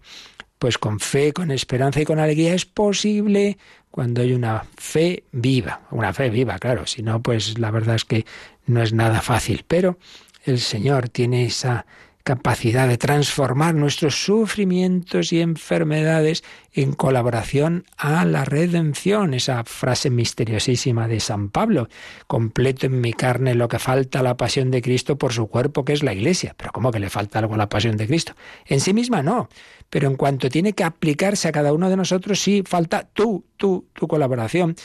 pues 0.60 0.78
con 0.78 1.00
fe, 1.00 1.34
con 1.34 1.52
esperanza 1.52 2.02
y 2.02 2.06
con 2.06 2.20
alegría 2.20 2.54
es 2.54 2.66
posible 2.66 3.58
cuando 3.92 4.22
hay 4.22 4.34
una 4.34 4.66
fe 4.76 5.24
viva, 5.32 5.82
una 5.92 6.14
fe 6.14 6.30
viva, 6.30 6.60
claro, 6.60 6.86
si 6.86 7.02
no, 7.02 7.22
pues 7.22 7.58
la 7.60 7.72
verdad 7.72 7.96
es 7.96 8.06
que 8.06 8.26
no 8.66 8.82
es 8.82 8.94
nada 8.94 9.22
fácil, 9.22 9.64
pero 9.68 9.98
el 10.44 10.60
Señor 10.60 11.10
tiene 11.10 11.46
esa 11.46 11.86
capacidad 12.26 12.88
de 12.88 12.98
transformar 12.98 13.76
nuestros 13.76 14.26
sufrimientos 14.26 15.32
y 15.32 15.42
enfermedades 15.42 16.44
en 16.74 16.94
colaboración 16.94 17.86
a 17.98 18.26
la 18.26 18.44
redención. 18.46 19.36
Esa 19.36 19.64
frase 19.64 20.10
misteriosísima 20.10 21.08
de 21.08 21.20
San 21.20 21.50
Pablo, 21.50 21.88
completo 22.26 22.88
en 22.88 23.00
mi 23.00 23.14
carne 23.14 23.54
lo 23.54 23.68
que 23.68 23.78
falta 23.78 24.20
a 24.20 24.24
la 24.24 24.38
pasión 24.38 24.72
de 24.72 24.82
Cristo 24.82 25.20
por 25.20 25.34
su 25.34 25.48
cuerpo, 25.48 25.86
que 25.86 25.94
es 25.94 26.02
la 26.02 26.14
Iglesia. 26.14 26.56
Pero 26.58 26.72
¿cómo 26.72 26.90
que 26.90 27.00
le 27.00 27.12
falta 27.12 27.38
algo 27.38 27.54
a 27.54 27.58
la 27.58 27.70
pasión 27.70 27.96
de 27.96 28.08
Cristo? 28.08 28.34
En 28.66 28.82
sí 28.82 28.92
misma 28.92 29.22
no, 29.22 29.48
pero 29.92 30.08
en 30.08 30.16
cuanto 30.16 30.50
tiene 30.50 30.74
que 30.74 30.84
aplicarse 30.84 31.48
a 31.48 31.52
cada 31.52 31.74
uno 31.74 31.92
de 31.92 31.96
nosotros, 31.96 32.40
sí 32.42 32.64
falta 32.66 33.08
tú, 33.14 33.46
tú, 33.56 33.86
tu 33.94 34.08
colaboración. 34.08 34.76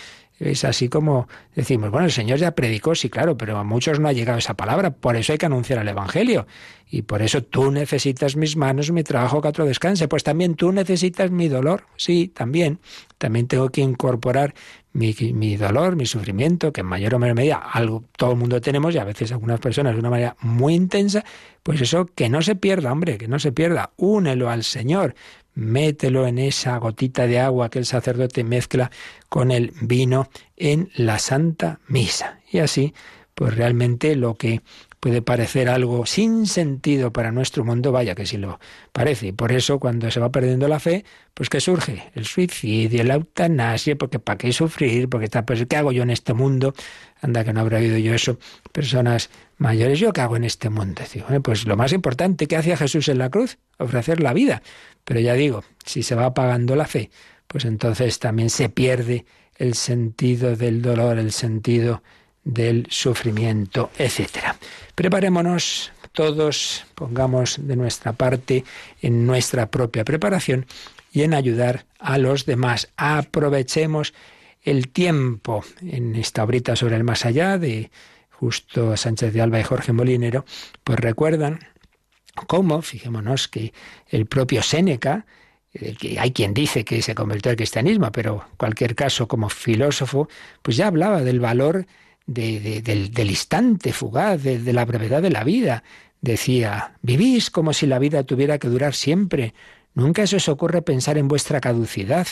Es 0.41 0.65
así 0.65 0.89
como 0.89 1.29
decimos, 1.55 1.91
bueno, 1.91 2.07
el 2.07 2.13
Señor 2.13 2.39
ya 2.39 2.53
predicó, 2.53 2.95
sí, 2.95 3.11
claro, 3.11 3.37
pero 3.37 3.59
a 3.59 3.65
muchos 3.65 4.01
no 4.01 4.09
ha 4.09 4.13
llegado 4.15 4.39
esa 4.39 4.55
palabra, 4.55 4.91
por 4.91 5.15
eso 5.17 5.33
hay 5.33 5.39
que 5.39 5.45
anunciar 5.45 5.81
el 5.81 5.89
Evangelio. 5.89 6.47
Y 6.91 7.03
por 7.03 7.21
eso 7.21 7.43
tú 7.43 7.71
necesitas 7.71 8.37
mis 8.37 8.57
manos, 8.57 8.91
mi 8.91 9.05
trabajo, 9.05 9.43
que 9.43 9.49
otro 9.49 9.67
descanse. 9.67 10.09
Pues 10.09 10.25
también 10.25 10.55
tú 10.57 10.73
necesitas 10.73 11.31
mi 11.31 11.49
dolor, 11.49 11.85
sí, 11.97 12.29
también. 12.29 12.81
También 13.19 13.47
tengo 13.47 13.69
que 13.69 13.83
incorporar 13.83 14.55
mi, 14.93 15.15
mi, 15.35 15.57
dolor, 15.57 15.95
mi 15.95 16.07
sufrimiento, 16.07 16.73
que 16.73 16.81
en 16.81 16.89
mayor 16.89 17.15
o 17.15 17.19
menor 17.19 17.37
medida 17.37 17.57
algo 17.57 18.03
todo 18.17 18.33
el 18.33 18.39
mundo 18.39 18.61
tenemos 18.61 18.95
y 18.95 18.99
a 18.99 19.05
veces 19.05 19.31
algunas 19.31 19.61
personas 19.61 19.93
de 19.93 20.01
una 20.01 20.11
manera 20.11 20.37
muy 20.41 20.75
intensa, 20.75 21.23
pues 21.63 21.81
eso 21.81 22.07
que 22.07 22.29
no 22.29 22.43
se 22.43 22.57
pierda, 22.57 22.91
hombre, 22.91 23.19
que 23.19 23.29
no 23.29 23.39
se 23.39 23.53
pierda. 23.53 23.93
Únelo 23.97 24.51
al 24.51 24.65
Señor 24.65 25.15
mételo 25.61 26.27
en 26.27 26.39
esa 26.39 26.77
gotita 26.79 27.27
de 27.27 27.39
agua 27.39 27.69
que 27.71 27.79
el 27.79 27.87
sacerdote 27.87 28.43
mezcla 28.45 28.91
con 29.29 29.51
el 29.51 29.73
vino 29.83 30.29
en 30.57 30.91
la 30.97 31.19
Santa 31.19 31.81
Misa. 31.87 32.41
Y 32.51 32.59
así, 32.59 32.95
pues 33.35 33.55
realmente 33.55 34.17
lo 34.17 34.35
que 34.35 34.63
puede 35.01 35.23
parecer 35.23 35.69
algo 35.71 36.05
sin 36.05 36.47
sentido 36.47 37.11
para 37.13 37.33
nuestro 37.33 37.65
mundo, 37.65 37.91
vaya 37.91 38.15
que 38.15 38.27
sí 38.27 38.37
lo 38.37 38.61
parece. 38.93 39.29
Y 39.29 39.33
por 39.33 39.51
eso 39.51 39.81
cuando 39.81 40.11
se 40.11 40.21
va 40.21 40.31
perdiendo 40.31 40.69
la 40.69 40.79
fe, 40.79 41.05
pues 41.33 41.49
que 41.49 41.61
surge 41.61 42.11
el 42.15 42.27
suicidio, 42.27 43.03
la 43.03 43.15
eutanasia, 43.15 43.97
porque 43.97 44.19
para 44.19 44.37
qué 44.37 44.53
sufrir, 44.53 45.09
porque 45.09 45.25
está, 45.25 45.47
pues 45.47 45.65
¿qué 45.67 45.77
hago 45.77 45.91
yo 45.91 46.03
en 46.03 46.11
este 46.11 46.35
mundo? 46.35 46.75
Anda 47.23 47.45
que 47.45 47.53
no 47.55 47.61
habrá 47.61 47.79
oído 47.79 47.97
yo 47.97 48.15
eso. 48.15 48.39
Personas 48.73 49.31
mayores, 49.57 49.99
¿yo 49.99 50.13
qué 50.13 50.21
hago 50.21 50.37
en 50.37 50.45
este 50.45 50.69
mundo? 50.69 51.03
pues 51.43 51.67
lo 51.67 51.77
más 51.77 51.93
importante 51.93 52.47
que 52.47 52.57
hacía 52.57 52.77
Jesús 52.77 53.09
en 53.09 53.19
la 53.19 53.31
cruz, 53.31 53.59
ofrecer 53.79 54.21
la 54.21 54.35
vida. 54.35 54.63
Pero 55.05 55.21
ya 55.21 55.35
digo, 55.35 55.65
si 55.85 56.03
se 56.03 56.15
va 56.15 56.27
apagando 56.27 56.77
la 56.77 56.87
fe, 56.87 57.11
pues 57.47 57.65
entonces 57.65 58.19
también 58.19 58.51
se 58.51 58.69
pierde 58.69 59.27
el 59.57 59.75
sentido 59.75 60.57
del 60.57 60.83
dolor, 60.83 61.19
el 61.19 61.33
sentido 61.33 62.03
del 62.45 62.87
sufrimiento, 62.91 63.91
etc. 63.99 64.55
Preparémonos 64.95 65.93
todos, 66.13 66.85
pongamos 66.95 67.59
de 67.61 67.77
nuestra 67.77 68.13
parte 68.13 68.65
en 69.03 69.27
nuestra 69.27 69.71
propia 69.71 70.05
preparación 70.05 70.67
y 71.13 71.23
en 71.23 71.35
ayudar 71.35 71.87
a 71.99 72.19
los 72.19 72.47
demás. 72.47 72.89
Aprovechemos 72.97 74.15
el 74.63 74.89
tiempo 74.89 75.65
en 75.81 76.17
esta 76.17 76.45
obrita 76.45 76.77
sobre 76.77 76.97
el 76.97 77.05
más 77.05 77.25
allá 77.25 77.59
de 77.59 77.91
Justo 78.31 78.97
Sánchez 78.97 79.33
de 79.33 79.43
Alba 79.43 79.61
y 79.61 79.65
Jorge 79.65 79.93
Molinero, 79.93 80.45
pues 80.83 80.99
recuerdan 80.99 81.61
cómo, 82.47 82.83
fijémonos 82.83 83.49
que 83.49 83.73
el 84.09 84.27
propio 84.27 84.63
Séneca, 84.63 85.27
eh, 85.73 86.17
hay 86.19 86.33
quien 86.33 86.55
dice 86.55 86.85
que 86.85 87.03
se 87.03 87.15
convirtió 87.15 87.51
al 87.51 87.57
cristianismo, 87.57 88.11
pero 88.13 88.45
en 88.51 88.57
cualquier 88.57 88.95
caso 88.95 89.29
como 89.29 89.49
filósofo, 89.49 90.29
pues 90.63 90.77
ya 90.77 90.89
hablaba 90.89 91.23
del 91.23 91.41
valor 91.41 91.87
del, 92.27 93.31
instante 93.31 93.93
fugaz, 93.93 94.43
de, 94.43 94.73
la 94.73 94.85
brevedad 94.85 95.23
de 95.23 95.31
la 95.31 95.45
vida. 95.45 95.83
Decía, 96.21 96.95
vivís 97.03 97.51
como 97.51 97.73
si 97.73 97.87
la 97.87 97.99
vida 97.99 98.25
tuviera 98.25 98.59
que 98.59 98.69
durar 98.69 98.95
siempre. 98.95 99.55
Nunca 99.95 100.27
se 100.27 100.37
os 100.37 100.49
ocurre 100.49 100.83
pensar 100.83 101.19
en 101.19 101.29
vuestra 101.29 101.61
caducidad. 101.61 102.27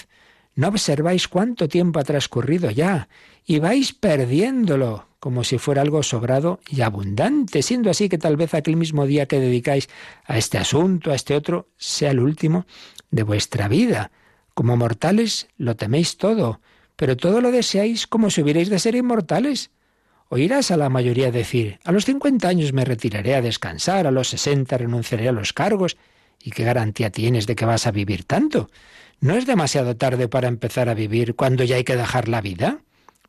No 0.59 0.67
observáis 0.67 1.29
cuánto 1.29 1.69
tiempo 1.69 2.01
ha 2.01 2.03
transcurrido 2.03 2.73
ya 2.73 3.09
y 3.47 3.61
vais 3.61 3.93
perdiéndolo 3.93 5.07
como 5.21 5.45
si 5.45 5.57
fuera 5.57 5.83
algo 5.83 6.03
sobrado 6.03 6.59
y 6.69 6.81
abundante, 6.81 7.63
siendo 7.63 7.91
así 7.91 8.09
que 8.09 8.19
tal 8.19 8.37
vez 8.37 8.55
aquel 8.55 8.75
mismo 8.75 9.07
día 9.07 9.27
que 9.27 9.39
dedicáis 9.39 9.89
a 10.25 10.37
este 10.37 10.59
asunto, 10.59 11.13
a 11.13 11.15
este 11.15 11.37
otro, 11.37 11.69
sea 11.77 12.11
el 12.11 12.19
último 12.19 12.67
de 13.13 13.23
vuestra 13.23 13.69
vida. 13.69 14.11
Como 14.53 14.77
mortales 14.77 15.47
lo 15.59 15.77
teméis 15.77 16.17
todo, 16.17 16.61
pero 16.97 17.17
todo 17.17 17.41
lo 17.41 17.53
deseáis 17.53 18.09
como 18.09 18.29
si 18.29 18.43
hubierais 18.43 18.69
de 18.69 18.81
ser 18.81 18.97
inmortales. 18.97 19.71
Oirás 20.29 20.73
a 20.73 20.77
la 20.77 20.89
mayoría 20.89 21.31
decir, 21.31 21.79
a 21.85 21.93
los 21.93 22.05
cincuenta 22.05 22.49
años 22.49 22.73
me 22.73 22.85
retiraré 22.85 23.37
a 23.37 23.43
descansar, 23.43 24.09
a 24.09 24.11
los 24.11 24.31
sesenta 24.31 24.77
renunciaré 24.77 25.29
a 25.29 25.33
los 25.33 25.53
cargos. 25.53 25.97
¿Y 26.43 26.51
qué 26.51 26.65
garantía 26.65 27.11
tienes 27.11 27.47
de 27.47 27.55
que 27.55 27.65
vas 27.65 27.87
a 27.87 27.93
vivir 27.93 28.25
tanto? 28.25 28.71
¿No 29.21 29.35
es 29.35 29.47
demasiado 29.47 29.97
tarde 29.97 30.29
para 30.29 30.49
empezar 30.49 30.89
a 30.89 30.95
vivir 30.95 31.35
cuando 31.35 31.65
ya 31.65 31.77
hay 31.77 31.85
que 31.85 31.97
dejar 31.97 32.29
la 32.29 32.41
vida? 32.41 32.79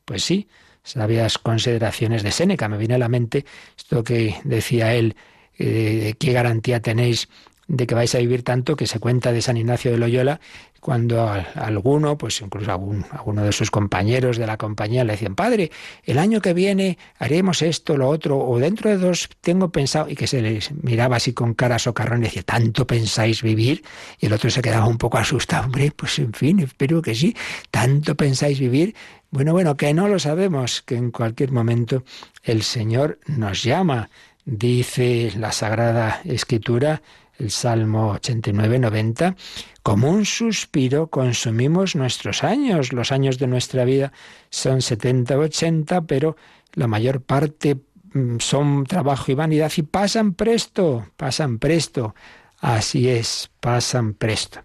Pues 0.06 0.24
sí, 0.24 0.48
sabias 0.84 1.38
consideraciones 1.38 2.22
de 2.22 2.32
Séneca. 2.32 2.70
Me 2.70 2.78
viene 2.78 2.96
a 2.96 3.00
la 3.00 3.10
mente 3.10 3.46
esto 3.78 4.04
que 4.04 4.36
decía 4.44 4.94
él, 4.94 5.16
eh, 5.58 6.14
qué 6.20 6.32
garantía 6.32 6.80
tenéis 6.80 7.28
de 7.70 7.86
que 7.86 7.96
vais 7.96 8.14
a 8.16 8.18
vivir 8.18 8.44
tanto 8.44 8.76
que 8.76 8.88
se 8.88 9.00
cuenta 9.00 9.32
de 9.32 9.42
San 9.42 9.56
Ignacio 9.56 9.92
de 9.92 10.00
Loyola 10.00 10.42
cuando 10.80 11.30
alguno, 11.56 12.18
pues 12.18 12.42
incluso 12.42 12.72
alguno 12.72 13.44
de 13.44 13.52
sus 13.52 13.70
compañeros 13.70 14.38
de 14.38 14.48
la 14.48 14.58
compañía 14.58 15.04
le 15.04 15.14
decían, 15.14 15.36
padre, 15.36 15.72
el 16.04 16.18
año 16.18 16.42
que 16.42 16.54
viene 16.54 16.98
haremos 17.20 17.62
esto, 17.62 17.96
lo 17.96 18.10
otro, 18.10 18.40
o 18.40 18.58
dentro 18.60 18.90
de 18.90 18.98
dos 18.98 19.30
tengo 19.42 19.70
pensado, 19.70 20.10
y 20.10 20.16
que 20.16 20.26
se 20.26 20.42
les 20.42 20.72
miraba 20.72 21.18
así 21.18 21.34
con 21.34 21.54
cara 21.54 21.78
socarrón 21.78 22.22
y 22.22 22.26
decía, 22.26 22.44
¿tanto 22.44 22.88
pensáis 22.88 23.44
vivir? 23.44 23.84
Y 24.20 24.26
el 24.26 24.34
otro 24.34 24.50
se 24.50 24.62
quedaba 24.62 24.88
un 24.88 24.98
poco 24.98 25.18
asustado, 25.18 25.66
hombre, 25.66 25.92
pues 25.96 26.18
en 26.20 26.34
fin, 26.34 26.60
espero 26.62 27.02
que 27.02 27.14
sí, 27.14 27.36
¿tanto 27.70 28.16
pensáis 28.16 28.60
vivir? 28.60 28.96
Bueno, 29.30 29.52
bueno, 29.52 29.78
que 29.78 29.94
no 29.94 30.08
lo 30.08 30.18
sabemos, 30.18 30.82
que 30.82 30.96
en 30.96 31.12
cualquier 31.12 31.52
momento 31.52 32.04
el 32.42 32.64
Señor 32.64 33.20
nos 33.28 33.62
llama, 33.64 34.10
dice 34.46 35.32
la 35.38 35.52
Sagrada 35.52 36.22
Escritura, 36.24 37.02
el 37.40 37.52
Salmo 37.52 38.16
89-90, 38.16 39.36
como 39.82 40.10
un 40.10 40.26
suspiro 40.26 41.08
consumimos 41.08 41.96
nuestros 41.96 42.44
años. 42.44 42.94
Los 42.94 43.12
años 43.12 43.40
de 43.40 43.48
nuestra 43.48 43.86
vida 43.86 44.12
son 44.50 44.82
70 44.82 45.38
o 45.38 45.42
80, 45.42 46.02
pero 46.02 46.36
la 46.74 46.88
mayor 46.88 47.22
parte 47.22 47.78
mm, 48.14 48.38
son 48.40 48.86
trabajo 48.86 49.32
y 49.32 49.36
vanidad 49.36 49.72
y 49.76 49.84
pasan 49.84 50.34
presto, 50.34 51.08
pasan 51.16 51.60
presto. 51.60 52.14
Así 52.60 53.08
es, 53.08 53.50
pasan 53.62 54.14
presto. 54.14 54.60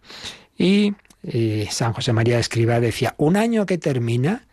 Y 0.59 0.95
eh, 1.23 1.69
San 1.71 1.93
José 1.93 2.13
María 2.13 2.39
Escriba 2.39 2.81
decía, 2.81 3.15
un 3.19 3.37
año 3.37 3.67
que 3.67 3.79
termina, 3.79 4.47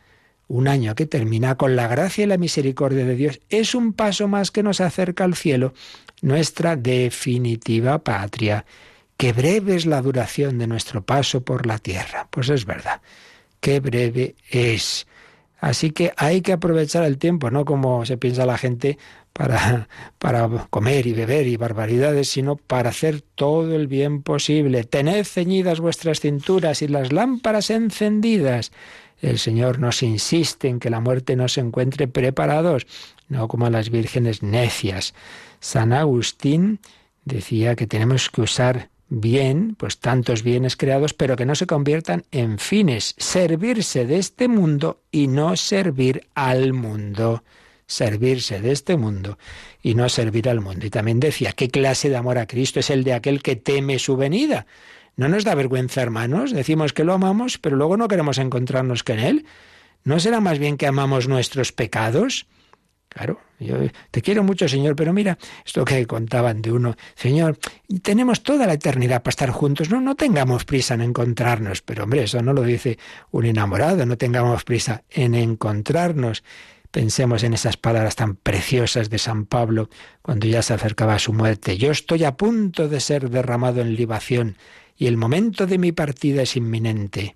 un 0.47 0.67
año 0.67 0.93
que 0.95 1.07
termina 1.07 1.55
con 1.55 1.75
la 1.75 1.87
gracia 1.87 2.23
y 2.23 2.27
la 2.27 2.37
misericordia 2.37 3.05
de 3.05 3.15
Dios, 3.15 3.39
es 3.49 3.73
un 3.73 3.93
paso 3.93 4.27
más 4.27 4.51
que 4.51 4.63
nos 4.63 4.79
acerca 4.79 5.23
al 5.23 5.35
cielo 5.35 5.73
nuestra 6.21 6.75
definitiva 6.75 7.99
patria. 7.99 8.65
Qué 9.17 9.33
breve 9.33 9.75
es 9.75 9.85
la 9.85 10.01
duración 10.01 10.57
de 10.57 10.67
nuestro 10.67 11.03
paso 11.03 11.41
por 11.41 11.65
la 11.65 11.77
tierra. 11.77 12.27
Pues 12.31 12.49
es 12.49 12.65
verdad, 12.65 13.01
qué 13.59 13.79
breve 13.79 14.35
es. 14.49 15.07
Así 15.59 15.91
que 15.91 16.11
hay 16.17 16.41
que 16.41 16.53
aprovechar 16.53 17.03
el 17.03 17.19
tiempo, 17.19 17.51
no 17.51 17.65
como 17.65 18.03
se 18.03 18.17
piensa 18.17 18.47
la 18.47 18.57
gente 18.57 18.97
para, 19.31 19.87
para 20.17 20.49
comer 20.71 21.05
y 21.05 21.13
beber 21.13 21.45
y 21.45 21.55
barbaridades, 21.55 22.29
sino 22.29 22.55
para 22.55 22.89
hacer 22.89 23.21
todo 23.21 23.75
el 23.75 23.87
bien 23.87 24.23
posible. 24.23 24.83
Tened 24.83 25.23
ceñidas 25.23 25.79
vuestras 25.79 26.19
cinturas 26.19 26.81
y 26.81 26.87
las 26.87 27.11
lámparas 27.11 27.69
encendidas. 27.69 28.71
El 29.21 29.37
Señor 29.37 29.77
nos 29.77 30.01
insiste 30.01 30.67
en 30.67 30.79
que 30.79 30.89
la 30.89 30.99
muerte 30.99 31.35
nos 31.35 31.59
encuentre 31.59 32.07
preparados, 32.07 32.87
no 33.29 33.47
como 33.47 33.67
a 33.67 33.69
las 33.69 33.91
vírgenes 33.91 34.41
necias. 34.41 35.13
San 35.61 35.93
Agustín 35.93 36.79
decía 37.23 37.77
que 37.77 37.87
tenemos 37.87 38.29
que 38.29 38.41
usar 38.41 38.89
bien, 39.07 39.75
pues 39.77 39.99
tantos 39.99 40.41
bienes 40.41 40.75
creados, 40.75 41.13
pero 41.13 41.35
que 41.35 41.45
no 41.45 41.53
se 41.55 41.67
conviertan 41.67 42.23
en 42.31 42.57
fines, 42.57 43.13
servirse 43.17 44.05
de 44.05 44.17
este 44.17 44.47
mundo 44.47 45.01
y 45.11 45.27
no 45.27 45.55
servir 45.55 46.27
al 46.35 46.73
mundo. 46.73 47.43
servirse 47.85 48.61
de 48.61 48.71
este 48.71 48.95
mundo 48.95 49.37
y 49.83 49.95
no 49.95 50.07
servir 50.07 50.47
al 50.47 50.61
mundo. 50.61 50.85
Y 50.85 50.89
también 50.89 51.19
decía, 51.19 51.51
¿qué 51.51 51.69
clase 51.69 52.09
de 52.09 52.15
amor 52.15 52.37
a 52.37 52.47
Cristo 52.47 52.79
es 52.79 52.89
el 52.89 53.03
de 53.03 53.13
aquel 53.13 53.43
que 53.43 53.57
teme 53.57 53.99
su 53.99 54.15
venida? 54.15 54.65
¿No 55.17 55.27
nos 55.27 55.43
da 55.43 55.55
vergüenza, 55.55 56.01
hermanos? 56.01 56.53
Decimos 56.53 56.93
que 56.93 57.03
lo 57.03 57.11
amamos, 57.13 57.57
pero 57.57 57.75
luego 57.75 57.97
no 57.97 58.07
queremos 58.07 58.37
encontrarnos 58.37 59.03
con 59.03 59.19
Él. 59.19 59.45
¿No 60.05 60.21
será 60.21 60.39
más 60.39 60.57
bien 60.57 60.77
que 60.77 60.87
amamos 60.87 61.27
nuestros 61.27 61.73
pecados? 61.73 62.47
Claro, 63.13 63.41
yo 63.59 63.75
te 64.09 64.21
quiero 64.21 64.41
mucho, 64.41 64.69
Señor, 64.69 64.95
pero 64.95 65.11
mira, 65.11 65.37
esto 65.65 65.83
que 65.83 66.07
contaban 66.07 66.61
de 66.61 66.71
uno, 66.71 66.95
Señor, 67.13 67.59
tenemos 68.01 68.41
toda 68.41 68.65
la 68.65 68.73
eternidad 68.73 69.21
para 69.21 69.31
estar 69.31 69.49
juntos, 69.49 69.89
no, 69.89 69.99
no 69.99 70.15
tengamos 70.15 70.63
prisa 70.63 70.93
en 70.93 71.01
encontrarnos, 71.01 71.81
pero 71.81 72.05
hombre, 72.05 72.23
eso 72.23 72.41
no 72.41 72.53
lo 72.53 72.61
dice 72.61 72.97
un 73.31 73.45
enamorado, 73.45 74.05
no 74.05 74.17
tengamos 74.17 74.63
prisa 74.63 75.03
en 75.09 75.35
encontrarnos. 75.35 76.45
Pensemos 76.89 77.43
en 77.43 77.53
esas 77.53 77.75
palabras 77.75 78.15
tan 78.15 78.35
preciosas 78.35 79.09
de 79.09 79.17
San 79.17 79.45
Pablo 79.45 79.89
cuando 80.21 80.47
ya 80.47 80.61
se 80.61 80.73
acercaba 80.73 81.15
a 81.15 81.19
su 81.19 81.33
muerte. 81.33 81.77
Yo 81.77 81.91
estoy 81.91 82.23
a 82.23 82.37
punto 82.37 82.87
de 82.87 83.01
ser 83.01 83.29
derramado 83.29 83.81
en 83.81 83.95
libación 83.95 84.55
y 84.95 85.07
el 85.07 85.17
momento 85.17 85.67
de 85.67 85.77
mi 85.77 85.91
partida 85.91 86.43
es 86.43 86.55
inminente. 86.55 87.35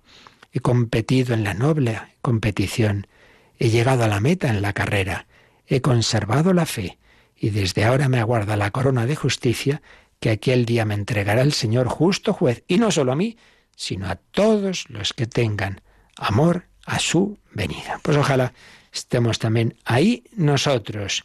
He 0.52 0.60
competido 0.60 1.34
en 1.34 1.44
la 1.44 1.52
noble 1.52 2.00
competición. 2.22 3.08
He 3.58 3.68
llegado 3.68 4.04
a 4.04 4.08
la 4.08 4.20
meta 4.20 4.48
en 4.48 4.62
la 4.62 4.72
carrera 4.72 5.26
he 5.66 5.80
conservado 5.80 6.52
la 6.52 6.66
fe 6.66 6.98
y 7.36 7.50
desde 7.50 7.84
ahora 7.84 8.08
me 8.08 8.18
aguarda 8.18 8.56
la 8.56 8.70
corona 8.70 9.06
de 9.06 9.16
justicia 9.16 9.82
que 10.20 10.30
aquel 10.30 10.64
día 10.64 10.84
me 10.84 10.94
entregará 10.94 11.42
el 11.42 11.52
Señor 11.52 11.88
justo 11.88 12.32
juez, 12.32 12.64
y 12.66 12.78
no 12.78 12.90
solo 12.90 13.12
a 13.12 13.16
mí, 13.16 13.36
sino 13.76 14.08
a 14.08 14.16
todos 14.16 14.88
los 14.88 15.12
que 15.12 15.26
tengan 15.26 15.82
amor 16.16 16.66
a 16.86 16.98
su 16.98 17.38
venida. 17.52 18.00
Pues 18.02 18.16
ojalá 18.16 18.54
estemos 18.92 19.38
también 19.38 19.76
ahí 19.84 20.24
nosotros, 20.34 21.24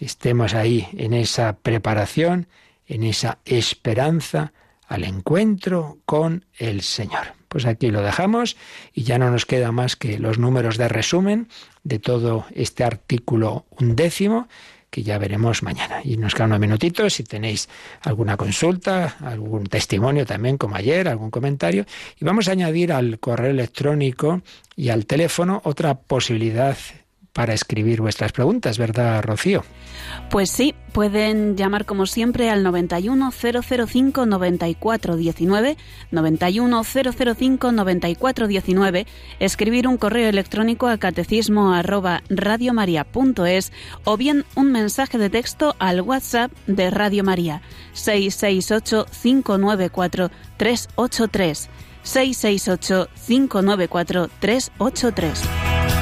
estemos 0.00 0.54
ahí 0.54 0.88
en 0.96 1.14
esa 1.14 1.58
preparación, 1.58 2.48
en 2.86 3.04
esa 3.04 3.38
esperanza 3.44 4.52
al 4.88 5.04
encuentro 5.04 5.98
con 6.04 6.46
el 6.58 6.82
Señor. 6.82 7.37
Pues 7.48 7.66
aquí 7.66 7.90
lo 7.90 8.02
dejamos 8.02 8.56
y 8.92 9.04
ya 9.04 9.18
no 9.18 9.30
nos 9.30 9.46
queda 9.46 9.72
más 9.72 9.96
que 9.96 10.18
los 10.18 10.38
números 10.38 10.76
de 10.76 10.88
resumen 10.88 11.48
de 11.82 11.98
todo 11.98 12.46
este 12.54 12.84
artículo 12.84 13.66
undécimo 13.70 14.48
que 14.90 15.02
ya 15.02 15.18
veremos 15.18 15.62
mañana. 15.62 16.00
Y 16.02 16.16
nos 16.16 16.34
quedan 16.34 16.50
unos 16.50 16.60
minutitos 16.60 17.14
si 17.14 17.24
tenéis 17.24 17.68
alguna 18.00 18.36
consulta, 18.36 19.16
algún 19.20 19.64
testimonio 19.64 20.24
también 20.24 20.56
como 20.56 20.76
ayer, 20.76 21.08
algún 21.08 21.30
comentario. 21.30 21.84
Y 22.18 22.24
vamos 22.24 22.48
a 22.48 22.52
añadir 22.52 22.92
al 22.92 23.18
correo 23.18 23.50
electrónico 23.50 24.42
y 24.76 24.88
al 24.88 25.06
teléfono 25.06 25.60
otra 25.64 25.94
posibilidad 25.94 26.76
para 27.32 27.54
escribir 27.54 28.00
vuestras 28.00 28.32
preguntas, 28.32 28.78
¿verdad, 28.78 29.22
Rocío? 29.22 29.64
Pues 30.30 30.50
sí, 30.50 30.74
pueden 30.92 31.56
llamar 31.56 31.84
como 31.84 32.06
siempre 32.06 32.50
al 32.50 32.62
91005 32.62 34.26
9419, 34.26 35.76
91005 36.10 37.72
9419, 37.72 39.06
escribir 39.38 39.88
un 39.88 39.96
correo 39.96 40.28
electrónico 40.28 40.88
a 40.88 40.98
catecismo 40.98 41.72
arroba 41.72 42.22
o 44.04 44.16
bien 44.16 44.44
un 44.54 44.72
mensaje 44.72 45.18
de 45.18 45.30
texto 45.30 45.76
al 45.78 46.00
WhatsApp 46.00 46.52
de 46.66 46.90
Radio 46.90 47.24
María 47.24 47.62
668 47.92 49.06
594 49.22 50.30
383 50.56 51.68
668 52.02 53.08
594 53.26 54.30
383. 54.40 55.97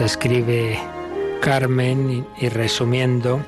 Escribe 0.00 0.78
Carmen 1.40 2.26
y, 2.40 2.48
resumiendo, 2.48 3.44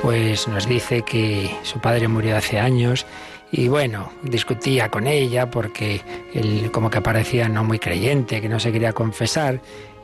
pues 0.00 0.48
nos 0.48 0.66
dice 0.66 1.02
que 1.02 1.54
su 1.62 1.78
padre 1.78 2.08
murió 2.08 2.36
hace 2.36 2.58
años 2.58 3.06
y 3.52 3.68
bueno, 3.68 4.12
discutía 4.22 4.90
con 4.90 5.06
ella 5.06 5.50
porque 5.50 6.00
él 6.34 6.70
como 6.72 6.90
que 6.90 7.00
parecía 7.00 7.48
no 7.48 7.64
muy 7.64 7.78
creyente, 7.78 8.40
que 8.40 8.48
no 8.48 8.58
se 8.60 8.72
quería 8.72 8.92
confesar. 8.92 9.60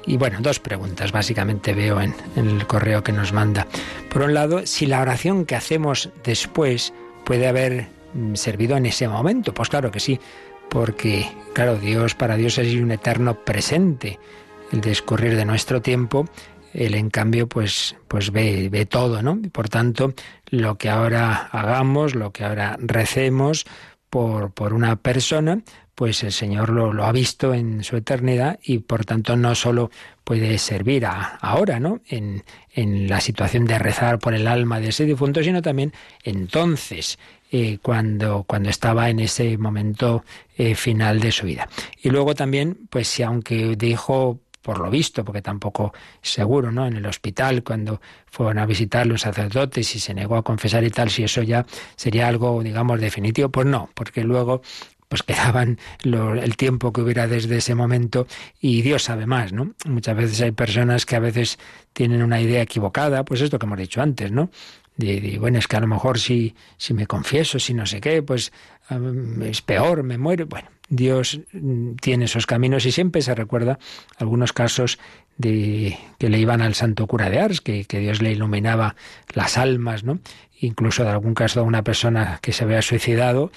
Y 0.06 0.16
bueno, 0.16 0.38
dos 0.40 0.60
preguntas 0.60 1.12
básicamente 1.12 1.72
veo 1.72 2.00
en, 2.00 2.14
en 2.36 2.48
el 2.48 2.66
correo 2.66 3.02
que 3.02 3.12
nos 3.12 3.32
manda. 3.32 3.66
Por 4.10 4.22
un 4.22 4.34
lado, 4.34 4.66
si 4.66 4.86
la 4.86 5.00
oración 5.00 5.46
que 5.46 5.56
hacemos 5.56 6.10
después 6.22 6.92
puede 7.24 7.48
haber 7.48 7.88
mm, 8.12 8.34
servido 8.34 8.76
en 8.76 8.86
ese 8.86 9.08
momento. 9.08 9.54
Pues 9.54 9.70
claro 9.70 9.90
que 9.90 10.00
sí, 10.00 10.20
porque 10.68 11.26
claro, 11.52 11.76
Dios 11.76 12.14
para 12.14 12.36
Dios 12.36 12.58
es 12.58 12.74
un 12.74 12.92
eterno 12.92 13.34
presente 13.34 14.18
el 14.72 14.80
descurrir 14.80 15.36
de 15.36 15.44
nuestro 15.44 15.82
tiempo, 15.82 16.26
él 16.72 16.94
en 16.94 17.10
cambio 17.10 17.48
pues, 17.48 17.96
pues 18.08 18.32
ve, 18.32 18.68
ve 18.68 18.84
todo, 18.86 19.22
¿no? 19.22 19.38
Y 19.42 19.48
por 19.48 19.68
tanto, 19.68 20.12
lo 20.50 20.76
que 20.76 20.90
ahora 20.90 21.48
hagamos, 21.52 22.14
lo 22.14 22.32
que 22.32 22.44
ahora 22.44 22.76
recemos 22.80 23.64
por, 24.10 24.52
por 24.52 24.74
una 24.74 24.96
persona, 24.96 25.62
pues 25.94 26.24
el 26.24 26.32
Señor 26.32 26.70
lo, 26.70 26.92
lo, 26.92 27.04
ha 27.04 27.12
visto 27.12 27.54
en 27.54 27.84
su 27.84 27.96
eternidad 27.96 28.58
y 28.64 28.78
por 28.78 29.04
tanto 29.04 29.36
no 29.36 29.54
solo 29.54 29.90
puede 30.24 30.58
servir 30.58 31.06
a, 31.06 31.36
ahora, 31.36 31.78
¿no? 31.78 32.00
En, 32.08 32.42
en, 32.74 33.08
la 33.08 33.20
situación 33.20 33.64
de 33.66 33.78
rezar 33.78 34.18
por 34.18 34.34
el 34.34 34.48
alma 34.48 34.80
de 34.80 34.88
ese 34.88 35.04
difunto, 35.04 35.42
sino 35.42 35.62
también 35.62 35.92
entonces, 36.24 37.18
eh, 37.52 37.78
cuando, 37.80 38.42
cuando 38.42 38.68
estaba 38.68 39.10
en 39.10 39.20
ese 39.20 39.56
momento 39.58 40.24
eh, 40.58 40.74
final 40.74 41.20
de 41.20 41.30
su 41.30 41.46
vida. 41.46 41.68
Y 42.02 42.10
luego 42.10 42.34
también, 42.34 42.88
pues 42.90 43.06
si 43.06 43.22
aunque 43.22 43.76
dijo 43.76 44.40
por 44.64 44.78
lo 44.78 44.88
visto, 44.88 45.26
porque 45.26 45.42
tampoco 45.42 45.92
seguro, 46.22 46.72
¿no? 46.72 46.86
En 46.86 46.96
el 46.96 47.04
hospital, 47.04 47.62
cuando 47.62 48.00
fueron 48.30 48.58
a 48.58 48.64
visitar 48.64 49.06
los 49.06 49.20
sacerdotes 49.20 49.94
y 49.94 50.00
se 50.00 50.14
negó 50.14 50.36
a 50.36 50.42
confesar 50.42 50.82
y 50.84 50.90
tal, 50.90 51.10
si 51.10 51.22
eso 51.22 51.42
ya 51.42 51.66
sería 51.96 52.28
algo, 52.28 52.62
digamos, 52.62 52.98
definitivo, 52.98 53.50
pues 53.50 53.66
no, 53.66 53.90
porque 53.92 54.24
luego 54.24 54.62
pues 55.06 55.22
quedaban 55.26 55.78
el 56.02 56.56
tiempo 56.56 56.94
que 56.94 57.02
hubiera 57.02 57.28
desde 57.28 57.58
ese 57.58 57.74
momento 57.74 58.26
y 58.58 58.80
Dios 58.80 59.02
sabe 59.02 59.26
más, 59.26 59.52
¿no? 59.52 59.74
Muchas 59.84 60.16
veces 60.16 60.40
hay 60.40 60.52
personas 60.52 61.04
que 61.04 61.16
a 61.16 61.20
veces 61.20 61.58
tienen 61.92 62.22
una 62.22 62.40
idea 62.40 62.62
equivocada, 62.62 63.22
pues 63.22 63.42
esto 63.42 63.58
que 63.58 63.66
hemos 63.66 63.78
dicho 63.78 64.00
antes, 64.00 64.32
¿no? 64.32 64.48
De, 64.96 65.38
bueno, 65.40 65.58
es 65.58 65.66
que 65.66 65.76
a 65.76 65.80
lo 65.80 65.88
mejor 65.88 66.20
si, 66.20 66.54
si 66.76 66.94
me 66.94 67.06
confieso, 67.06 67.58
si 67.58 67.74
no 67.74 67.84
sé 67.84 68.00
qué, 68.00 68.22
pues 68.22 68.52
es 69.42 69.62
peor, 69.62 70.02
me 70.04 70.18
muero. 70.18 70.46
Bueno, 70.46 70.68
Dios 70.88 71.40
mm, 71.52 71.94
tiene 71.96 72.26
esos 72.26 72.46
caminos 72.46 72.86
y 72.86 72.92
siempre 72.92 73.22
se 73.22 73.34
recuerda 73.34 73.78
algunos 74.18 74.52
casos 74.52 74.98
de 75.36 75.98
que 76.18 76.28
le 76.28 76.38
iban 76.38 76.62
al 76.62 76.74
santo 76.74 77.06
cura 77.06 77.30
de 77.30 77.40
Ars, 77.40 77.60
que, 77.60 77.84
que 77.86 77.98
Dios 77.98 78.22
le 78.22 78.32
iluminaba 78.32 78.94
las 79.32 79.58
almas, 79.58 80.04
¿no? 80.04 80.20
Incluso 80.60 81.02
de 81.02 81.10
algún 81.10 81.34
caso 81.34 81.60
de 81.60 81.66
una 81.66 81.82
persona 81.82 82.38
que 82.40 82.52
se 82.52 82.64
había 82.64 82.82
suicidado 82.82 83.50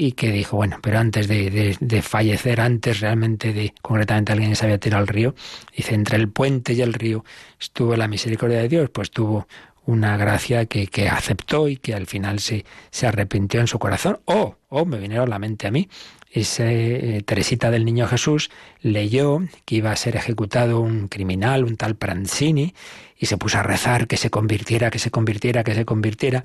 y 0.00 0.12
que 0.12 0.32
dijo, 0.32 0.56
bueno, 0.56 0.78
pero 0.80 0.98
antes 0.98 1.28
de, 1.28 1.76
de, 1.78 2.02
fallecer, 2.02 2.62
antes 2.62 3.00
realmente 3.00 3.52
de, 3.52 3.74
concretamente 3.82 4.32
alguien 4.32 4.56
se 4.56 4.64
había 4.64 4.78
tirado 4.78 5.02
al 5.02 5.08
río, 5.08 5.34
dice, 5.76 5.94
entre 5.94 6.16
el 6.16 6.30
puente 6.30 6.72
y 6.72 6.80
el 6.80 6.94
río 6.94 7.22
estuvo 7.60 7.94
la 7.96 8.08
misericordia 8.08 8.60
de 8.60 8.68
Dios, 8.70 8.88
pues 8.88 9.10
tuvo 9.10 9.46
una 9.86 10.16
gracia 10.16 10.66
que, 10.66 10.86
que 10.86 11.08
aceptó 11.08 11.68
y 11.68 11.76
que 11.76 11.94
al 11.94 12.06
final 12.06 12.40
se, 12.40 12.64
se 12.90 13.06
arrepintió 13.06 13.60
en 13.60 13.66
su 13.66 13.78
corazón. 13.78 14.20
O, 14.24 14.56
oh, 14.68 14.84
me 14.84 14.98
vinieron 14.98 15.26
a 15.26 15.30
la 15.30 15.38
mente 15.38 15.66
a 15.66 15.70
mí, 15.70 15.88
ese 16.30 17.16
eh, 17.16 17.22
Teresita 17.22 17.70
del 17.70 17.84
Niño 17.84 18.06
Jesús 18.06 18.50
leyó 18.80 19.40
que 19.64 19.74
iba 19.76 19.90
a 19.90 19.96
ser 19.96 20.14
ejecutado 20.14 20.80
un 20.80 21.08
criminal, 21.08 21.64
un 21.64 21.76
tal 21.76 21.96
Pranzini, 21.96 22.72
y 23.18 23.26
se 23.26 23.36
puso 23.36 23.58
a 23.58 23.62
rezar 23.62 24.06
que 24.06 24.16
se 24.16 24.30
convirtiera, 24.30 24.90
que 24.90 25.00
se 25.00 25.10
convirtiera, 25.10 25.64
que 25.64 25.74
se 25.74 25.84
convirtiera, 25.84 26.44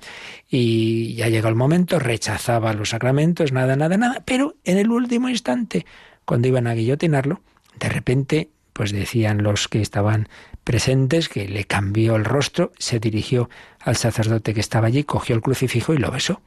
y 0.50 1.14
ya 1.14 1.30
llegó 1.30 1.50
el 1.50 1.56
momento, 1.56 2.00
rechazaba 2.00 2.74
los 2.74 2.90
sacramentos, 2.90 3.52
nada, 3.52 3.76
nada, 3.76 3.96
nada, 3.96 4.24
pero 4.26 4.56
en 4.64 4.80
el 4.80 4.90
último 4.90 5.30
instante, 5.30 5.86
cuando 6.26 6.48
iban 6.48 6.66
a 6.66 6.74
guillotinarlo, 6.74 7.42
de 7.80 7.90
repente, 7.90 8.50
pues 8.76 8.92
decían 8.92 9.42
los 9.42 9.70
que 9.70 9.82
estaban 9.82 10.28
presentes 10.66 11.30
que 11.30 11.48
le 11.48 11.64
cambió 11.64 12.18
el 12.18 12.26
rostro, 12.26 12.74
se 12.78 13.00
dirigió 13.00 13.50
al 13.80 13.96
sacerdote 13.96 14.54
que 14.54 14.60
estaba 14.60 14.88
allí, 14.88 15.06
cogió 15.06 15.34
el 15.34 15.42
crucifijo 15.42 15.94
y 15.94 15.98
lo 15.98 16.12
besó. 16.12 16.42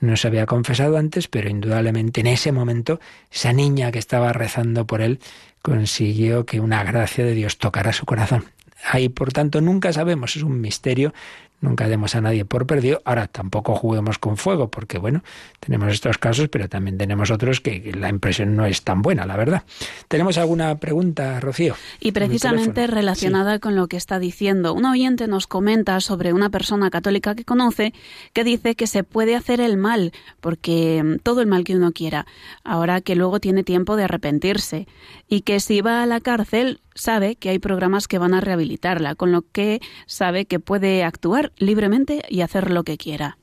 No 0.00 0.16
se 0.16 0.28
había 0.28 0.46
confesado 0.46 0.96
antes, 0.96 1.28
pero 1.28 1.50
indudablemente 1.50 2.22
en 2.22 2.28
ese 2.28 2.52
momento 2.52 3.00
esa 3.30 3.52
niña 3.52 3.92
que 3.92 3.98
estaba 3.98 4.32
rezando 4.32 4.86
por 4.86 5.02
él 5.02 5.20
consiguió 5.60 6.46
que 6.46 6.58
una 6.58 6.82
gracia 6.84 7.22
de 7.22 7.34
Dios 7.34 7.58
tocara 7.58 7.92
su 7.92 8.06
corazón. 8.06 8.46
Ahí, 8.90 9.10
por 9.10 9.34
tanto, 9.34 9.60
nunca 9.60 9.92
sabemos, 9.92 10.36
es 10.36 10.44
un 10.44 10.62
misterio 10.62 11.12
Nunca 11.60 11.88
demos 11.88 12.14
a 12.14 12.20
nadie 12.20 12.44
por 12.44 12.66
perdido. 12.66 13.02
Ahora 13.04 13.26
tampoco 13.26 13.74
juguemos 13.74 14.18
con 14.18 14.36
fuego, 14.36 14.70
porque 14.70 14.98
bueno, 14.98 15.24
tenemos 15.58 15.92
estos 15.92 16.16
casos, 16.16 16.48
pero 16.48 16.68
también 16.68 16.98
tenemos 16.98 17.32
otros 17.32 17.60
que 17.60 17.92
la 17.98 18.08
impresión 18.08 18.54
no 18.54 18.64
es 18.64 18.82
tan 18.82 19.02
buena, 19.02 19.26
la 19.26 19.36
verdad. 19.36 19.64
¿Tenemos 20.06 20.38
alguna 20.38 20.76
pregunta, 20.76 21.40
Rocío? 21.40 21.74
Y 21.98 22.12
precisamente 22.12 22.86
relacionada 22.86 23.58
con 23.58 23.74
lo 23.74 23.88
que 23.88 23.96
está 23.96 24.20
diciendo. 24.20 24.72
Un 24.72 24.84
oyente 24.84 25.26
nos 25.26 25.48
comenta 25.48 26.00
sobre 26.00 26.32
una 26.32 26.50
persona 26.50 26.90
católica 26.90 27.34
que 27.34 27.44
conoce 27.44 27.92
que 28.32 28.44
dice 28.44 28.76
que 28.76 28.86
se 28.86 29.02
puede 29.02 29.34
hacer 29.34 29.60
el 29.60 29.76
mal, 29.76 30.12
porque 30.40 31.02
mm, 31.02 31.18
todo 31.24 31.40
el 31.40 31.48
mal 31.48 31.64
que 31.64 31.76
uno 31.76 31.90
quiera, 31.90 32.26
ahora 32.62 33.00
que 33.00 33.16
luego 33.16 33.40
tiene 33.40 33.64
tiempo 33.64 33.96
de 33.96 34.04
arrepentirse. 34.04 34.86
Y 35.28 35.40
que 35.40 35.58
si 35.58 35.80
va 35.80 36.02
a 36.04 36.06
la 36.06 36.20
cárcel, 36.20 36.80
sabe 36.98 37.36
que 37.36 37.48
hay 37.48 37.58
programas 37.58 38.08
que 38.08 38.18
van 38.18 38.34
a 38.34 38.40
rehabilitarla, 38.40 39.14
con 39.14 39.32
lo 39.32 39.42
que 39.42 39.80
sabe 40.06 40.44
que 40.44 40.60
puede 40.60 41.04
actuar 41.04 41.52
libremente 41.56 42.22
y 42.28 42.42
hacer 42.42 42.70
lo 42.70 42.84
que 42.84 42.98
quiera. 42.98 43.38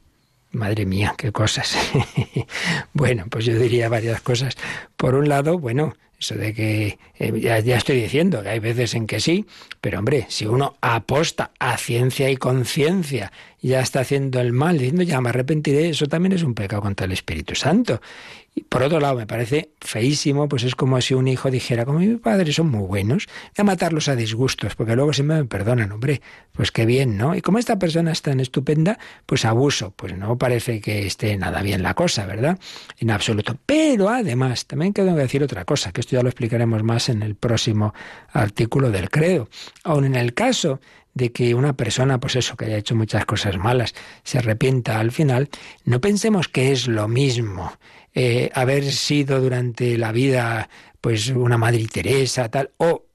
Madre 0.51 0.86
mía, 0.86 1.16
qué 1.18 1.32
cosas. 1.32 1.78
bueno, 2.93 3.26
pues 3.30 3.45
yo 3.45 3.58
diría 3.58 3.89
varias 3.89 4.22
cosas. 4.22 4.56
Por 4.95 5.16
un 5.16 5.28
lado, 5.28 5.58
bueno, 5.60 5.93
eso 6.18 6.36
de 6.36 6.53
que 6.53 6.97
eh, 7.20 7.34
ya, 7.41 7.60
ya, 7.60 7.78
estoy 7.78 8.01
diciendo 8.01 8.41
que 8.41 8.49
hay 8.49 8.60
veces 8.60 8.93
en 8.93 9.06
que 9.06 9.20
sí, 9.20 9.45
pero 9.82 9.99
hombre, 9.99 10.26
si 10.30 10.45
uno 10.45 10.78
aposta 10.80 11.51
a 11.60 11.78
ciencia 11.78 12.30
y 12.30 12.38
conciencia, 12.38 13.34
ya 13.62 13.82
está 13.82 14.01
haciendo 14.01 14.39
el 14.39 14.53
mal, 14.53 14.78
diciendo 14.78 15.03
ya 15.03 15.20
me 15.20 15.30
arrepentiré, 15.30 15.89
eso 15.89 16.06
también 16.06 16.34
es 16.34 16.43
un 16.43 16.53
pecado 16.53 16.82
contra 16.82 17.06
el 17.06 17.12
Espíritu 17.12 17.56
Santo. 17.56 18.01
Y 18.58 18.64
por 18.64 18.84
otro 18.84 19.01
lado, 19.01 19.16
me 19.18 19.28
parece 19.28 19.72
feísimo, 19.82 20.47
pues 20.47 20.64
es 20.64 20.76
como 20.76 20.99
si 21.01 21.14
un 21.14 21.28
hijo 21.28 21.51
dijera, 21.51 21.84
como 21.84 21.99
mi 21.99 22.16
padre 22.16 22.53
son 22.53 22.70
muy 22.72 22.88
buenos, 22.88 23.28
voy 23.28 23.62
a 23.62 23.64
matarlos 23.66 24.08
a 24.08 24.16
disgustos, 24.16 24.76
porque 24.76 24.95
luego 24.95 25.12
siempre 25.12 25.36
me 25.36 25.43
perdonan, 25.43 25.91
hombre, 25.91 26.22
pues 26.53 26.72
qué 26.72 26.86
bien, 26.86 27.18
¿no? 27.18 27.36
Y 27.36 27.41
como 27.41 27.60
esta 27.60 27.78
persona 27.78 28.14
es 28.14 28.22
tan 28.22 28.39
estupenda, 28.39 28.97
pues 29.26 29.43
abuso, 29.43 29.91
pues 29.91 30.18
no 30.18 30.38
parece 30.38 30.80
que 30.80 31.06
esté 31.06 31.36
nada 31.36 31.62
bien 31.62 31.84
la 31.84 31.95
cosa, 31.95 32.26
¿verdad? 32.26 32.58
En 32.97 33.12
absoluto. 33.12 33.58
Pero 33.66 34.08
además, 34.08 34.66
también 34.68 34.93
tengo 34.93 35.14
que 35.14 35.24
decir 35.24 35.43
otra 35.43 35.66
cosa, 35.66 35.91
que 35.91 35.99
esto 35.99 36.16
ya 36.16 36.24
lo 36.24 36.30
explicaremos 36.30 36.82
más 36.82 37.10
en 37.10 37.24
el 37.24 37.36
próximo 37.36 37.93
artículo 38.32 38.89
del 38.89 39.10
credo. 39.10 39.49
Aun 39.84 40.06
en 40.06 40.16
el 40.16 40.34
caso 40.34 40.80
de 41.14 41.34
que 41.34 41.56
una 41.56 41.74
persona, 41.74 42.20
pues 42.22 42.38
eso, 42.38 42.56
que 42.56 42.66
haya 42.66 42.78
hecho 42.78 42.95
muchas 42.95 43.26
cosas 43.26 43.58
malas, 43.58 43.95
se 44.24 44.38
arrepienta 44.38 44.99
al 44.99 45.12
final, 45.12 45.49
no 45.84 45.99
pensemos 45.99 46.47
que 46.47 46.72
es 46.72 46.88
lo 46.88 47.08
mismo 47.10 47.72
eh, 48.16 48.49
haber 48.53 48.86
sido 48.91 49.41
durante 49.41 49.97
la 49.97 50.11
vida 50.11 50.70
pues 51.01 51.30
una 51.30 51.57
Madre 51.57 51.86
Teresa, 51.86 52.49
tal, 52.49 52.72
o 52.78 53.05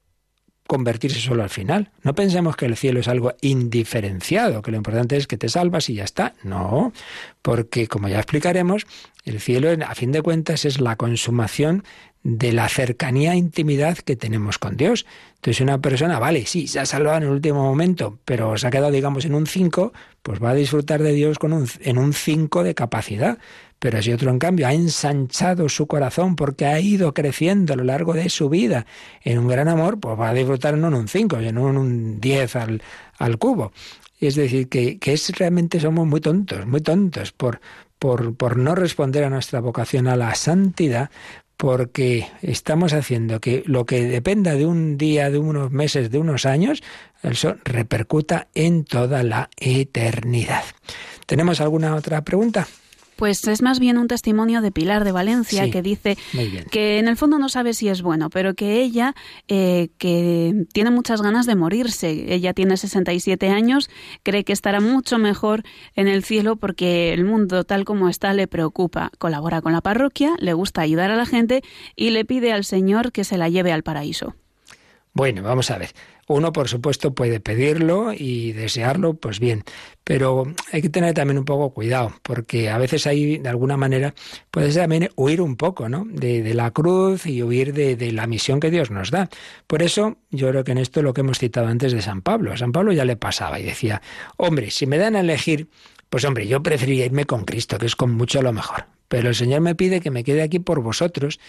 convertirse 0.65 1.19
solo 1.19 1.43
al 1.43 1.49
final. 1.49 1.91
No 2.01 2.15
pensemos 2.15 2.55
que 2.55 2.65
el 2.65 2.77
cielo 2.77 3.01
es 3.01 3.09
algo 3.09 3.33
indiferenciado, 3.41 4.61
que 4.61 4.71
lo 4.71 4.77
importante 4.77 5.17
es 5.17 5.27
que 5.27 5.35
te 5.35 5.49
salvas 5.49 5.89
y 5.89 5.95
ya 5.95 6.05
está. 6.05 6.33
No, 6.43 6.93
porque 7.41 7.87
como 7.87 8.07
ya 8.07 8.19
explicaremos, 8.19 8.87
el 9.25 9.41
cielo 9.41 9.67
a 9.85 9.95
fin 9.95 10.13
de 10.13 10.21
cuentas 10.21 10.63
es 10.63 10.79
la 10.79 10.95
consumación 10.95 11.83
de 12.23 12.53
la 12.53 12.69
cercanía 12.69 13.33
e 13.33 13.37
intimidad 13.37 13.97
que 13.97 14.15
tenemos 14.15 14.59
con 14.59 14.77
Dios. 14.77 15.05
Entonces, 15.35 15.59
una 15.61 15.79
persona, 15.79 16.19
vale, 16.19 16.45
sí, 16.45 16.67
se 16.67 16.79
ha 16.79 16.85
salvado 16.85 17.17
en 17.17 17.23
el 17.23 17.29
último 17.29 17.63
momento, 17.63 18.19
pero 18.25 18.57
se 18.57 18.67
ha 18.67 18.71
quedado, 18.71 18.91
digamos, 18.91 19.25
en 19.25 19.33
un 19.33 19.47
5, 19.47 19.91
pues 20.21 20.41
va 20.41 20.51
a 20.51 20.55
disfrutar 20.55 21.01
de 21.01 21.13
Dios 21.13 21.39
con 21.39 21.51
un, 21.51 21.67
en 21.81 21.97
un 21.97 22.13
5 22.13 22.63
de 22.63 22.75
capacidad. 22.75 23.39
Pero 23.81 23.99
si 23.99 24.13
otro, 24.13 24.29
en 24.29 24.37
cambio, 24.37 24.67
ha 24.67 24.75
ensanchado 24.75 25.67
su 25.67 25.87
corazón 25.87 26.35
porque 26.35 26.67
ha 26.67 26.79
ido 26.79 27.15
creciendo 27.15 27.73
a 27.73 27.75
lo 27.75 27.83
largo 27.83 28.13
de 28.13 28.29
su 28.29 28.47
vida 28.47 28.85
en 29.23 29.39
un 29.39 29.47
gran 29.47 29.67
amor, 29.67 29.99
pues 29.99 30.19
va 30.19 30.29
a 30.29 30.33
disfrutar 30.35 30.77
no 30.77 30.89
en 30.89 30.93
un 30.93 31.07
5, 31.07 31.39
sino 31.39 31.67
en 31.67 31.77
un 31.77 32.21
10 32.21 32.55
al, 32.57 32.83
al 33.17 33.39
cubo. 33.39 33.71
Es 34.19 34.35
decir, 34.35 34.69
que, 34.69 34.99
que 34.99 35.13
es 35.13 35.35
realmente 35.35 35.79
somos 35.79 36.05
muy 36.05 36.21
tontos, 36.21 36.67
muy 36.67 36.81
tontos 36.81 37.31
por, 37.31 37.59
por, 37.97 38.35
por 38.35 38.55
no 38.55 38.75
responder 38.75 39.23
a 39.23 39.31
nuestra 39.31 39.61
vocación 39.61 40.07
a 40.07 40.15
la 40.15 40.35
santidad, 40.35 41.09
porque 41.57 42.27
estamos 42.43 42.93
haciendo 42.93 43.41
que 43.41 43.63
lo 43.65 43.87
que 43.87 44.05
dependa 44.05 44.53
de 44.53 44.67
un 44.67 44.95
día, 44.95 45.31
de 45.31 45.39
unos 45.39 45.71
meses, 45.71 46.11
de 46.11 46.19
unos 46.19 46.45
años, 46.45 46.83
eso 47.23 47.55
repercuta 47.63 48.47
en 48.53 48.83
toda 48.83 49.23
la 49.23 49.49
eternidad. 49.57 50.65
¿Tenemos 51.25 51.61
alguna 51.61 51.95
otra 51.95 52.21
pregunta? 52.23 52.67
Pues 53.21 53.47
es 53.47 53.61
más 53.61 53.79
bien 53.79 53.99
un 53.99 54.07
testimonio 54.07 54.61
de 54.61 54.71
Pilar 54.71 55.03
de 55.03 55.11
Valencia 55.11 55.69
que 55.69 55.83
dice 55.83 56.17
que 56.71 56.97
en 56.97 57.07
el 57.07 57.15
fondo 57.17 57.37
no 57.37 57.49
sabe 57.49 57.75
si 57.75 57.87
es 57.87 58.01
bueno, 58.01 58.31
pero 58.31 58.55
que 58.55 58.81
ella 58.81 59.13
eh, 59.47 59.89
que 59.99 60.65
tiene 60.73 60.89
muchas 60.89 61.21
ganas 61.21 61.45
de 61.45 61.53
morirse. 61.55 62.33
Ella 62.33 62.55
tiene 62.55 62.77
67 62.77 63.47
años, 63.49 63.91
cree 64.23 64.43
que 64.43 64.53
estará 64.53 64.79
mucho 64.79 65.19
mejor 65.19 65.61
en 65.95 66.07
el 66.07 66.23
cielo 66.23 66.55
porque 66.55 67.13
el 67.13 67.23
mundo 67.23 67.63
tal 67.63 67.85
como 67.85 68.09
está 68.09 68.33
le 68.33 68.47
preocupa. 68.47 69.11
Colabora 69.19 69.61
con 69.61 69.73
la 69.73 69.81
parroquia, 69.81 70.33
le 70.39 70.53
gusta 70.53 70.81
ayudar 70.81 71.11
a 71.11 71.15
la 71.15 71.27
gente 71.27 71.61
y 71.95 72.09
le 72.09 72.25
pide 72.25 72.51
al 72.51 72.63
Señor 72.63 73.11
que 73.11 73.23
se 73.23 73.37
la 73.37 73.49
lleve 73.49 73.71
al 73.71 73.83
paraíso. 73.83 74.33
Bueno, 75.13 75.43
vamos 75.43 75.69
a 75.69 75.77
ver. 75.77 75.91
Uno, 76.33 76.53
por 76.53 76.67
supuesto, 76.67 77.13
puede 77.13 77.39
pedirlo 77.39 78.13
y 78.13 78.51
desearlo, 78.53 79.13
pues 79.15 79.39
bien, 79.39 79.63
pero 80.03 80.45
hay 80.71 80.81
que 80.81 80.89
tener 80.89 81.13
también 81.13 81.37
un 81.37 81.45
poco 81.45 81.71
cuidado, 81.71 82.13
porque 82.23 82.69
a 82.69 82.77
veces 82.77 83.07
hay, 83.07 83.37
de 83.37 83.49
alguna 83.49 83.77
manera, 83.77 84.13
puede 84.49 84.73
también 84.73 85.09
huir 85.15 85.41
un 85.41 85.55
poco, 85.55 85.89
¿no? 85.89 86.05
De, 86.05 86.53
la 86.53 86.71
cruz 86.71 87.25
y 87.25 87.43
huir 87.43 87.73
de, 87.73 87.95
de, 87.95 88.11
la 88.11 88.27
misión 88.27 88.59
que 88.59 88.71
Dios 88.71 88.91
nos 88.91 89.11
da. 89.11 89.29
Por 89.67 89.83
eso, 89.83 90.17
yo 90.29 90.49
creo 90.49 90.63
que 90.63 90.71
en 90.71 90.77
esto 90.79 91.01
lo 91.01 91.13
que 91.13 91.21
hemos 91.21 91.39
citado 91.39 91.67
antes 91.67 91.93
de 91.93 92.01
San 92.01 92.21
Pablo, 92.21 92.51
a 92.51 92.57
San 92.57 92.71
Pablo 92.71 92.91
ya 92.91 93.05
le 93.05 93.15
pasaba 93.15 93.59
y 93.59 93.63
decía, 93.63 94.01
hombre, 94.37 94.71
si 94.71 94.85
me 94.85 94.97
dan 94.97 95.15
a 95.15 95.21
elegir, 95.21 95.67
pues 96.09 96.25
hombre, 96.25 96.45
yo 96.45 96.61
preferiría 96.61 97.05
irme 97.05 97.25
con 97.25 97.45
Cristo, 97.45 97.77
que 97.77 97.85
es 97.85 97.95
con 97.95 98.11
mucho 98.11 98.41
lo 98.41 98.51
mejor. 98.51 98.85
Pero 99.07 99.29
el 99.29 99.35
Señor 99.35 99.61
me 99.61 99.75
pide 99.75 99.99
que 99.99 100.11
me 100.11 100.23
quede 100.23 100.41
aquí 100.41 100.59
por 100.59 100.81
vosotros 100.81 101.39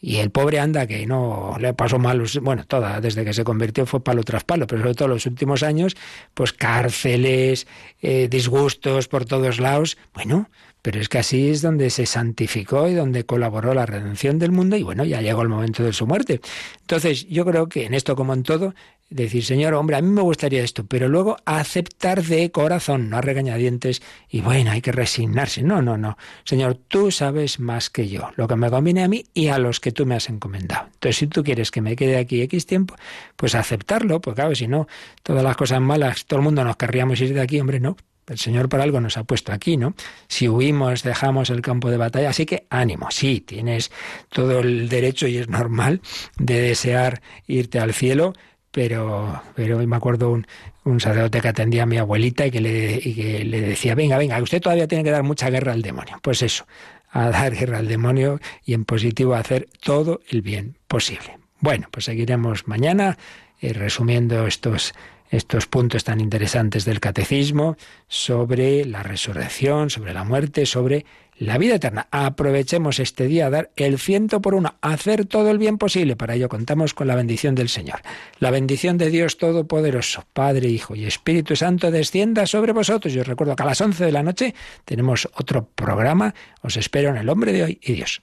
y 0.00 0.16
el 0.16 0.30
pobre 0.30 0.60
anda 0.60 0.86
que 0.86 1.06
no 1.06 1.56
le 1.58 1.72
pasó 1.74 1.98
mal, 1.98 2.22
bueno, 2.42 2.64
toda, 2.66 3.00
desde 3.00 3.24
que 3.24 3.32
se 3.32 3.44
convirtió 3.44 3.86
fue 3.86 4.02
palo 4.02 4.22
tras 4.22 4.44
palo, 4.44 4.66
pero 4.66 4.82
sobre 4.82 4.94
todo 4.94 5.08
los 5.08 5.26
últimos 5.26 5.62
años, 5.62 5.96
pues 6.34 6.52
cárceles, 6.52 7.66
eh, 8.02 8.28
disgustos 8.28 9.08
por 9.08 9.24
todos 9.24 9.58
lados. 9.58 9.96
Bueno, 10.14 10.50
pero 10.82 11.00
es 11.00 11.08
que 11.08 11.18
así 11.18 11.48
es 11.48 11.62
donde 11.62 11.90
se 11.90 12.06
santificó 12.06 12.88
y 12.88 12.94
donde 12.94 13.24
colaboró 13.24 13.74
la 13.74 13.86
redención 13.86 14.38
del 14.38 14.52
mundo 14.52 14.76
y 14.76 14.84
bueno, 14.84 15.04
ya 15.04 15.20
llegó 15.20 15.42
el 15.42 15.48
momento 15.48 15.82
de 15.82 15.92
su 15.92 16.06
muerte. 16.06 16.40
Entonces, 16.82 17.26
yo 17.28 17.44
creo 17.44 17.68
que 17.68 17.86
en 17.86 17.94
esto 17.94 18.14
como 18.14 18.34
en 18.34 18.44
todo, 18.44 18.74
decir, 19.08 19.44
Señor, 19.44 19.74
hombre, 19.74 19.96
a 19.96 20.02
mí 20.02 20.08
me 20.08 20.22
gustaría 20.22 20.62
esto, 20.62 20.84
pero 20.84 21.08
luego 21.08 21.36
aceptar 21.44 22.22
de 22.24 22.50
corazón, 22.50 23.08
no 23.08 23.18
a 23.18 23.20
regañadientes 23.20 24.02
y 24.28 24.40
bueno, 24.40 24.72
hay 24.72 24.80
que 24.80 24.92
resignarse. 24.92 25.62
No, 25.62 25.80
no, 25.80 25.96
no. 25.96 26.16
Señor, 26.44 26.74
tú 26.88 27.10
sabes 27.10 27.60
más 27.60 27.88
que 27.90 28.08
yo, 28.08 28.30
lo 28.36 28.48
que 28.48 28.56
me 28.56 28.70
conviene 28.70 29.04
a 29.04 29.08
mí 29.08 29.24
y 29.32 29.48
a 29.48 29.58
los 29.58 29.80
que 29.80 29.92
tú 29.92 30.06
me 30.06 30.16
has 30.16 30.28
encomendado. 30.28 30.86
Entonces, 30.94 31.16
si 31.16 31.26
tú 31.28 31.44
quieres 31.44 31.70
que 31.70 31.80
me 31.80 31.94
quede 31.94 32.16
aquí 32.16 32.42
X 32.42 32.66
tiempo, 32.66 32.96
pues 33.36 33.54
aceptarlo, 33.54 34.20
pues 34.20 34.34
claro, 34.34 34.54
si 34.54 34.66
no, 34.66 34.88
todas 35.22 35.44
las 35.44 35.56
cosas 35.56 35.80
malas, 35.80 36.26
todo 36.26 36.40
el 36.40 36.44
mundo 36.44 36.64
nos 36.64 36.76
querríamos 36.76 37.20
ir 37.20 37.34
de 37.34 37.40
aquí, 37.40 37.60
hombre, 37.60 37.80
no. 37.80 37.96
El 38.26 38.38
Señor 38.38 38.68
por 38.68 38.80
algo 38.80 39.00
nos 39.00 39.16
ha 39.16 39.22
puesto 39.22 39.52
aquí, 39.52 39.76
¿no? 39.76 39.94
Si 40.26 40.48
huimos, 40.48 41.04
dejamos 41.04 41.48
el 41.50 41.62
campo 41.62 41.90
de 41.90 41.96
batalla. 41.96 42.30
Así 42.30 42.44
que 42.44 42.66
ánimo, 42.70 43.08
sí, 43.12 43.40
tienes 43.40 43.92
todo 44.30 44.58
el 44.58 44.88
derecho 44.88 45.28
y 45.28 45.36
es 45.36 45.48
normal 45.48 46.00
de 46.36 46.60
desear 46.60 47.22
irte 47.46 47.78
al 47.78 47.94
cielo, 47.94 48.32
pero, 48.76 49.40
pero 49.54 49.78
me 49.86 49.96
acuerdo 49.96 50.30
un, 50.30 50.46
un 50.84 51.00
sacerdote 51.00 51.40
que 51.40 51.48
atendía 51.48 51.84
a 51.84 51.86
mi 51.86 51.96
abuelita 51.96 52.44
y 52.44 52.50
que, 52.50 52.60
le, 52.60 53.00
que 53.00 53.42
le 53.42 53.62
decía, 53.62 53.94
venga, 53.94 54.18
venga, 54.18 54.36
usted 54.42 54.60
todavía 54.60 54.86
tiene 54.86 55.02
que 55.02 55.10
dar 55.10 55.22
mucha 55.22 55.48
guerra 55.48 55.72
al 55.72 55.80
demonio. 55.80 56.18
Pues 56.20 56.42
eso, 56.42 56.66
a 57.10 57.30
dar 57.30 57.54
guerra 57.54 57.78
al 57.78 57.88
demonio 57.88 58.38
y 58.66 58.74
en 58.74 58.84
positivo 58.84 59.34
a 59.34 59.38
hacer 59.38 59.66
todo 59.80 60.20
el 60.28 60.42
bien 60.42 60.76
posible. 60.88 61.38
Bueno, 61.58 61.88
pues 61.90 62.04
seguiremos 62.04 62.68
mañana 62.68 63.16
eh, 63.62 63.72
resumiendo 63.72 64.46
estos 64.46 64.92
estos 65.30 65.66
puntos 65.66 66.04
tan 66.04 66.20
interesantes 66.20 66.84
del 66.84 67.00
catecismo 67.00 67.76
sobre 68.08 68.84
la 68.84 69.02
resurrección, 69.02 69.90
sobre 69.90 70.14
la 70.14 70.24
muerte, 70.24 70.66
sobre 70.66 71.04
la 71.38 71.58
vida 71.58 71.74
eterna. 71.76 72.08
Aprovechemos 72.10 72.98
este 72.98 73.26
día 73.26 73.46
a 73.46 73.50
dar 73.50 73.70
el 73.76 73.98
ciento 73.98 74.40
por 74.40 74.54
uno, 74.54 74.74
hacer 74.80 75.26
todo 75.26 75.50
el 75.50 75.58
bien 75.58 75.78
posible. 75.78 76.16
Para 76.16 76.34
ello 76.34 76.48
contamos 76.48 76.94
con 76.94 77.06
la 77.06 77.14
bendición 77.14 77.54
del 77.54 77.68
Señor. 77.68 78.00
La 78.38 78.50
bendición 78.50 78.98
de 78.98 79.10
Dios 79.10 79.36
Todopoderoso, 79.36 80.24
Padre, 80.32 80.68
Hijo 80.68 80.94
y 80.94 81.04
Espíritu 81.04 81.56
Santo, 81.56 81.90
descienda 81.90 82.46
sobre 82.46 82.72
vosotros. 82.72 83.12
Yo 83.12 83.20
os 83.22 83.28
recuerdo 83.28 83.56
que 83.56 83.62
a 83.62 83.66
las 83.66 83.80
once 83.80 84.04
de 84.04 84.12
la 84.12 84.22
noche 84.22 84.54
tenemos 84.84 85.28
otro 85.34 85.68
programa. 85.74 86.34
Os 86.62 86.76
espero 86.76 87.10
en 87.10 87.16
el 87.16 87.28
hombre 87.28 87.52
de 87.52 87.64
hoy 87.64 87.78
y 87.82 87.92
Dios. 87.92 88.22